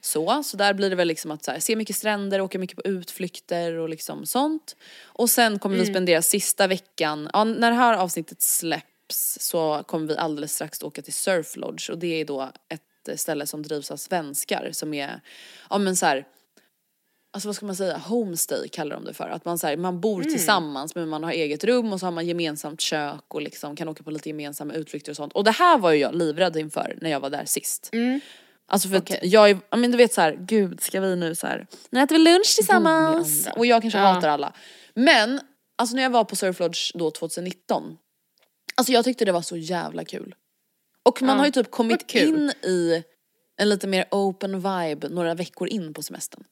så. 0.00 0.42
Så 0.42 0.56
där 0.56 0.74
blir 0.74 0.90
det 0.90 0.96
väl 0.96 1.08
liksom 1.08 1.30
att 1.30 1.44
så 1.44 1.50
här, 1.50 1.60
se 1.60 1.76
mycket 1.76 1.96
stränder, 1.96 2.40
åka 2.40 2.58
mycket 2.58 2.76
på 2.76 2.82
utflykter 2.88 3.72
och 3.74 3.88
liksom 3.88 4.26
sånt. 4.26 4.76
Och 5.02 5.30
sen 5.30 5.58
kommer 5.58 5.76
Mm. 5.76 5.86
vi 5.86 5.92
spendera 5.92 6.22
sista 6.22 6.66
veckan, 6.66 7.30
ja, 7.32 7.44
när 7.44 7.70
det 7.70 7.76
här 7.76 7.94
avsnittet 7.98 8.42
släpps 8.42 9.38
så 9.40 9.84
kommer 9.86 10.06
vi 10.06 10.16
alldeles 10.16 10.54
strax 10.54 10.82
åka 10.82 11.02
till 11.02 11.12
Surf 11.14 11.56
Lodge 11.56 11.90
och 11.90 11.98
det 11.98 12.20
är 12.20 12.24
då 12.24 12.50
ett 12.68 13.20
ställe 13.20 13.46
som 13.46 13.62
drivs 13.62 13.90
av 13.90 13.96
svenskar 13.96 14.68
som 14.72 14.94
är, 14.94 15.20
ja 15.70 15.78
men 15.78 15.96
så 15.96 16.06
här, 16.06 16.24
Alltså 17.32 17.48
vad 17.48 17.56
ska 17.56 17.66
man 17.66 17.76
säga, 17.76 17.98
homestay 17.98 18.68
kallar 18.68 18.96
de 18.96 19.04
det 19.04 19.14
för. 19.14 19.28
Att 19.28 19.44
man, 19.44 19.58
så 19.58 19.66
här, 19.66 19.76
man 19.76 20.00
bor 20.00 20.20
Mm. 20.20 20.32
tillsammans 20.34 20.94
men 20.94 21.08
man 21.08 21.24
har 21.24 21.30
eget 21.32 21.64
rum 21.64 21.92
och 21.92 22.00
så 22.00 22.06
har 22.06 22.10
man 22.10 22.26
gemensamt 22.26 22.80
kök 22.80 23.24
och 23.28 23.42
liksom 23.42 23.76
kan 23.76 23.88
åka 23.88 24.02
på 24.02 24.10
lite 24.10 24.28
gemensamma 24.28 24.74
utflykter 24.74 25.12
och 25.12 25.16
sånt. 25.16 25.32
Och 25.32 25.44
det 25.44 25.50
här 25.50 25.78
var 25.78 25.92
ju 25.92 25.98
jag 25.98 26.14
livrädd 26.14 26.56
inför 26.56 26.98
när 27.00 27.10
jag 27.10 27.20
var 27.20 27.30
där 27.30 27.44
sist. 27.44 27.90
Alltså 28.70 28.88
för 28.88 28.98
Okej. 28.98 29.18
att 29.22 29.24
jag 29.32 29.50
är, 29.50 29.58
ja 29.70 29.76
men 29.76 29.90
du 29.90 29.96
vet 29.96 30.12
så 30.14 30.20
här, 30.20 30.36
gud 30.40 30.80
ska 30.82 31.00
vi 31.00 31.16
nu 31.16 31.34
så 31.34 31.46
här, 31.46 31.66
nu 31.90 32.00
äter 32.00 32.14
vi 32.18 32.22
lunch 32.24 32.54
tillsammans. 32.56 33.48
Och 33.56 33.66
jag 33.66 33.82
kanske 33.82 33.98
Ja. 33.98 34.04
hatar 34.06 34.28
alla. 34.28 34.52
Men, 34.94 35.40
alltså 35.78 35.96
när 35.96 36.02
jag 36.02 36.10
var 36.10 36.24
på 36.24 36.36
Surf 36.36 36.60
Lodge 36.60 36.90
då 36.94 37.10
2019. 37.10 37.96
Alltså 38.74 38.92
jag 38.92 39.04
tyckte 39.04 39.24
det 39.24 39.32
var 39.32 39.42
så 39.42 39.56
jävla 39.56 40.04
kul. 40.04 40.34
Och 41.02 41.22
man 41.22 41.30
Ja. 41.30 41.36
har 41.38 41.44
ju 41.46 41.52
typ 41.52 41.70
kommit 41.70 42.14
in 42.14 42.50
i 42.64 43.02
en 43.60 43.68
lite 43.68 43.86
mer 43.86 44.04
open 44.10 44.54
vibe 44.56 45.08
några 45.08 45.34
veckor 45.34 45.68
in 45.68 45.94
på 45.94 46.02
semestern. 46.02 46.44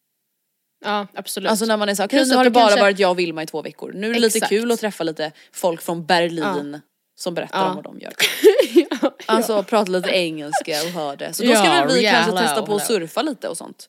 Ja 0.85 1.07
absolut. 1.15 1.51
Alltså 1.51 1.65
när 1.65 1.77
man 1.77 1.89
är 1.89 1.95
såhär, 1.95 2.09
okej 2.09 2.19
Plus 2.19 2.31
nu 2.31 2.37
har 2.37 2.45
det 2.45 2.51
bara 2.51 2.67
kanske- 2.69 2.81
varit 2.81 2.99
jag 2.99 3.11
och 3.11 3.19
Vilma 3.19 3.43
i 3.43 3.47
två 3.47 3.63
veckor. 3.63 3.93
Nu 3.93 4.11
är 4.11 4.15
det 4.15 4.21
lite 4.21 4.39
Exakt. 4.39 4.49
kul 4.51 4.73
att 4.73 4.81
träffa 4.81 5.05
lite 5.05 5.33
folk 5.53 5.83
från 5.83 6.07
Berlin 6.07 6.81
som 7.19 7.35
berättar 7.35 7.59
Ja. 7.59 7.69
om 7.71 7.75
vad 7.75 7.85
de 7.85 7.99
gör. 8.01 8.13
Alltså 9.27 9.63
prata 9.63 9.91
lite 9.91 10.11
engelska 10.11 10.73
och 10.83 10.89
hör 10.91 11.17
det. 11.17 11.33
Så 11.33 11.43
då 11.43 11.55
ska 11.55 11.65
Ja, 11.65 11.85
väl 11.85 11.95
vi 11.95 12.05
ja, 12.05 12.11
kanske 12.11 12.31
hello, 12.33 12.43
testa 12.47 12.63
på 12.67 12.75
att 12.75 12.87
surfa 12.87 13.23
lite 13.23 13.49
och 13.49 13.57
sånt. 13.57 13.89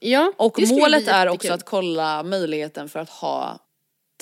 ja, 0.00 0.32
Och 0.36 0.58
målet 0.70 1.08
är 1.08 1.28
också 1.28 1.52
att 1.52 1.64
kolla 1.64 2.22
möjligheten 2.22 2.88
för 2.88 3.00
att 3.00 3.10
ha 3.10 3.58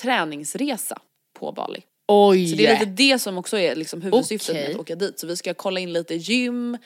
träningsresa 0.03 0.99
på 1.39 1.53
Bali. 1.53 1.83
Oj! 2.09 2.47
Så 2.47 2.57
det 2.57 2.67
är 2.67 2.73
lite 2.73 2.85
det 2.91 3.19
som 3.19 3.39
också 3.39 3.59
är 3.59 3.77
liksom 3.77 4.03
huvudsyftet 4.03 4.55
med 4.55 4.63
Okej. 4.65 4.75
att 4.75 4.81
åka 4.81 4.95
dit. 4.95 5.19
Så 5.19 5.27
vi 5.27 5.37
ska 5.37 5.55
kolla 5.55 5.81
in 5.81 5.93
lite 5.93 6.15
gym, 6.15 6.79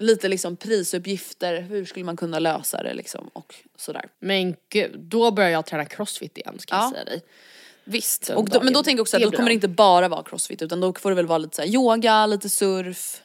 lite 0.00 0.28
liksom 0.28 0.56
prisuppgifter, 0.56 1.60
hur 1.60 1.84
skulle 1.84 2.04
man 2.04 2.16
kunna 2.16 2.38
lösa 2.38 2.82
det 2.82 2.94
liksom 2.94 3.30
och 3.32 3.54
sådär. 3.76 4.04
Men 4.20 4.56
gud, 4.72 4.98
då 5.00 5.30
börjar 5.30 5.50
jag 5.50 5.66
träna 5.66 5.84
crossfit 5.84 6.38
igen 6.38 6.58
ska 6.58 6.74
Ja. 6.74 6.82
jag 6.82 6.92
säga 6.92 7.04
dig. 7.04 7.22
Visst, 7.90 8.30
och 8.30 8.48
då, 8.48 8.62
men 8.62 8.72
då 8.72 8.82
tänker 8.82 8.98
jag 8.98 9.02
också 9.02 9.16
att 9.16 9.20
Det 9.22 9.30
då 9.30 9.36
kommer 9.36 9.48
det 9.50 9.54
inte 9.54 9.68
bara 9.68 10.08
vara 10.08 10.22
crossfit 10.22 10.62
utan 10.62 10.80
då 10.80 10.92
får 10.92 11.10
det 11.10 11.16
väl 11.16 11.26
vara 11.26 11.38
lite 11.38 11.56
så 11.56 11.62
yoga, 11.64 12.26
lite 12.26 12.48
surf, 12.50 13.22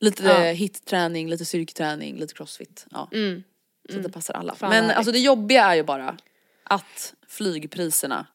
lite 0.00 0.22
Ja. 0.22 0.40
hitträning, 0.52 1.28
lite 1.28 1.44
styrketräning, 1.44 2.16
lite 2.16 2.34
crossfit. 2.34 2.86
Ja. 2.90 3.08
Mm. 3.12 3.42
Så 3.90 3.96
att 3.96 4.02
det 4.02 4.10
passar 4.10 4.34
alla. 4.34 4.54
Fan, 4.54 4.70
men 4.70 4.90
alltså 4.90 5.12
det 5.12 5.18
jobbiga 5.18 5.64
är 5.64 5.74
ju 5.74 5.82
bara 5.82 6.16
att 6.64 7.14
flygpriserna 7.28 8.26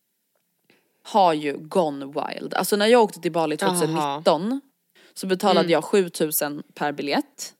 har 1.04 1.34
ju 1.34 1.58
gone 1.58 2.06
wild. 2.06 2.54
Alltså 2.54 2.76
när 2.76 2.88
jag 2.88 3.02
åkte 3.04 3.22
till 3.22 3.32
Bali 3.32 3.58
2019 3.58 4.62
så 5.14 5.28
betalade 5.28 5.60
Mm. 5.60 5.72
jag 5.72 5.84
7000 5.84 6.64
per 6.74 6.92
biljett. 6.92 7.54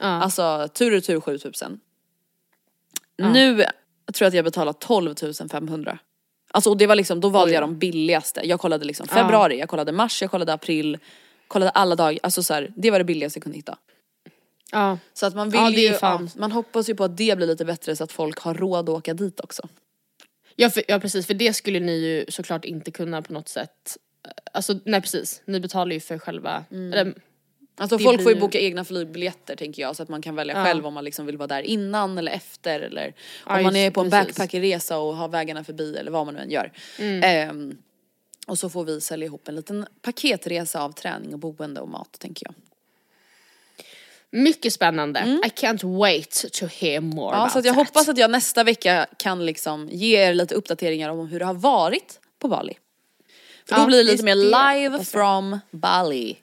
Ja. 0.00 0.06
Alltså 0.06 0.68
tur 0.74 0.96
och 0.96 1.04
tur 1.04 1.20
7000. 1.20 1.80
Ja. 3.16 3.32
Nu 3.32 3.56
tror 3.56 3.66
jag 4.18 4.28
att 4.28 4.34
jag 4.34 4.44
betalar 4.44 4.72
12 4.72 5.14
500. 5.50 5.98
Alltså 6.56 6.70
och 6.70 6.76
det 6.76 6.86
var 6.86 6.96
liksom, 6.96 7.20
då 7.20 7.28
valde 7.28 7.54
jag 7.54 7.62
de 7.62 7.78
billigaste. 7.78 8.40
Jag 8.44 8.60
kollade 8.60 8.84
liksom 8.84 9.06
februari, 9.08 9.58
jag 9.58 9.68
kollade 9.68 9.92
mars, 9.92 10.22
jag 10.22 10.30
kollade 10.30 10.52
april. 10.52 10.98
Kollade 11.48 11.70
alla 11.70 11.94
dagar, 11.96 12.18
alltså 12.22 12.42
så 12.42 12.54
här, 12.54 12.72
det 12.76 12.90
var 12.90 12.98
det 12.98 13.04
billigaste 13.04 13.36
jag 13.38 13.42
kunde 13.42 13.58
hitta. 13.58 13.78
ja. 14.72 14.98
Så 15.14 15.26
att 15.26 15.34
man 15.34 15.50
vill 15.50 15.60
Ja, 15.60 15.70
ju, 15.70 15.92
fan. 15.92 16.30
man 16.36 16.52
hoppas 16.52 16.88
ju 16.88 16.94
på 16.94 17.04
att 17.04 17.16
det 17.16 17.36
blir 17.36 17.46
lite 17.46 17.64
bättre 17.64 17.96
så 17.96 18.04
att 18.04 18.12
folk 18.12 18.38
har 18.38 18.54
råd 18.54 18.88
att 18.88 18.94
åka 18.96 19.14
dit 19.14 19.40
också. 19.40 19.68
Ja, 20.56 20.70
för, 20.70 20.82
ja 20.88 21.00
precis, 21.00 21.26
för 21.26 21.34
det 21.34 21.52
skulle 21.52 21.80
ni 21.80 21.92
ju 21.92 22.24
såklart 22.28 22.64
inte 22.64 22.90
kunna 22.90 23.22
på 23.22 23.32
något 23.32 23.48
sätt. 23.48 23.96
Alltså 24.52 24.74
nej 24.84 25.00
precis, 25.00 25.42
ni 25.44 25.60
betalar 25.60 25.92
ju 25.92 26.00
för 26.00 26.18
själva, 26.18 26.64
eller, 26.70 27.14
Alltså 27.78 27.96
Det 27.96 28.04
folk 28.04 28.22
får 28.22 28.30
ju 28.30 28.34
blir- 28.36 28.40
boka 28.46 28.58
egna 28.60 28.84
flygbiljetter 28.84 29.56
tänker 29.56 29.82
jag 29.82 29.96
så 29.96 30.02
att 30.02 30.08
man 30.08 30.22
kan 30.22 30.34
välja 30.34 30.54
Ja. 30.56 30.64
själv 30.64 30.86
om 30.86 30.94
man 30.94 31.04
liksom 31.04 31.26
vill 31.26 31.36
vara 31.36 31.46
där 31.46 31.62
innan 31.62 32.18
eller 32.18 32.32
efter 32.32 32.80
eller 32.80 33.14
om 33.44 33.62
man 33.62 33.76
är 33.76 33.90
på 33.90 34.00
en 34.00 34.10
precis. 34.10 34.26
backpackerresa 34.36 34.98
och 34.98 35.16
har 35.16 35.28
vägarna 35.28 35.64
förbi 35.64 35.96
eller 35.96 36.10
vad 36.10 36.26
man 36.26 36.34
nu 36.34 36.40
än 36.40 36.50
gör. 36.50 36.72
Mm. 36.98 37.20
Ehm, 37.24 37.78
och 38.46 38.58
så 38.58 38.70
får 38.70 38.84
vi 38.84 39.00
sälja 39.00 39.26
ihop 39.26 39.48
en 39.48 39.54
liten 39.54 39.86
paketresa 40.02 40.82
av 40.82 40.92
träning 40.92 41.32
och 41.32 41.38
boende 41.38 41.80
och 41.80 41.88
mat 41.88 42.16
tänker 42.18 42.46
jag. 42.46 42.54
mycket 44.30 44.72
spännande. 44.72 45.20
I 45.44 45.48
can't 45.48 45.98
wait 45.98 46.44
to 46.52 46.66
hear 46.66 47.00
more 47.00 47.28
Mm. 47.28 47.38
Ja, 47.38 47.42
about 47.42 47.52
så 47.52 47.58
jag 47.58 47.64
that. 47.64 47.76
hoppas 47.76 48.08
att 48.08 48.18
jag 48.18 48.30
nästa 48.30 48.64
vecka 48.64 49.06
kan 49.18 49.46
liksom 49.46 49.88
ge 49.92 50.16
er 50.16 50.34
lite 50.34 50.54
uppdateringar 50.54 51.10
om 51.10 51.26
hur 51.28 51.38
det 51.38 51.44
har 51.44 51.54
varit 51.54 52.20
på 52.38 52.48
Bali. 52.48 52.74
För 53.68 53.74
då 53.76 53.80
Ja, 53.82 53.86
blir 53.86 53.98
det 53.98 54.04
lite 54.04 54.24
mer 54.24 54.34
live 54.34 55.04
from 55.04 55.58
Bali. 55.70 56.36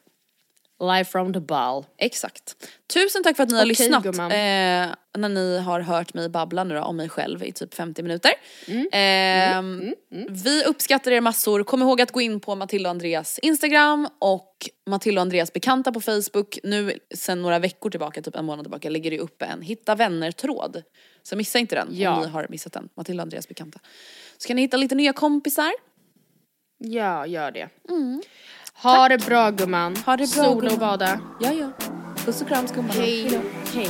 Live 0.81 1.05
from 1.05 1.33
the 1.33 1.39
ball. 1.39 1.85
Exakt. 1.97 2.55
Tusen 2.93 3.23
tack 3.23 3.35
för 3.35 3.43
att 3.43 3.49
ni 3.49 3.55
har 3.55 3.63
Okej, 3.63 3.67
lyssnat. 3.67 4.05
Eh, 4.05 4.95
när 5.17 5.29
ni 5.29 5.57
har 5.59 5.79
hört 5.79 6.13
mig 6.13 6.29
babbla 6.29 6.63
nu 6.63 6.75
då, 6.75 6.81
om 6.81 6.97
mig 6.97 7.09
själv 7.09 7.43
i 7.43 7.51
typ 7.51 7.73
50 7.73 8.03
minuter. 8.03 8.31
Mm. 8.67 8.87
Eh, 9.81 9.93
Vi 10.29 10.63
uppskattar 10.63 11.11
er 11.11 11.21
massor. 11.21 11.63
Kom 11.63 11.81
ihåg 11.81 12.01
att 12.01 12.11
gå 12.11 12.21
in 12.21 12.39
på 12.39 12.55
Matilda 12.55 12.89
och 12.89 12.91
Andreas 12.91 13.39
Instagram 13.39 14.07
och 14.19 14.69
Matilda 14.89 15.21
och 15.21 15.25
Andreas 15.25 15.53
bekanta 15.53 15.91
på 15.91 16.01
Facebook. 16.01 16.59
Nu 16.63 16.99
sen 17.15 17.41
några 17.41 17.59
veckor 17.59 17.89
tillbaka, 17.89 18.21
typ 18.21 18.35
en 18.35 18.45
månad 18.45 18.65
tillbaka, 18.65 18.89
ligger 18.89 19.11
det 19.11 19.19
uppe 19.19 19.45
en 19.45 19.61
hitta 19.61 19.95
vänner-tråd. 19.95 20.83
Så 21.23 21.35
missa 21.35 21.59
inte 21.59 21.75
den 21.75 21.87
Ja. 21.91 22.15
om 22.15 22.21
ni 22.21 22.27
har 22.27 22.47
missat 22.49 22.73
den. 22.73 22.89
Matilda 22.97 23.21
och 23.21 23.25
Andreas 23.25 23.47
bekanta. 23.47 23.79
Så 24.37 24.47
kan 24.47 24.55
ni 24.55 24.61
hitta 24.61 24.77
lite 24.77 24.95
nya 24.95 25.13
kompisar. 25.13 25.71
Ja, 26.77 27.25
gör 27.27 27.51
det. 27.51 27.69
Ha 28.81 29.09
det 29.09 29.17
bra 29.25 29.49
gumman. 29.51 29.95
Ha 30.05 30.17
det 30.17 30.35
bra, 30.35 30.43
Sola 30.43 30.49
och 30.49 30.61
gumman. 30.61 30.79
bada. 30.79 31.19
Ja, 31.39 31.51
ja. 31.51 31.69
Puss 32.25 32.41
och 32.41 32.47
kram 32.47 32.67
skumma. 32.67 32.93
Hej. 32.93 33.41
Hej. 33.73 33.89